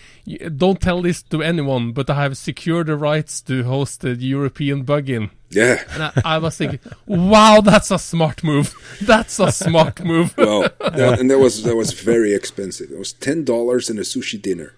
[0.57, 4.83] "Don't tell this to anyone, but I have secured the rights to host the European
[4.85, 5.83] bug-in." yeah.
[5.93, 8.75] And I, I was thinking, "Wow, that's a smart move.
[9.01, 12.91] That's a smart move." Well, that, and that was that was very expensive.
[12.91, 14.75] It was ten dollars and a sushi dinner.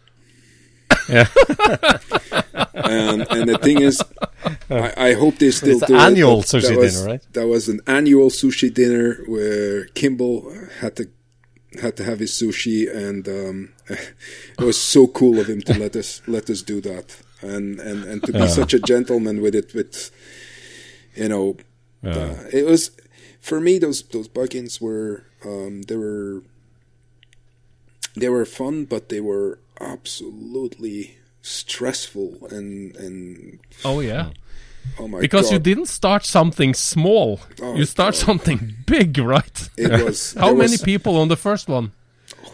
[1.10, 1.26] Yeah.
[2.74, 4.02] And and the thing is,
[4.68, 6.50] I, I hope they still It's do an annual it.
[6.52, 7.22] but sushi that was, dinner, right?
[7.32, 11.08] That was an annual sushi dinner where Kimball had to
[11.80, 15.94] had to have his sushi, and um, it was so cool of him to let
[15.94, 19.72] us let us do that, and and and to be such a gentleman with it,
[19.74, 20.10] with
[21.14, 21.56] you know,
[22.04, 22.90] uh, it was
[23.40, 26.42] for me those those bug-ins were um, they were
[28.16, 34.30] they were fun, but they were absolutely stressful and and Oh yeah,
[34.98, 37.40] oh my because you didn't start something small.
[37.62, 38.20] Oh, you start God.
[38.26, 39.68] something big, right?
[39.76, 41.92] it was How many was- people on the first one?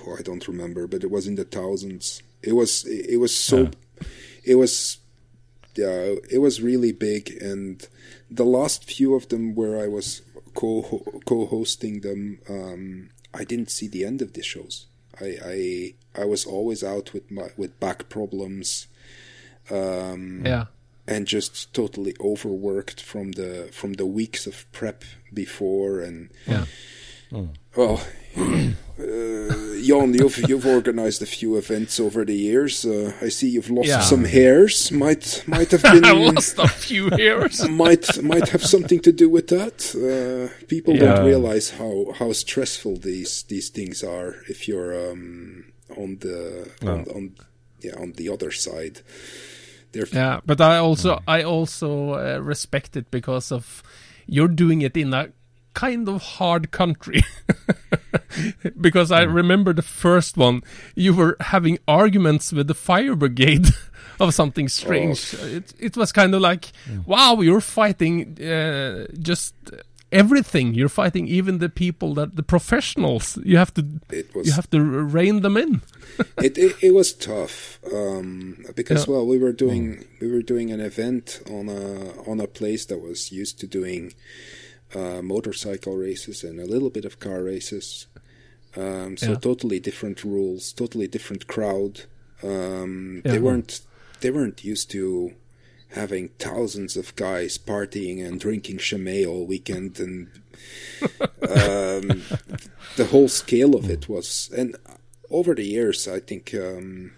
[0.07, 2.22] oh, I don't remember, but it was in the thousands.
[2.43, 3.70] It was it, it was so
[4.45, 4.99] it was
[5.77, 7.87] yeah it was really big, and
[8.31, 10.22] the last few of them where I was
[10.55, 10.83] co
[11.27, 14.87] co-hosting them, um, I didn't see the end of the shows.
[15.21, 18.87] I I I was always out with my with back problems.
[19.71, 20.67] Um, Yeah.
[21.09, 26.67] and just totally overworked from the from the weeks of prep before and Yeah.
[27.77, 28.01] well
[28.37, 28.72] uh,
[29.87, 33.89] Jon you've you've organized a few events over the years uh, I see you've lost
[33.89, 34.01] Yeah.
[34.01, 37.68] some hairs might might have been lost a few hairs.
[37.68, 41.14] might might have something to do with that uh, people Yeah.
[41.16, 47.05] don't realize how how stressful these these things are if you're um, on the on,
[47.14, 47.34] on
[47.80, 49.01] yeah on the other side
[49.93, 53.82] they're Yeah, but I also I also uh, respect it because of
[54.26, 55.28] you're doing it in a
[55.81, 57.22] kind of hard country.
[58.81, 60.62] because I remember the first one,
[60.95, 63.66] you were having arguments with the fire brigade
[64.20, 65.35] of something strange.
[65.35, 66.72] It it was kind of like,
[67.07, 69.55] wow, you're fighting uh, just
[70.12, 70.74] everything.
[70.74, 73.39] You're fighting even the people that the professionals.
[73.45, 74.81] You have to It was- you have to
[75.16, 75.81] rein them in.
[76.43, 79.12] it, it it was tough um, because Yeah.
[79.14, 81.83] well we were doing we were doing an event on a
[82.31, 84.14] on a place that was used to doing
[84.95, 88.07] uh, motorcycle races and a little bit of car races.
[88.76, 89.39] Um, so Yeah.
[89.39, 92.03] totally different rules, totally different crowd.
[92.43, 93.80] Um, They weren't
[94.20, 95.32] they weren't used to
[95.91, 100.28] having thousands of guys partying and drinking Chimay all weekend and
[101.43, 102.22] um,
[102.97, 104.76] the whole scale of it was, and
[105.30, 107.12] over the years, I think, um,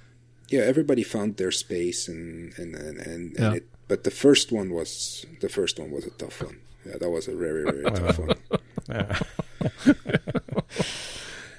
[0.48, 3.46] yeah, everybody found their space, and and and, and, Yeah.
[3.46, 6.58] and it, but the first one was the first one was a tough one.
[6.86, 8.36] Yeah, that was a very very tough one.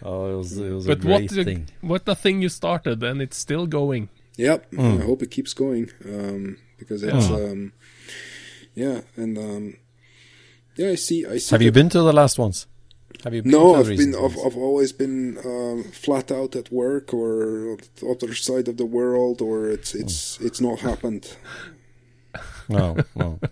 [0.02, 1.68] Oh, it was, it was a But what great the, thing.
[1.82, 4.08] what the thing you started and it's still going.
[4.38, 5.02] Yep, Mm.
[5.02, 7.74] I hope it keeps going um, because it's um,
[8.74, 9.76] yeah, and um,
[10.78, 11.26] yeah, I see.
[11.26, 11.54] I see.
[11.54, 12.66] Have you been to the last ones?
[13.26, 14.16] Have you been No, I've been.
[14.16, 14.38] I've.
[14.46, 18.86] I've always been um, flat out at work or on the other side of the
[18.86, 21.36] world, or it's it's it's not happened.
[22.70, 23.40] No, no.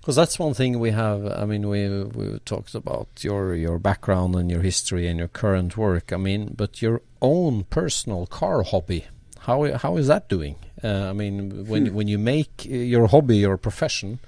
[0.00, 1.26] Because that's one thing we have.
[1.26, 5.76] I mean, we we talked about your your background and your history and your current
[5.76, 6.10] work.
[6.10, 9.04] I mean, but your own personal car hobby.
[9.40, 10.56] How how is that doing?
[10.82, 11.94] Uh, I mean, when Hmm.
[11.94, 14.20] when you make uh, your hobby your profession,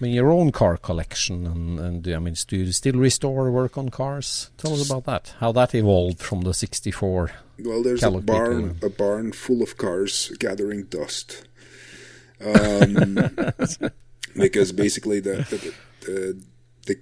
[0.00, 3.76] I mean your own car collection and and I mean, do you still restore work
[3.76, 4.50] on cars?
[4.58, 5.34] Tell us about that.
[5.40, 7.32] How that evolved from the '64.
[7.64, 8.86] Well, there's a barn, people.
[8.88, 11.45] a barn full of cars gathering dust.
[12.44, 13.14] Um,
[14.36, 15.74] because basically the the,
[16.06, 16.42] the
[16.86, 16.96] the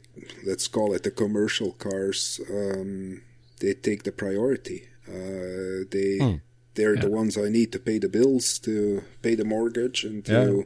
[0.47, 3.23] let's call it the commercial cars, um,
[3.61, 4.89] they take the priority.
[5.09, 6.37] Uh, they Hmm.
[6.75, 10.33] they're the ones I need to pay the bills, to pay the mortgage, and to
[10.33, 10.63] Yeah.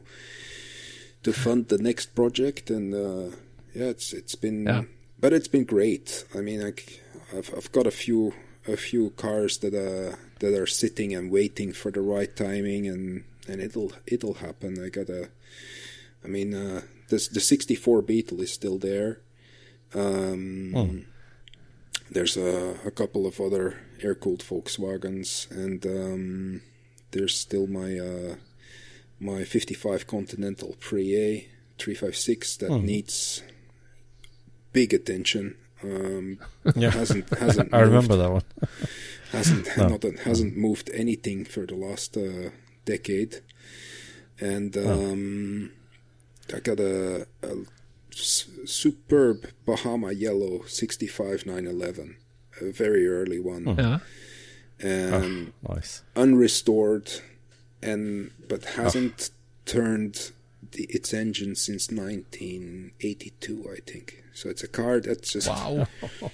[1.23, 2.69] to fund the next project.
[2.69, 3.35] And uh,
[3.75, 4.83] yeah, it's it's been Yeah.
[5.19, 6.25] but it's been great.
[6.33, 6.73] I mean, I,
[7.35, 8.33] have I've got a few
[8.67, 13.23] a few cars that uh that are sitting and waiting for the right timing, and
[13.47, 14.83] and it'll it'll happen.
[14.83, 15.29] I got a,
[16.23, 19.21] I mean, uh, this the '64 Beetle is still there.
[19.93, 21.05] Um,
[22.11, 26.61] There's a, a couple of other air cooled Volkswagens, and um,
[27.11, 28.35] there's still my uh,
[29.19, 33.41] my '55 Continental Pre-A 356 that needs
[34.73, 35.55] big attention.
[35.83, 36.39] Um,
[36.75, 36.91] Yeah.
[36.91, 38.43] hasn't hasn't I remember that one.
[39.31, 39.87] hasn't No.
[39.87, 42.49] not, hasn't moved anything for the last uh,
[42.89, 43.41] decade,
[44.39, 45.71] and um,
[46.53, 47.27] I got a
[48.65, 52.17] superb Bahama yellow 65 911,
[52.61, 53.79] a very early one, hmm.
[53.79, 53.99] Yeah.
[54.79, 56.03] and ah, Nice.
[56.15, 57.21] unrestored,
[57.81, 58.83] and but ah.
[58.83, 59.31] hasn't
[59.65, 60.31] turned
[60.71, 64.23] the, its engine since 1982, I think.
[64.33, 65.87] So it's a car that's just Wow.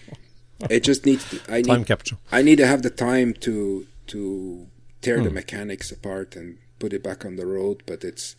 [0.70, 2.20] it just needs to, I Time need capsule.
[2.32, 4.68] I need to have the time to to
[5.06, 5.26] tear Hmm.
[5.28, 7.78] the mechanics apart and put it back on the road.
[7.86, 8.36] But it's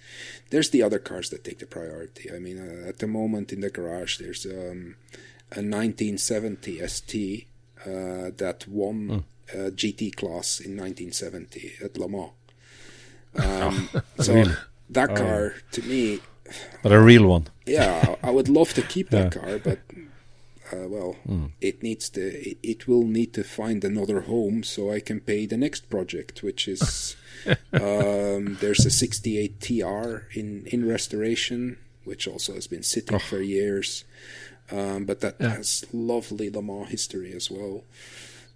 [0.51, 2.25] there's the other cars that take the priority.
[2.37, 4.97] I mean, uh, at the moment in the garage, there's um,
[5.59, 7.47] a 1970 ST
[7.87, 9.23] uh, that won Hmm.
[9.59, 12.33] uh, GT class in 1970 at Le Mans.
[13.37, 13.89] Um,
[14.27, 14.57] so Really?
[14.97, 15.15] that Oh.
[15.15, 16.21] car to me,
[16.83, 17.45] But a real one.
[17.67, 19.79] yeah, I I would love to keep that car, but
[20.73, 21.17] uh, well,
[21.61, 22.21] it needs to.
[22.21, 26.43] It, it will need to find another home so I can pay the next project,
[26.43, 27.17] which is
[27.73, 34.05] um, there's a '68 TR in in restoration, which also has been sitting for years,
[34.71, 37.85] um, but that has lovely Le Mans history as well.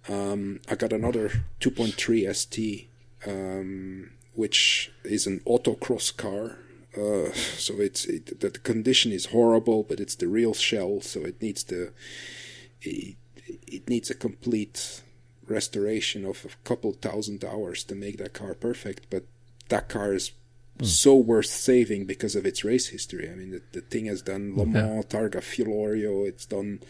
[0.09, 2.89] Um, I got another 2.3 ST,
[3.27, 6.57] um, which is an autocross car.
[6.95, 11.41] Uh, so it's it, the, condition is horrible, but it's the real shell, so it
[11.41, 11.93] needs the
[12.81, 13.15] it,
[13.67, 15.01] it needs a complete
[15.47, 19.07] restoration of a couple thousand hours to make that car perfect.
[19.09, 19.23] But
[19.69, 20.31] that car is
[20.81, 23.29] so worth saving because of its race history.
[23.29, 26.81] I mean, the, the thing has done Le Mans, Targa Florio, it's done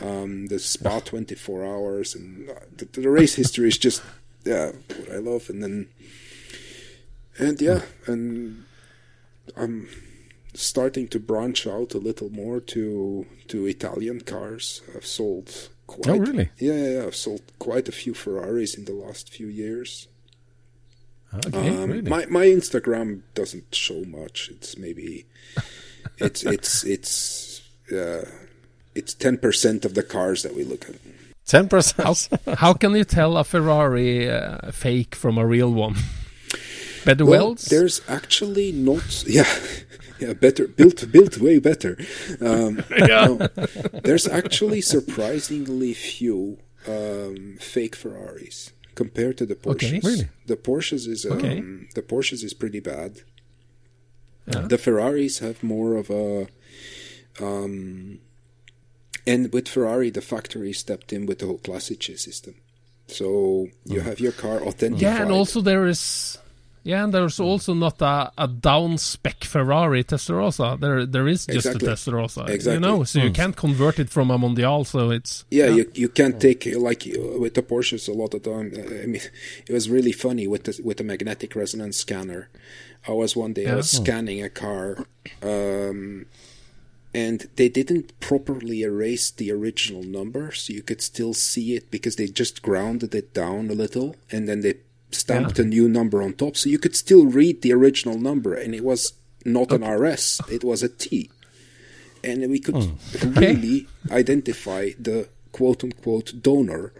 [0.00, 4.02] um, the Spa 24 hours, and uh, the, the race history is just
[4.44, 5.50] yeah what I love.
[5.50, 5.88] And then
[7.38, 8.64] and yeah, and
[9.56, 9.88] I'm
[10.54, 14.82] starting to branch out a little more to to Italian cars.
[14.94, 16.50] I've sold quite Oh, really?
[16.58, 20.08] yeah, yeah, yeah I've sold quite a few Ferraris in the last few years.
[21.46, 22.08] Okay, Um, really.
[22.08, 24.48] My my Instagram doesn't show much.
[24.50, 25.26] It's maybe
[26.18, 27.62] it's it's it's
[27.92, 28.24] uh,
[28.94, 30.94] it's ten percent of the cars that we look at.
[31.46, 32.28] Ten percent.
[32.46, 35.96] How, how can you tell a Ferrari uh, fake from a real one?
[37.04, 37.64] Better Well, welds?
[37.66, 39.24] there's actually not.
[39.26, 39.46] Yeah,
[40.20, 41.98] yeah, better built built way better.
[42.40, 43.48] Um, no,
[44.02, 46.58] there's actually surprisingly few
[46.88, 49.98] um, fake Ferraris compared to the Porsches.
[49.98, 50.00] Okay.
[50.02, 50.28] Really?
[50.46, 51.60] The Porsches is um, Okay.
[51.94, 53.20] the Porsches is pretty bad.
[54.46, 54.60] Yeah.
[54.68, 56.48] The Ferraris have more of a.
[57.40, 58.20] Um,
[59.26, 62.54] and with Ferrari, the factory stepped in with the whole Classiche system.
[63.08, 65.02] So you have your car authentified.
[65.02, 66.38] Yeah, and also there is
[66.84, 70.78] Yeah, and there's also not a, a down spec Ferrari Testarossa.
[70.78, 71.88] There there is just Exactly.
[71.88, 72.72] a Testarossa.
[72.74, 74.86] You know, so you can't convert it from a Mondial.
[74.86, 77.04] So it's Yeah, you you can't take like
[77.38, 78.72] with the Porsches a lot of time.
[78.76, 79.22] uh, I mean,
[79.66, 82.48] it was really funny with the with the magnetic resonance scanner.
[83.08, 85.06] I was one day I was scanning a car,
[85.42, 86.26] um,
[87.14, 92.16] and they didn't properly erase the original number, so you could still see it because
[92.16, 94.74] they just grounded it down a little, and then they
[95.10, 98.74] stamped a new number on top, so you could still read the original number, and
[98.74, 99.12] it was
[99.44, 101.30] not an RS, it was a T
[102.24, 102.98] and we could
[103.36, 106.92] really identify the quote unquote donor.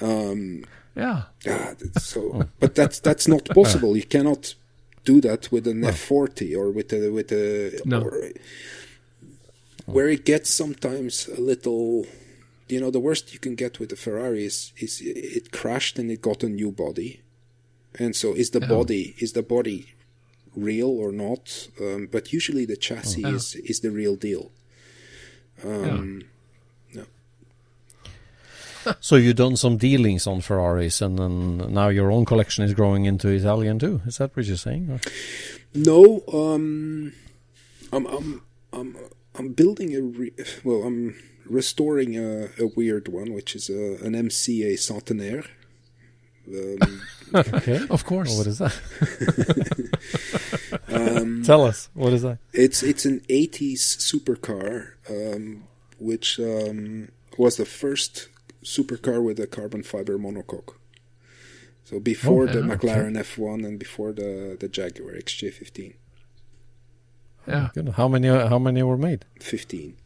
[0.00, 0.64] Um,
[0.94, 1.22] yeah.
[1.48, 3.96] ah, that's so, but that's that's not possible.
[3.96, 4.54] You cannot
[5.04, 8.02] do that with an F40 or with a with a No.
[8.02, 8.30] or,
[9.86, 12.06] where it gets sometimes a little.
[12.68, 16.08] You know, the worst you can get with a Ferrari is, is it crashed and
[16.08, 17.20] it got a new body,
[17.98, 19.94] and so is the body is the body
[20.56, 21.68] real or not?
[21.80, 23.34] Um, but usually the chassis Yeah.
[23.34, 24.50] is is the real deal.
[25.64, 26.22] Um,
[26.94, 27.04] no.
[29.00, 33.04] So you've done some dealings on Ferraris, and then now your own collection is growing
[33.04, 34.00] into Italian too.
[34.06, 34.90] Is that what you're saying?
[34.90, 35.00] or-
[35.74, 37.12] No, um,
[37.92, 38.42] I'm I'm
[38.72, 38.96] I'm
[39.34, 40.32] I'm building a re-
[40.64, 41.14] well, I'm
[41.46, 45.44] restoring a, a weird one, which is a, an MCA Centenaire.
[46.52, 47.02] Um,
[47.32, 47.80] Okay.
[47.90, 48.28] Of course.
[48.32, 48.74] Oh, what is that?
[50.88, 51.88] um, Tell us.
[51.94, 52.38] What is that?
[52.52, 55.64] it's it's an 80s supercar, um,
[55.98, 58.28] which um, was the first
[58.64, 60.74] supercar with a carbon fiber monocoque.
[61.84, 65.94] So before the yeah, McLaren F1 and before the the Jaguar XJ15,
[67.46, 67.68] Yeah.
[67.74, 67.90] Good.
[67.90, 68.28] How many?
[68.28, 69.24] How many were made?
[69.40, 69.96] 15.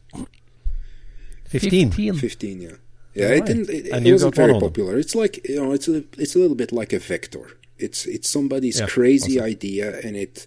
[1.47, 1.91] Fifteen.
[1.91, 2.71] 15 yeah
[3.15, 3.39] yeah Alright.
[3.41, 6.03] it didn't it, And it you wasn't very popular it's like you know it's a
[6.17, 7.47] it's a little bit like a vector
[7.77, 9.51] it's it's somebody's Yeah, crazy awesome.
[9.53, 10.45] idea and it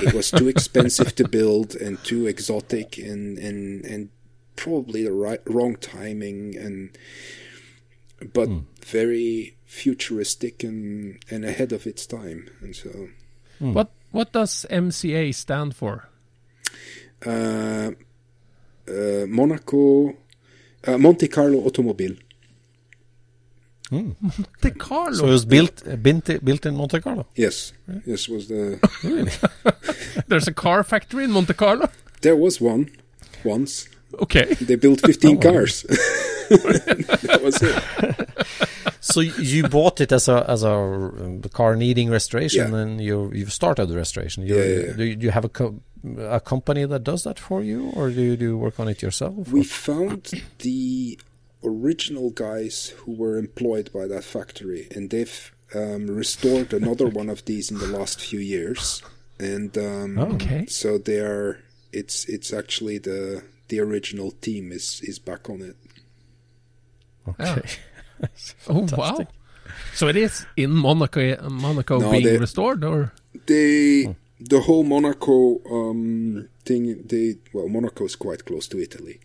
[0.00, 4.08] it was too expensive to build and too exotic and and and
[4.56, 6.90] probably the right wrong timing and
[8.32, 8.58] but Hmm.
[8.84, 13.08] very futuristic and and ahead of its time and so
[13.58, 16.08] What what does MCA stand for?
[17.26, 17.90] uh,
[18.88, 20.14] uh, Monaco
[20.86, 22.14] uh, Monte Carlo Automobile
[23.90, 25.12] Monte Carlo.
[25.12, 27.26] So it was built, uh, built, built in Monte Carlo.
[27.36, 27.72] yes
[28.06, 28.78] yes was the
[30.28, 31.88] There's a car factory in Monte Carlo.
[32.22, 32.88] There was one
[33.44, 33.88] once.
[34.20, 34.54] Okay.
[34.60, 35.82] They built 15 cars.
[36.50, 37.74] that was it.
[39.00, 42.78] So you bought it as a as a um, car needing restoration, Yeah.
[42.82, 44.46] and you you've started the restoration.
[44.46, 44.92] You, Yeah, yeah, yeah.
[44.96, 45.80] Do, you, you have a co-
[46.18, 49.02] a company that does that for you, or do you do you work on it
[49.02, 49.48] yourself?
[49.52, 51.18] We or- found the
[51.64, 57.44] original guys who were employed by that factory, and they've um, restored another one of
[57.44, 59.02] these in the last few years.
[59.38, 60.32] And um, Oh.
[60.34, 60.66] Okay.
[60.66, 61.58] so they are.
[61.92, 65.76] It's it's actually the the original team is is back on it.
[67.28, 67.62] okay.
[68.68, 69.26] Oh wow.
[69.94, 73.12] So it is in Monaco, Monaco No, being they- restored, or
[73.46, 74.14] They
[74.48, 77.02] the whole Monaco um, thing.
[77.04, 79.20] They well, Monaco is quite close to Italy,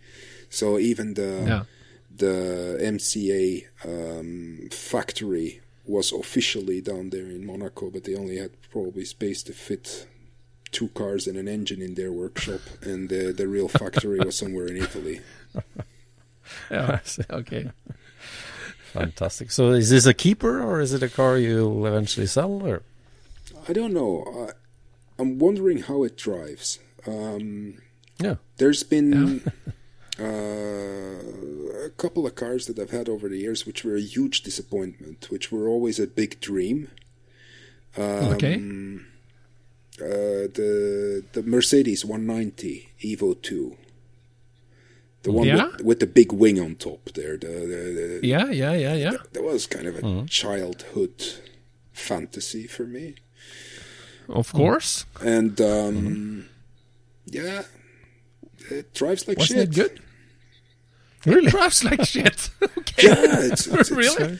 [0.49, 1.63] so even the yeah.
[2.15, 9.05] the MCA um, factory was officially down there in Monaco, but they only had probably
[9.05, 10.07] space to fit
[10.71, 14.67] two cars and an engine in their workshop, and the the real factory was somewhere
[14.67, 15.21] in Italy.
[16.71, 16.99] yeah.
[17.29, 17.71] okay.
[18.93, 19.51] Fantastic.
[19.51, 22.65] So is this a keeper, or is it a car you'll eventually sell?
[22.65, 22.83] Or
[23.67, 24.51] I don't know.
[25.19, 26.79] I'm wondering how it drives.
[27.05, 27.81] Um,
[28.19, 29.41] yeah, There's been
[30.19, 30.23] uh,
[31.85, 35.27] a couple of cars that I've had over the years which were a huge disappointment,
[35.29, 36.89] which were always a big dream.
[37.97, 38.55] Um, Okay.
[39.99, 43.75] Uh, the the Mercedes 190 Evo 2,
[45.23, 45.65] the one Yeah?
[45.71, 47.35] with, with the big wing on top there.
[47.35, 49.13] The, the, the Yeah, yeah, yeah, yeah.
[49.33, 50.25] that was kind of a Mm-hmm.
[50.27, 51.23] childhood
[51.93, 53.15] fantasy for me.
[54.29, 55.05] Of course.
[55.21, 56.49] And um,
[57.25, 57.63] yeah,
[58.69, 59.69] it drives like Wasn't shit.
[59.69, 60.01] it good?
[61.25, 61.47] Really?
[61.47, 62.49] It drives like shit.
[62.77, 63.07] okay.
[63.07, 64.39] Yeah, it's, it's, really?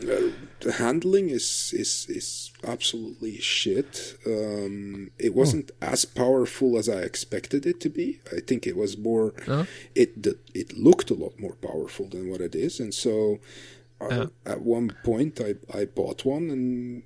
[0.00, 0.30] uh,
[0.60, 4.16] the handling is is is absolutely shit.
[4.26, 8.20] Um, it wasn't as powerful as I expected it to be.
[8.36, 9.34] I think it was more.
[9.42, 9.64] Uh-huh.
[9.94, 13.40] It the, it looked a lot more powerful than what it is, and so
[14.00, 14.26] uh, Yeah.
[14.46, 17.02] at one point I I bought one and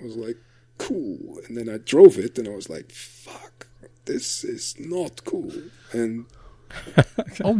[0.00, 0.38] I was like,
[0.78, 3.66] cool, and then I drove it and I was like, fuck,
[4.04, 5.52] this is not cool,
[5.92, 6.26] and
[7.44, 7.58] Oh,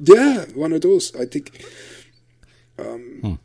[0.00, 1.14] yeah, one of those.
[1.14, 1.64] I think.
[2.78, 3.38] Um,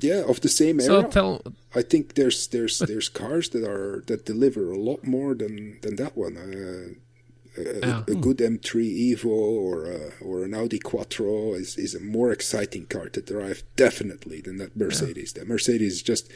[0.00, 1.08] yeah, of the same So era.
[1.08, 1.42] tell
[1.74, 5.96] I think there's there's there's cars that are that deliver a lot more than than
[5.96, 6.36] that one.
[6.36, 6.94] Uh,
[7.56, 8.02] a, Yeah.
[8.08, 12.86] a good M3 Evo or a, or an Audi Quattro is is a more exciting
[12.86, 15.32] car to drive definitely than that Mercedes.
[15.34, 16.28] That Mercedes just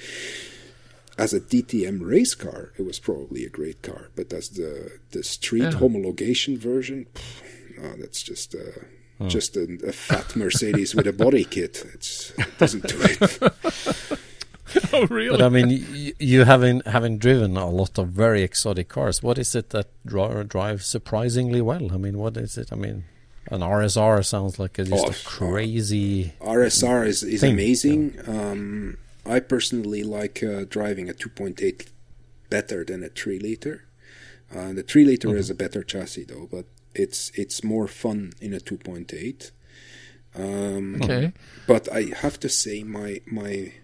[1.18, 5.22] as a DTM race car, it was probably a great car, but as the the
[5.22, 5.72] street Yeah.
[5.72, 11.44] homologation version, pff, no, that's just uh, just a, a fat Mercedes with a body
[11.44, 11.84] kit.
[11.94, 13.38] It's, it doesn't do it.
[14.92, 15.36] oh really?
[15.36, 19.38] But I mean, you, you having having driven a lot of very exotic cars, what
[19.38, 21.92] is it that dri- drives surprisingly well?
[21.92, 22.72] I mean, what is it?
[22.72, 23.04] I mean,
[23.50, 26.34] an RSR sounds like a, just Oh, a crazy.
[26.40, 28.18] RSR is, is thing, amazing.
[28.26, 28.98] Um,
[29.28, 31.88] I personally like uh, driving a 2.8
[32.50, 33.84] better than a 3 liter.
[34.54, 35.38] Uh, the 3 liter Mm-hmm.
[35.38, 36.64] is a better chassis though, but
[36.94, 39.50] it's it's more fun in a 2.8.
[40.34, 41.32] Um, Okay.
[41.66, 43.74] But I have to say my my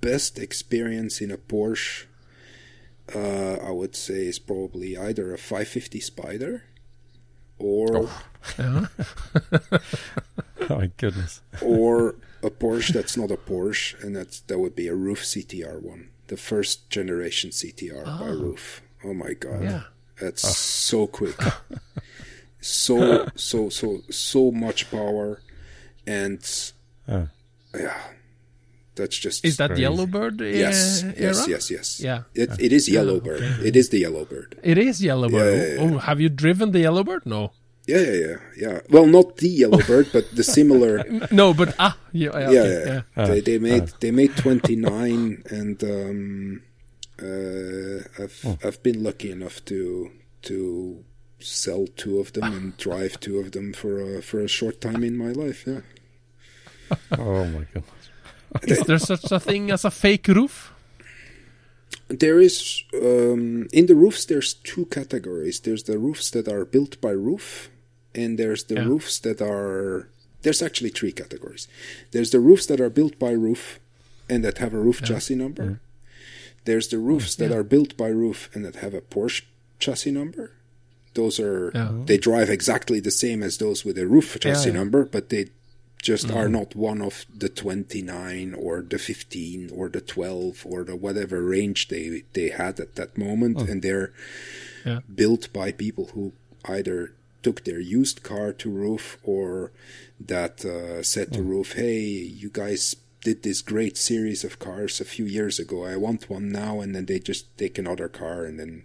[0.00, 2.06] best experience in a Porsche,
[3.14, 6.62] uh, I would say, is probably either a 550 Spider
[7.58, 8.08] or
[8.58, 8.86] Yeah.
[10.70, 11.42] Oh my goodness!
[11.62, 15.80] or a Porsche that's not a Porsche, and that's that would be a Ruf CTR
[15.82, 18.82] one, the first generation CTR by Ruf.
[19.04, 19.82] Oh my god, Yeah.
[20.20, 21.36] that's so quick,
[22.60, 25.40] so so so so much power,
[26.06, 26.40] and
[27.08, 27.26] Uh,
[27.74, 27.96] yeah,
[28.94, 29.82] that's just Is that crazy.
[29.82, 30.40] Yellowbird?
[30.40, 32.00] uh, yes, yes, yes, yes.
[32.00, 32.22] Yeah.
[32.34, 33.42] it, it is Yellowbird.
[33.64, 34.58] It is the Yellowbird.
[34.62, 35.56] It is Yellowbird.
[35.56, 35.94] Yeah, yeah, yeah.
[35.96, 37.26] Oh, have you driven the Yellowbird?
[37.26, 37.52] No.
[37.90, 38.80] Yeah, yeah, yeah, yeah.
[38.88, 41.02] Well, not the yellow bird, but the similar.
[41.32, 43.02] No, but ah, yeah, yeah, yeah, okay, yeah.
[43.16, 43.26] yeah.
[43.26, 46.62] They they made they made 29, and um,
[47.18, 50.10] uh, I've I've been lucky enough to
[50.42, 51.04] to
[51.40, 55.02] sell two of them and drive two of them for a for a short time
[55.02, 55.66] in my life.
[55.66, 55.82] Yeah,
[57.18, 57.84] oh my god!
[58.62, 60.72] Is there such a thing as a fake Ruf?
[62.10, 64.24] there is um, in the Rufs.
[64.24, 65.60] There's two categories.
[65.60, 67.69] There's the Rufs that are built by Ruf,
[68.14, 68.86] and there's the Yeah.
[68.88, 70.08] Rufs that are.
[70.42, 71.68] There's actually three categories.
[72.12, 73.78] There's the Rufs that are built by Ruf,
[74.28, 75.62] and that have a Ruf chassis number.
[75.62, 75.74] Mm-hmm.
[76.64, 77.56] There's the Rufs that Yeah.
[77.58, 79.42] are built by Ruf and that have a Porsche
[79.78, 80.52] chassis number.
[81.14, 81.88] Those are Yeah.
[81.88, 82.04] Mm-hmm.
[82.06, 84.76] they drive exactly the same as those with a Ruf chassis yeah.
[84.76, 85.48] number, but they
[86.02, 86.52] just are mm-hmm.
[86.52, 91.88] not one of the 29 or the 15 or the 12 or the whatever range
[91.88, 93.68] they they had at that moment mm.
[93.68, 94.10] and they're
[94.86, 95.00] Yeah.
[95.14, 96.32] built by people who
[96.64, 97.12] either
[97.42, 99.72] took their used car to Ruf or
[100.18, 102.00] that uh, said to Ruf hey
[102.42, 105.84] you guys did this great series of cars a few years ago.
[105.84, 106.80] I want one now.
[106.80, 108.84] And then they just take another car and then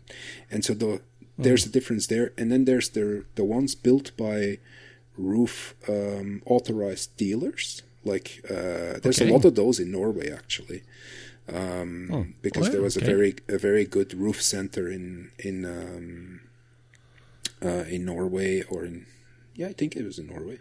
[0.52, 1.02] and so the
[1.38, 2.34] there's a difference there.
[2.38, 4.60] And then there's the the ones built by
[5.18, 7.82] Ruf um, authorized dealers.
[8.04, 9.30] Like uh, there's Okay.
[9.30, 10.84] a lot of those in norway actually.
[11.48, 13.06] Um, because Oh, there was okay.
[13.06, 16.42] a very a very good Ruf center in in um,
[17.66, 19.06] uh, in Norway or in
[19.56, 20.60] yeah I think it was in Norway.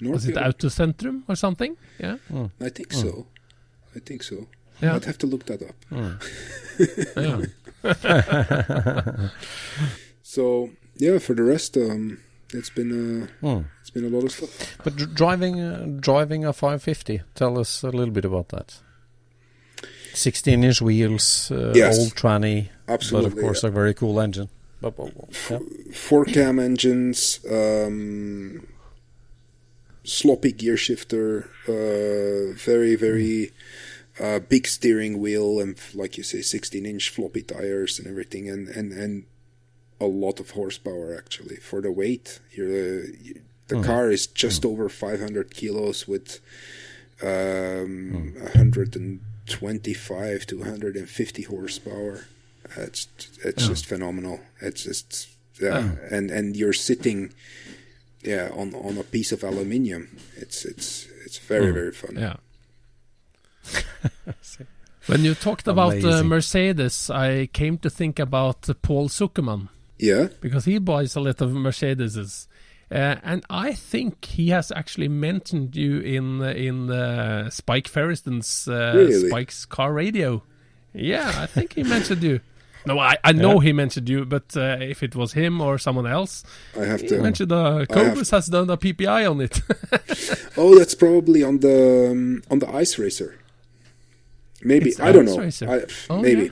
[0.00, 1.76] Was it Autocentrum or something?
[2.00, 2.16] Yeah.
[2.60, 3.26] I think so.
[3.94, 4.48] I think so.
[4.80, 4.96] Yeah.
[4.96, 5.76] I'd have to look that up.
[7.16, 7.44] yeah.
[10.22, 12.18] So yeah, for the rest, um,
[12.54, 14.76] it's been uh, it's been a lot of stuff.
[14.82, 18.80] But dr- driving uh, driving a 550, tell us a little bit about that.
[20.14, 21.98] 16 inch wheels, uh, Yes.
[21.98, 23.68] old tranny, Absolutely, but of course yeah.
[23.68, 24.48] a very cool engine.
[24.82, 25.12] But, but,
[25.48, 25.60] yeah.
[25.94, 28.66] Four cam engines, um,
[30.04, 33.52] sloppy gear shifter, uh, very very
[34.20, 38.68] uh, big steering wheel, and like you say, 16 inch floppy tires and everything, and
[38.68, 39.24] and and
[40.00, 42.40] a lot of horsepower actually for the weight.
[42.50, 46.40] You're, you, the car is just over 500 kilos with
[47.22, 52.26] um, 125 to 150 horsepower.
[52.76, 53.08] It's
[53.44, 54.40] it's just phenomenal.
[54.60, 55.28] It's just
[55.60, 57.32] yeah, and and you're sitting
[58.22, 60.16] yeah on on a piece of aluminium.
[60.36, 62.16] It's it's it's very very fun.
[62.16, 62.36] Yeah.
[65.06, 69.68] when you talked about uh, Mercedes, I came to think about uh, Paul Zuckerman
[69.98, 72.48] Yeah, because he buys a lot of Mercedeses.
[72.90, 78.68] Uh, and I think he has actually mentioned you in uh, in uh, Spike Feresten's
[78.68, 79.28] uh, Really?
[79.28, 80.42] Spike's car radio.
[80.92, 82.40] Yeah, I think he mentioned you.
[82.84, 86.06] No, I, I know he mentioned you, but uh, if it was him or someone
[86.06, 86.42] else,
[86.78, 87.20] I have to.
[87.22, 89.60] mention uh, have Kobus has done a PPI on it.
[90.56, 93.38] Oh, that's probably on the um, on the ice racer.
[94.62, 95.40] Maybe It's I don't know.
[95.42, 96.50] I, Oh, maybe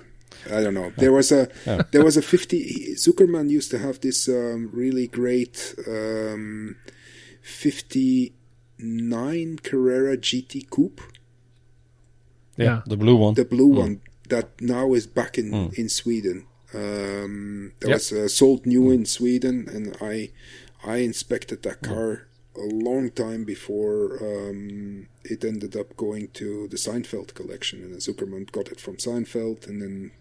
[0.48, 0.57] yeah.
[0.59, 0.90] I don't know.
[0.97, 1.48] There was a
[1.93, 2.94] there was a fifty.
[2.97, 6.77] Zuckerman used to have this um, really great um,
[7.43, 8.32] fifty
[8.78, 11.01] nine Carrera GT Coupe,
[12.57, 12.81] Yeah.
[12.86, 13.35] the blue one.
[13.35, 13.77] the blue Mm.
[13.78, 14.01] one
[14.31, 15.73] that now is back in Mm.
[15.78, 16.47] in Sweden.
[16.73, 17.97] Um, that Yep.
[17.97, 20.31] was uh, sold new in Sweden, and I
[20.82, 22.27] I inspected that car
[22.57, 28.01] a long time before um, it ended up going to the Seinfeld collection, and then
[28.01, 30.12] Zuckerman got it from Seinfeld, and then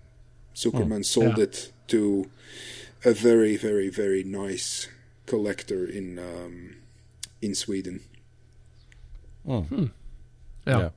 [0.55, 1.43] Zuckerman sold Yeah.
[1.45, 2.29] it to
[3.05, 4.87] a very very very nice
[5.27, 6.75] collector in um,
[7.41, 8.01] in Sweden.
[9.47, 9.91] Mm.
[10.67, 10.89] Yeah.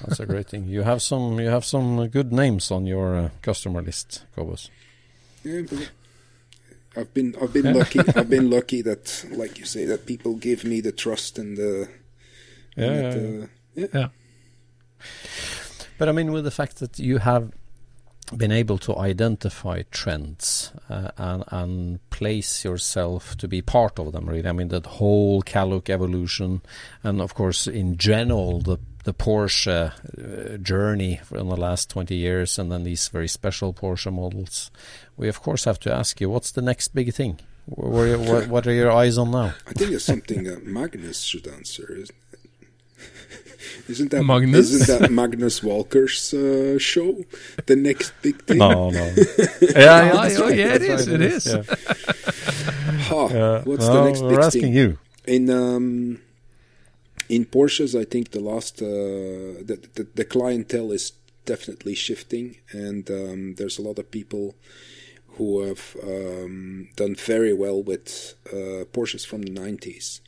[0.00, 0.66] That's a great thing.
[0.66, 4.70] You have some you have some good names on your uh, customer list, Kobus.
[5.44, 5.90] Yeah, but
[6.96, 8.00] I've been I've been lucky.
[8.00, 11.88] I've been lucky that, like you say, that people give me the trust and the
[12.76, 13.86] Yeah, and that, uh, yeah.
[13.92, 14.08] Yeah.
[15.98, 17.52] But I mean, with the fact that you have
[18.36, 24.28] been able to identify trends uh, and and place yourself to be part of them,
[24.28, 24.48] really.
[24.48, 26.62] I mean, that whole Cal-look evolution,
[27.02, 32.58] and of course, in general, the the Porsche uh, journey in the last 20 years,
[32.58, 34.70] and then these very special Porsche models.
[35.16, 37.40] We of course have to ask you, what's the next big thing?
[37.66, 39.54] What, what are your eyes on now?
[39.66, 41.92] I think it's something that Magnus should answer.
[41.92, 42.31] Isn't, it?
[43.88, 44.72] Isn't that Magnus?
[44.72, 47.24] Isn't that Magnus Walker's uh, show?
[47.66, 48.58] The next big thing.
[48.58, 49.04] No, no.
[49.60, 51.46] yeah, yeah, that's oh, right, yeah, it that's is, right, it is.
[51.46, 51.62] Yeah.
[53.08, 53.62] Ha, Yeah.
[53.64, 54.74] what's No, the next big we're big asking thing?
[54.74, 54.98] you.
[55.26, 56.20] In um,
[57.28, 58.86] in Porsches, I think the last uh,
[59.68, 61.12] the, the the clientele is
[61.44, 64.54] definitely shifting, and um, there's a lot of people
[65.36, 70.20] who have um, done very well with uh, Porsches from the 90s,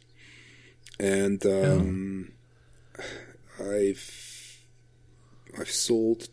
[0.98, 2.32] and um,
[3.59, 4.61] I've
[5.59, 6.29] I've sold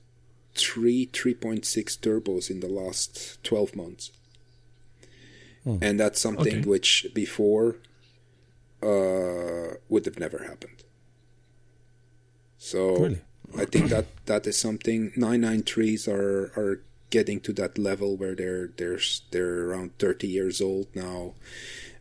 [0.56, 4.12] three 3.6 turbos in the last 12 months.
[5.82, 6.62] And that's something Okay.
[6.62, 7.78] which before
[8.84, 10.84] uh, would have never happened.
[12.58, 13.22] So Really?
[13.58, 18.68] I think that that is something 993s are are getting to that level where they're
[18.78, 19.00] they're
[19.32, 21.34] they're around 30 years old now.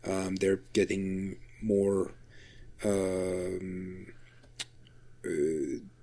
[0.05, 2.13] Um, they're getting more
[2.85, 4.07] um,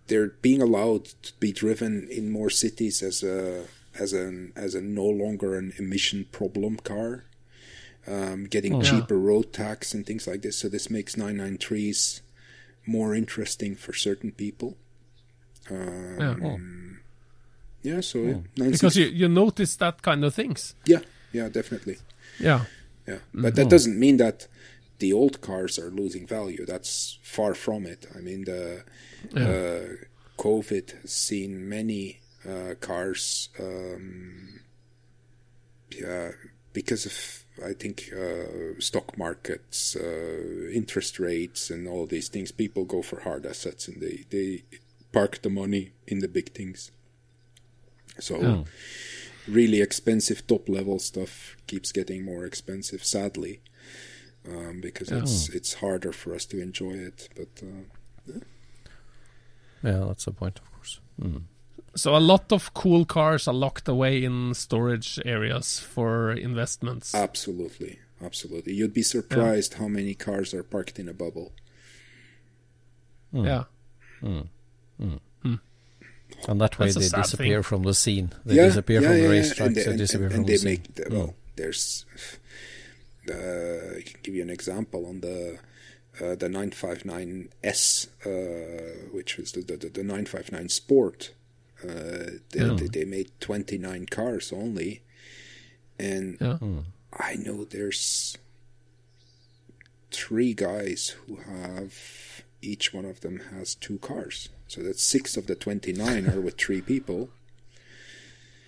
[0.08, 3.66] they're being allowed to be driven in more cities as a
[4.00, 7.24] as an as a no longer an emission problem car.
[8.08, 8.84] Um, getting Yeah.
[8.90, 10.58] cheaper road tax and things like this.
[10.58, 12.22] So this makes 993s
[12.86, 14.78] more interesting for certain people.
[15.70, 17.00] Um,
[17.84, 18.00] yeah.
[18.02, 20.74] so yeah, 96 Because you, you notice that kind of things.
[20.86, 21.00] yeah,
[21.34, 21.98] yeah, definitely.
[22.40, 22.66] Yeah.
[23.08, 24.48] Yeah, but that doesn't mean that
[25.00, 26.66] the old cars are losing value.
[26.66, 28.08] That's far from it.
[28.16, 28.84] I mean, the
[29.36, 30.06] uh,
[30.38, 34.62] COVID has seen many uh, cars, um,
[35.92, 36.32] yeah,
[36.74, 42.52] because of I think uh, stock markets, uh, interest rates, and all these things.
[42.52, 44.64] People go for hard assets, and they they
[45.12, 46.92] park the money in the big things.
[48.20, 48.66] So
[49.48, 53.62] really expensive top level stuff keeps getting more expensive, sadly,
[54.50, 57.30] um, because it's it's harder for us to enjoy it.
[57.36, 58.40] But uh,
[59.84, 61.00] Yeah, that's the point, of course.
[61.22, 61.44] Mm.
[61.96, 67.16] So a lot of cool cars are locked away in storage areas for investments.
[67.16, 71.54] absolutely, absolutely, you'd be surprised how many cars are parked in a bubble.
[73.32, 73.64] Yeah.
[76.48, 77.64] And that way That's they disappear thing.
[77.64, 78.32] from the scene.
[78.46, 79.30] They yeah, disappear yeah, from the yeah.
[79.30, 79.66] racetracks.
[79.66, 80.70] and they, they, and, disappear and from they the scene.
[80.70, 81.36] make the, well.
[81.56, 82.06] There's
[83.32, 85.60] I can give you an example on the
[86.20, 91.34] uh, the 959S, uh, which was the the, the, the 959 Sport.
[91.84, 91.88] Uh,
[92.52, 92.74] they, Yeah.
[92.76, 95.02] they, they made 29 cars only,
[96.00, 96.58] and Yeah.
[97.14, 98.38] I know there's
[100.12, 101.94] three guys who have
[102.62, 104.50] each one of them has two cars.
[104.68, 107.30] So that's six of the 29 are with three people.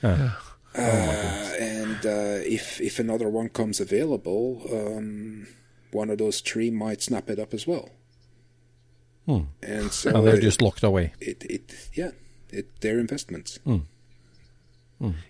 [0.04, 0.34] Yeah.
[0.76, 5.48] Uh, and uh, if if another one comes available, um,
[5.92, 7.90] one of those three might snap it up as well.
[9.26, 9.42] Hmm.
[9.64, 11.14] And so And they're it, just locked away.
[11.20, 12.12] it, it yeah,
[12.52, 13.60] it they're investments.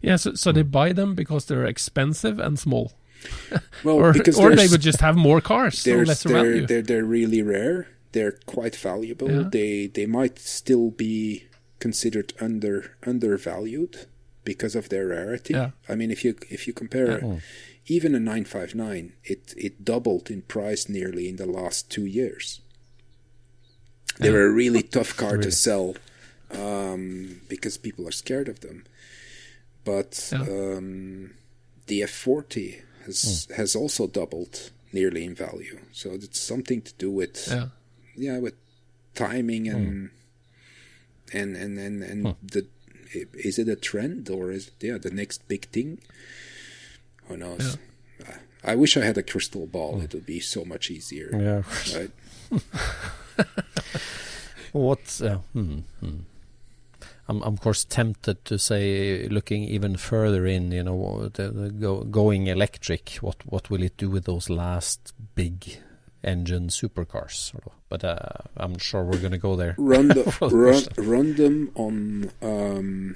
[0.01, 2.93] Yeah, so, so they buy them because they're expensive and small.
[3.83, 6.65] Well, Or, because or they would just have more cars, they're, lesser they're, value.
[6.65, 7.87] they're they're really rare.
[8.13, 9.29] They're quite valuable.
[9.29, 9.49] Yeah.
[9.51, 11.45] They they might still be
[11.79, 14.07] considered under undervalued
[14.53, 15.53] because of their rarity.
[15.53, 15.71] Yeah.
[15.91, 17.15] I mean, if you if you compare
[17.95, 22.61] even a 959, it it doubled in price nearly in the last two years.
[24.19, 25.95] They were a really tough car to sell
[26.51, 28.77] um, because people are scared of them.
[29.85, 30.41] But Yeah.
[30.41, 31.35] um,
[31.87, 34.55] the F40 has has also doubled
[34.91, 35.77] nearly in value.
[35.91, 37.67] So it's something to do with yeah.
[38.27, 38.55] yeah with
[39.15, 40.09] timing and
[41.33, 42.63] and and and, and the
[43.13, 45.99] is it a trend or is yeah the next big thing?
[47.27, 47.77] Who knows?
[48.63, 50.01] I wish I had a crystal ball.
[50.01, 51.29] It would be so much easier.
[51.31, 51.97] Yeah.
[51.97, 52.11] Right?
[54.71, 55.21] What?
[55.23, 56.19] Uh, hmm, hmm.
[57.27, 61.69] I'm, I'm of course tempted to say, looking even further in, you know, the, the
[61.69, 63.11] go, going electric.
[63.21, 65.77] What what will it do with those last big
[66.23, 67.31] engine supercars?
[67.33, 67.71] Sort of.
[67.89, 68.17] But uh,
[68.57, 69.75] I'm sure we're going to go there.
[69.77, 73.15] run, the, for run, first- run them on um,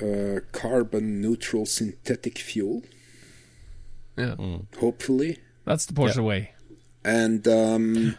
[0.00, 2.82] uh, carbon neutral synthetic fuel,
[4.16, 4.36] Yeah,
[4.78, 5.38] hopefully.
[5.64, 6.22] that's the Porsche Yeah.
[6.22, 6.52] way.
[7.04, 8.16] And um,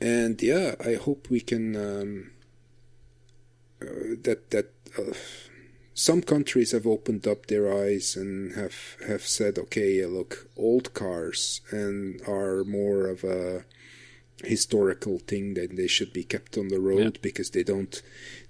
[0.00, 2.30] and yeah, I hope we can um,
[3.80, 5.12] uh, that that uh,
[5.98, 11.62] some countries have opened up their eyes and have have said, okay, look, old cars
[11.70, 13.64] and are more of a
[14.44, 18.02] historical thing that they should be kept on the road because they don't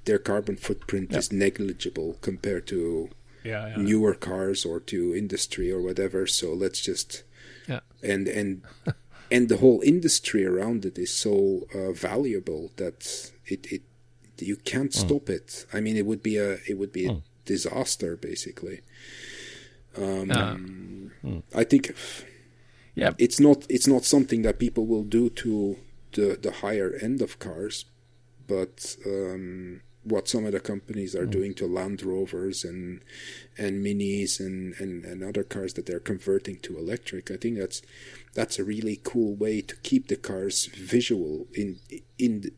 [0.05, 3.09] their carbon footprint is negligible compared to
[3.45, 3.77] Yeah, yeah.
[3.91, 6.27] newer cars or to industry or whatever.
[6.27, 7.23] So let's just
[7.69, 7.81] Yeah.
[8.03, 8.63] and and
[9.31, 13.83] and the whole industry around it is so uh, valuable that it it
[14.41, 15.65] you can't stop it.
[15.73, 18.81] I mean it would be a it would be a disaster basically.
[19.97, 21.13] Um
[21.55, 21.95] i think
[22.97, 25.77] Yeah, it's not it's not something that people will do to
[26.13, 27.85] the the higher end of cars,
[28.47, 33.03] but um, what some of the companies are doing to Land Rovers and
[33.59, 37.83] and Minis and, and, and other cars that they're converting to electric, I think that's
[38.35, 41.79] that's a really cool way to keep the cars visual in
[42.19, 42.51] in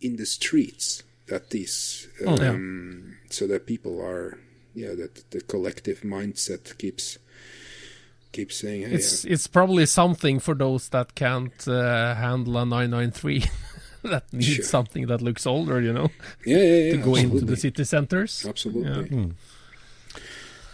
[0.00, 1.02] in the streets.
[1.32, 4.38] That these um, so that people are
[4.74, 7.16] yeah that the collective mindset keeps
[8.32, 13.44] keeps saying hey it's it's probably something for those that can't uh, handle a 993
[14.12, 14.64] that needs Sure.
[14.64, 16.10] something that looks older, you know,
[16.44, 18.44] yeah yeah yeah to go into the city centers.
[18.46, 18.90] Absolutely.
[19.18, 19.26] Yeah.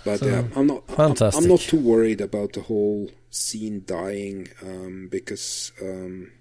[0.04, 0.82] But So- yeah, I'm not.
[0.98, 6.32] I'm, I'm not too worried about the whole scene dying um, because, um,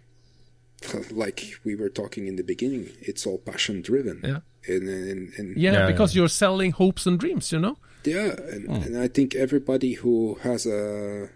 [1.11, 4.21] like we were talking in the beginning, it's all passion driven.
[4.23, 4.39] Yeah.
[4.67, 6.21] And, and, and Yeah, Yeah, because yeah.
[6.21, 7.77] you're selling hopes and dreams, you know.
[8.03, 11.29] yeah, and, and I think everybody who has a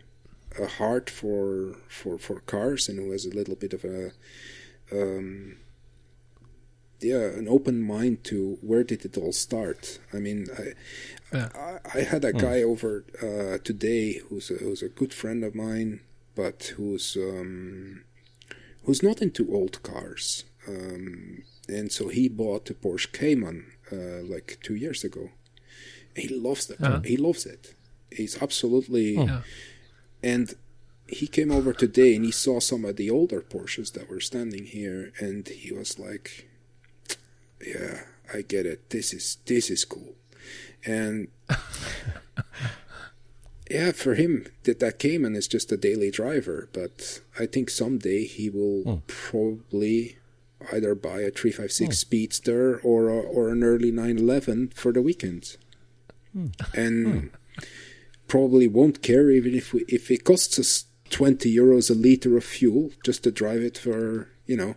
[0.60, 4.12] a heart for for for cars and who has a little bit of a
[4.92, 5.56] um,
[7.00, 10.00] yeah an open mind to where did it all start.
[10.14, 10.74] I mean, I
[11.34, 11.50] Yeah.
[11.56, 15.56] I, I had a guy over uh, today who's a, who's a good friend of
[15.56, 16.02] mine,
[16.36, 18.04] but who's um,
[18.84, 20.44] who's not into old cars.
[20.68, 25.30] Um, and so he bought a Porsche Cayman uh, like two years ago.
[26.16, 26.92] He loves the car.
[26.94, 27.02] Uh-huh.
[27.02, 27.74] He loves it.
[28.12, 29.16] He's absolutely.
[29.16, 29.42] Yeah.
[30.22, 30.54] And
[31.08, 34.66] he came over today and he saw some of the older Porsches that were standing
[34.66, 36.48] here, and he was like,
[37.66, 38.04] "Yeah,
[38.34, 38.90] I get it.
[38.90, 40.16] This is this is cool."
[40.86, 41.30] And
[43.74, 46.70] yeah, for him, that that Cayman is just a daily driver.
[46.74, 48.96] But I think someday he will hmm.
[49.08, 50.18] probably
[50.72, 51.92] either buy a 356 hmm.
[51.92, 55.58] Speedster or a, or an early 911 for the weekend,
[56.34, 56.48] hmm.
[56.74, 57.32] and
[58.28, 62.46] probably won't care even if we, if it costs us 20 euros a liter of
[62.46, 64.76] fuel just to drive it for you know,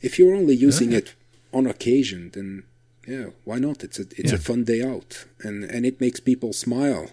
[0.00, 1.14] if you're only using it
[1.52, 2.64] on occasion, then
[3.06, 3.82] yeah, why not?
[3.84, 7.10] It's a it's a fun day out, and and it makes people smile.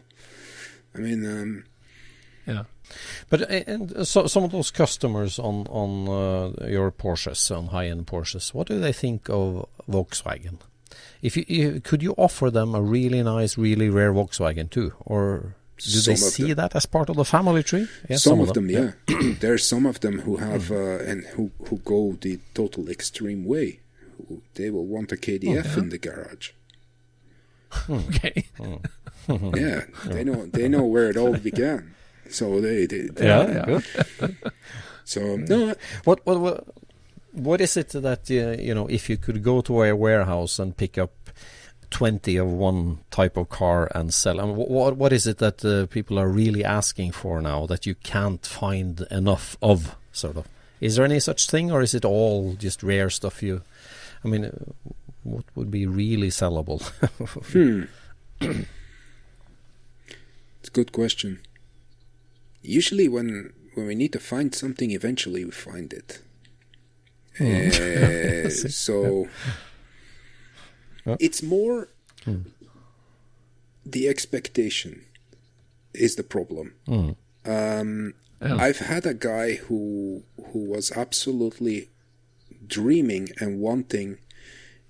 [0.96, 1.64] I mean, um,
[2.48, 2.64] Yeah.
[3.30, 8.06] But uh, and so, some of those customers on on uh, your Porsches, on high-end
[8.08, 10.58] Porsches, what do they think of Volkswagen?
[11.22, 15.56] If you, you could you offer them a really nice, really rare Volkswagen too, or
[15.78, 16.56] do they Some of see them.
[16.58, 17.88] that as part of the family tree?
[18.10, 18.92] Yeah, some, of them, yeah.
[19.40, 23.46] There are some of them who have uh, and who who go the total extreme
[23.46, 23.80] way.
[24.56, 26.52] They will want a KDF in the garage.
[27.90, 28.46] Okay.
[29.56, 31.94] Yeah, they know they know where it all began.
[32.30, 33.80] So they, they, they Yeah,
[34.20, 34.28] Yeah.
[35.06, 36.68] so no, What what what
[37.32, 38.88] what is it that uh, you know?
[38.88, 41.12] If you could go to a warehouse and pick up
[41.90, 45.86] twenty of one type of car and sell, and what what is it that uh,
[45.88, 49.96] people are really asking for now that you can't find enough of?
[50.12, 50.46] Sort of.
[50.80, 53.42] Is there any such thing, or is it all just rare stuff?
[53.44, 53.62] You,
[54.24, 54.52] I mean, uh,
[55.24, 56.82] what would be really sellable?
[58.42, 58.64] Hmm.
[60.64, 61.42] It's a good question.
[62.62, 66.22] Usually, when when we need to find something, eventually we find it.
[67.38, 69.28] Uh, so
[71.06, 71.18] Yeah.
[71.20, 71.90] it's more
[73.86, 75.04] the expectation
[75.94, 76.76] is the problem.
[77.46, 78.56] Um, Yeah.
[78.56, 81.90] I've had a guy who who was absolutely
[82.68, 84.18] dreaming and wanting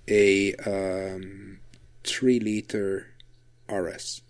[0.08, 1.58] a um,
[2.04, 3.08] three liter
[3.68, 4.22] RS.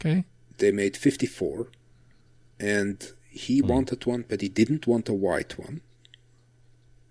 [0.00, 0.24] Okay.
[0.58, 1.68] They made 54,
[2.58, 5.80] and he wanted one, but he didn't want a white one.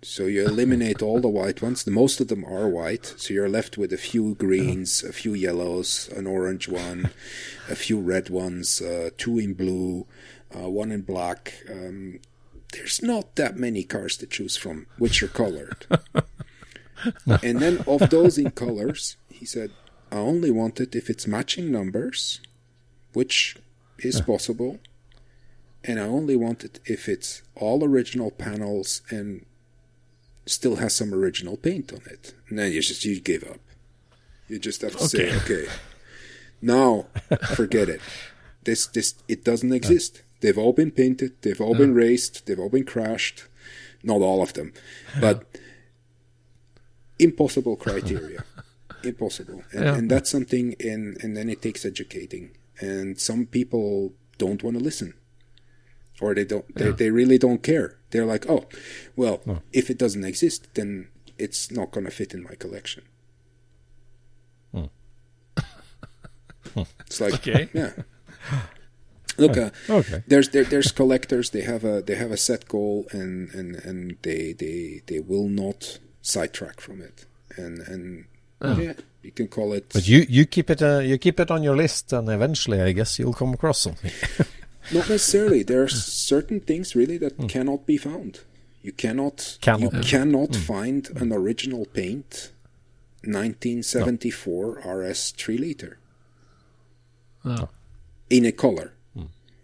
[0.02, 1.82] So you eliminate all the white ones.
[1.82, 5.34] The most of them are white, so you're left with a few greens, a few
[5.34, 7.10] yellows, an orange one,
[7.68, 10.06] a few red ones, uh, two in blue,
[10.54, 11.54] uh, one in black.
[11.68, 12.20] Um,
[12.72, 15.86] there's not that many cars to choose from, which are colored.
[17.42, 19.72] and then of those in colors, he said,
[20.10, 22.40] I only want it if it's matching numbers,
[23.12, 23.56] which
[23.98, 24.78] is possible.
[25.84, 29.46] And I only want it if it's all original panels and
[30.46, 32.34] still has some original paint on it.
[32.48, 33.60] And then you just you give up.
[34.48, 35.66] You just have to say, okay,
[36.62, 37.06] now
[37.54, 38.00] forget it.
[38.64, 40.22] This this it doesn't exist.
[40.40, 41.32] They've all been painted.
[41.42, 42.46] They've all been raced.
[42.46, 43.44] They've all been crashed.
[44.02, 44.72] Not all of them,
[45.20, 45.44] but
[47.18, 48.44] impossible criteria.
[49.04, 49.94] impossible, and, Yeah.
[49.96, 50.74] and that's something.
[50.80, 52.50] And and then it takes educating.
[52.80, 55.14] And some people don't want to listen,
[56.20, 56.64] or they don't.
[56.74, 57.98] They, they really don't care.
[58.10, 58.66] They're like, oh,
[59.16, 59.40] well,
[59.72, 61.08] if it doesn't exist, then
[61.38, 63.02] it's not going to fit in my collection.
[67.06, 67.68] It's like, Okay.
[67.74, 67.92] yeah.
[69.38, 70.22] Look, uh, Okay.
[70.26, 71.50] there's there, there's collectors.
[71.50, 75.48] They have a they have a set goal, and and and they they they will
[75.48, 77.26] not sidetrack from it.
[77.56, 78.24] And and
[78.62, 79.90] yeah, you can call it.
[79.92, 82.92] But you you keep it uh, you keep it on your list, and eventually, I
[82.92, 84.10] guess you'll come across something.
[84.92, 85.62] Not necessarily.
[85.62, 85.88] There are
[86.28, 88.40] certain things really that cannot be found.
[88.82, 89.92] You cannot, Cannot.
[89.92, 92.52] you cannot find an original paint
[93.24, 95.98] 1974 RS 3 liter
[97.44, 97.68] Oh.
[98.30, 98.94] in a color.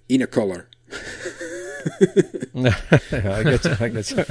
[0.09, 0.69] In a color.
[2.55, 3.77] I get you.
[3.81, 4.25] I get you.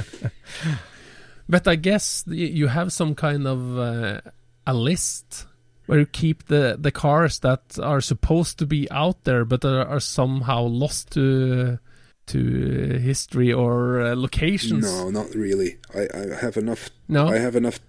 [1.48, 4.20] But I guess you have some kind of uh,
[4.66, 5.46] a list
[5.86, 9.86] where you keep the, the cars that are supposed to be out there but are,
[9.86, 11.78] are somehow lost to
[12.26, 14.84] to history or uh, locations.
[14.84, 15.76] No, not really.
[15.94, 16.88] I, I have enough.
[17.06, 17.28] No?
[17.28, 17.80] I have enough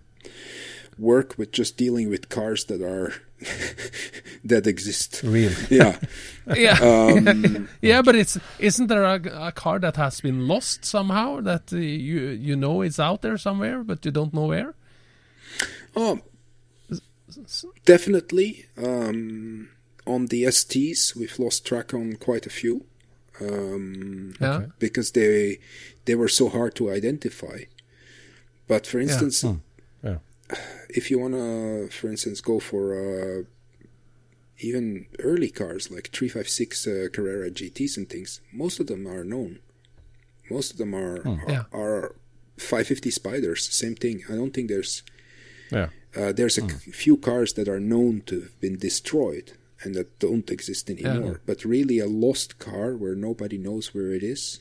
[0.98, 3.14] work with just dealing with cars that are
[4.44, 5.22] that exist.
[5.24, 5.52] Real.
[5.70, 5.98] Yeah.
[6.56, 11.42] Yeah, Um, yeah, but it's isn't there a, a car that has been lost somehow
[11.42, 14.76] that uh, you you know it's out there somewhere but you don't know where?
[15.96, 16.20] Oh,
[17.86, 18.66] definitely.
[18.78, 19.70] Um,
[20.08, 22.86] on the STs, we've lost track on quite a few
[23.42, 24.68] um, Yeah.
[24.80, 25.60] because they
[26.06, 27.60] they were so hard to identify.
[28.68, 29.44] But for instance,
[30.04, 30.20] Yeah.
[30.90, 33.44] if you wanna, for instance, go for uh,
[34.60, 39.60] even early cars like 356 uh, Carrera GTs and things, most of them are known.
[40.50, 41.64] Most of them are are, Yeah.
[41.74, 42.16] are
[42.58, 43.68] 550 Spiders.
[43.74, 44.24] Same thing.
[44.30, 45.04] I don't think there's
[45.72, 45.90] Yeah.
[46.16, 50.18] Uh, there's a c- few cars that are known to have been destroyed and that
[50.20, 51.42] don't exist anymore.
[51.46, 54.60] But really, a lost car where nobody knows where it is.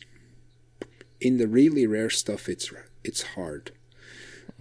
[1.20, 2.72] In the really rare stuff, it's
[3.02, 3.70] it's hard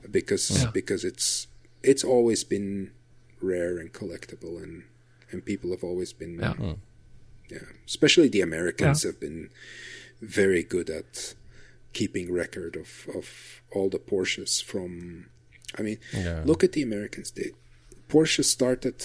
[0.09, 0.71] because Yeah.
[0.71, 1.47] because it's
[1.81, 2.91] it's always been
[3.41, 4.83] rare and collectible, and
[5.31, 6.75] and people have always been Yeah.
[7.49, 7.67] yeah.
[7.87, 9.09] Especially the Americans Yeah.
[9.11, 9.49] have been
[10.21, 11.33] very good at
[11.91, 15.25] keeping record of, of all the Porsches from.
[15.77, 16.43] I mean, Yeah.
[16.45, 17.31] look at the Americans.
[17.31, 17.51] They,
[18.09, 19.03] Porsche started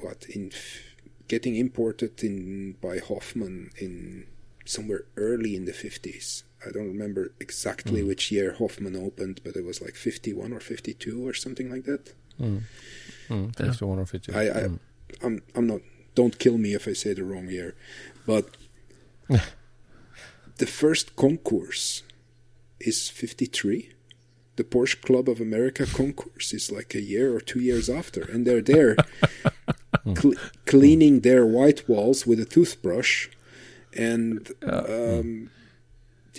[0.00, 0.80] what in f-
[1.28, 4.26] getting imported in by Hoffman in
[4.64, 6.44] somewhere early in the fifties.
[6.66, 8.08] I don't remember exactly hmm.
[8.08, 11.70] which year Hoffman opened, but it was like fifty one or fifty two or something
[11.70, 12.12] like that.
[12.38, 12.58] Hmm.
[13.28, 14.26] Mm, thanks to one of it.
[14.34, 14.76] I, I hmm.
[15.22, 15.80] I'm I'm not.
[16.14, 17.74] Don't kill me if I say the wrong year,
[18.26, 18.56] but
[19.28, 22.02] the first concourse
[22.80, 23.92] is 53.
[24.60, 28.40] The Porsche Club of America concourse is like a year or two years after, and
[28.46, 28.92] they're there
[30.18, 30.34] cle
[30.72, 33.14] cleaning their white walls with a toothbrush,
[34.10, 34.38] and
[34.96, 35.28] um,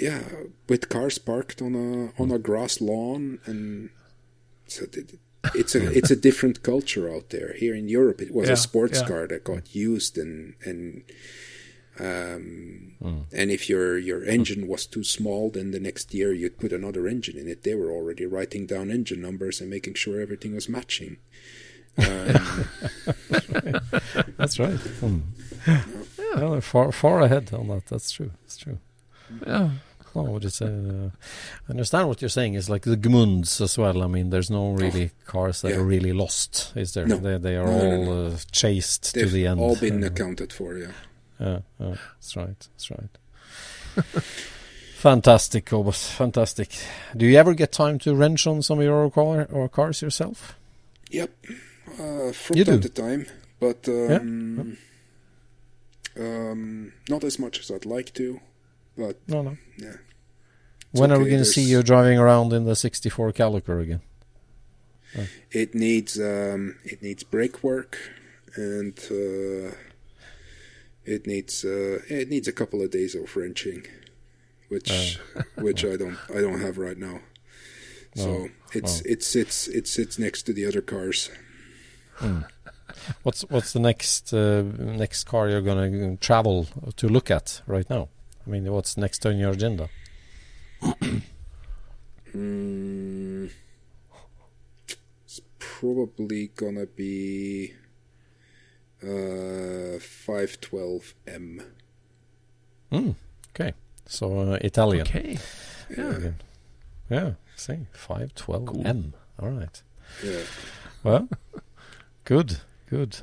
[0.08, 0.24] yeah,
[0.70, 3.90] with cars parked on a on a grass lawn, and
[4.74, 5.20] so it,
[5.62, 7.52] it's a it's a different culture out there.
[7.64, 9.08] Here in Europe, it was Yeah, a sports yeah.
[9.08, 11.04] car that got used, and and
[12.02, 13.22] um, Hmm.
[13.34, 17.08] and if your your engine was too small, then the next year you'd put another
[17.08, 17.64] engine in it.
[17.64, 21.18] They were already writing down engine numbers and making sure everything was matching.
[21.98, 22.06] Um,
[24.38, 24.80] That's right.
[25.02, 25.22] Mm.
[25.68, 27.86] Yeah, they're far far ahead on that.
[27.88, 28.32] That's true.
[28.44, 28.78] That's true.
[29.48, 29.70] Yeah.
[30.14, 31.10] Oh, what is uh,
[31.68, 32.56] I understand what you're saying.
[32.56, 34.04] Is like the Gmunds as well.
[34.04, 35.78] I mean, there's no really cars that Yeah.
[35.78, 37.08] are really lost, is there?
[37.08, 37.18] No.
[37.18, 38.26] They, they are No, no, all no.
[38.28, 39.60] Uh, chased they've to the end.
[39.60, 40.78] all been Uh, accounted for.
[40.78, 40.92] Yeah.
[41.42, 42.68] Yeah, yeah, that's right.
[42.72, 43.18] That's right.
[44.96, 46.12] Fantastic, Kobus.
[46.12, 46.70] Fantastic.
[47.18, 50.56] Do you ever get time to wrench on some of your car or cars yourself?
[51.10, 51.32] Yep,
[52.00, 52.88] uh, from You time do?
[52.88, 53.26] to time,
[53.60, 54.78] but um,
[56.20, 58.40] um, not as much as I'd like to.
[58.98, 59.58] But No, no.
[59.78, 59.96] yeah,
[60.92, 64.02] when are we going to see you driving around in the 64 Caliber again?
[65.52, 67.98] it needs um, it needs brake work,
[68.56, 69.74] and uh,
[71.06, 73.86] it needs uh, it needs a couple of days of wrenching,
[74.70, 75.20] which
[75.56, 77.20] which I don't I don't have right now.
[78.16, 81.30] So it's it sits it sits next to the other cars.
[83.24, 87.90] What's what's the next uh, next car you're going to travel to look at right
[87.90, 88.10] now?
[88.46, 89.90] I mean, what's next on your agenda?
[92.34, 93.52] Mm,
[95.26, 97.74] it's probably gonna be
[99.04, 101.64] uh, 512M.
[102.92, 103.12] Hmm.
[103.50, 103.74] Okay,
[104.06, 105.08] so uh, Italian.
[105.08, 105.38] Okay.
[105.90, 106.36] Again.
[107.10, 107.32] Yeah.
[107.56, 109.14] See, five twelve M.
[109.40, 109.82] All right.
[110.24, 110.40] Yeah.
[111.04, 111.30] Well,
[112.26, 112.58] good,
[112.90, 113.18] good.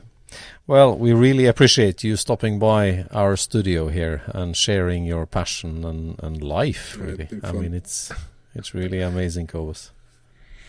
[0.67, 6.19] Well, we really appreciate you stopping by our studio here and sharing your passion and,
[6.23, 6.97] and life.
[7.01, 8.13] Really, been I mean, it's
[8.55, 9.91] it's really amazing, Kobus.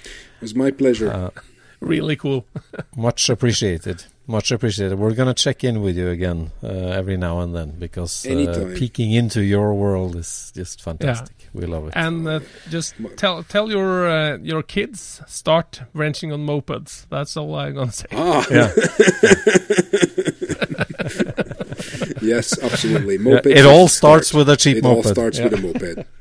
[0.06, 1.12] It was my pleasure.
[1.12, 1.30] Uh,
[1.82, 2.46] Really cool.
[2.98, 4.04] much appreciated.
[4.30, 5.00] Much appreciated.
[5.00, 9.12] We're gonna check in with you again uh, every now and then because uh, peeking
[9.12, 11.50] into your world is just fantastic.
[11.52, 11.94] We love it.
[11.96, 17.08] And uh, just tell tell your uh, your kids start wrenching on mopeds.
[17.10, 18.06] That's all I'm gonna say.
[18.12, 18.72] ah, yeah.
[22.22, 23.16] yes, absolutely.
[23.16, 24.48] Yeah, Mopeds it all starts start.
[24.48, 25.46] with a cheap it all starts Yeah.
[25.46, 26.06] with a moped.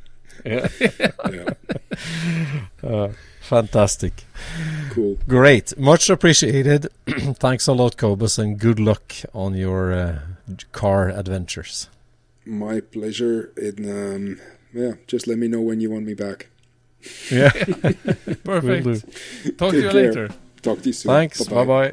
[0.47, 0.69] Yeah.
[0.81, 1.11] Yeah,
[2.83, 3.09] Uh,
[3.49, 4.25] fantastic.
[4.91, 5.19] cool.
[5.27, 5.77] Great.
[5.79, 6.89] Much appreciated.
[7.41, 10.19] Thanks a lot, Kobus, and good luck on your uh,
[10.73, 11.89] car adventures.
[12.45, 13.53] My pleasure.
[13.57, 14.41] And um,
[14.73, 16.49] yeah, just let me know when you want me back.
[17.31, 17.51] Yeah.
[18.45, 18.87] Perfect.
[18.87, 19.53] Will do.
[19.53, 19.93] Talk to you care.
[19.93, 20.29] later.
[20.63, 21.11] Talk to you soon.
[21.13, 21.43] Thanks.
[21.47, 21.93] Bye bye.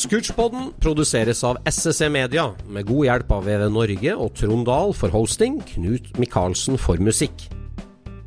[0.00, 5.12] Scoochpodden produseres av SSC Media, med god hjelp av VV Norge og Trond Dahl for
[5.12, 7.50] hosting, Knut Micaelsen for musikk.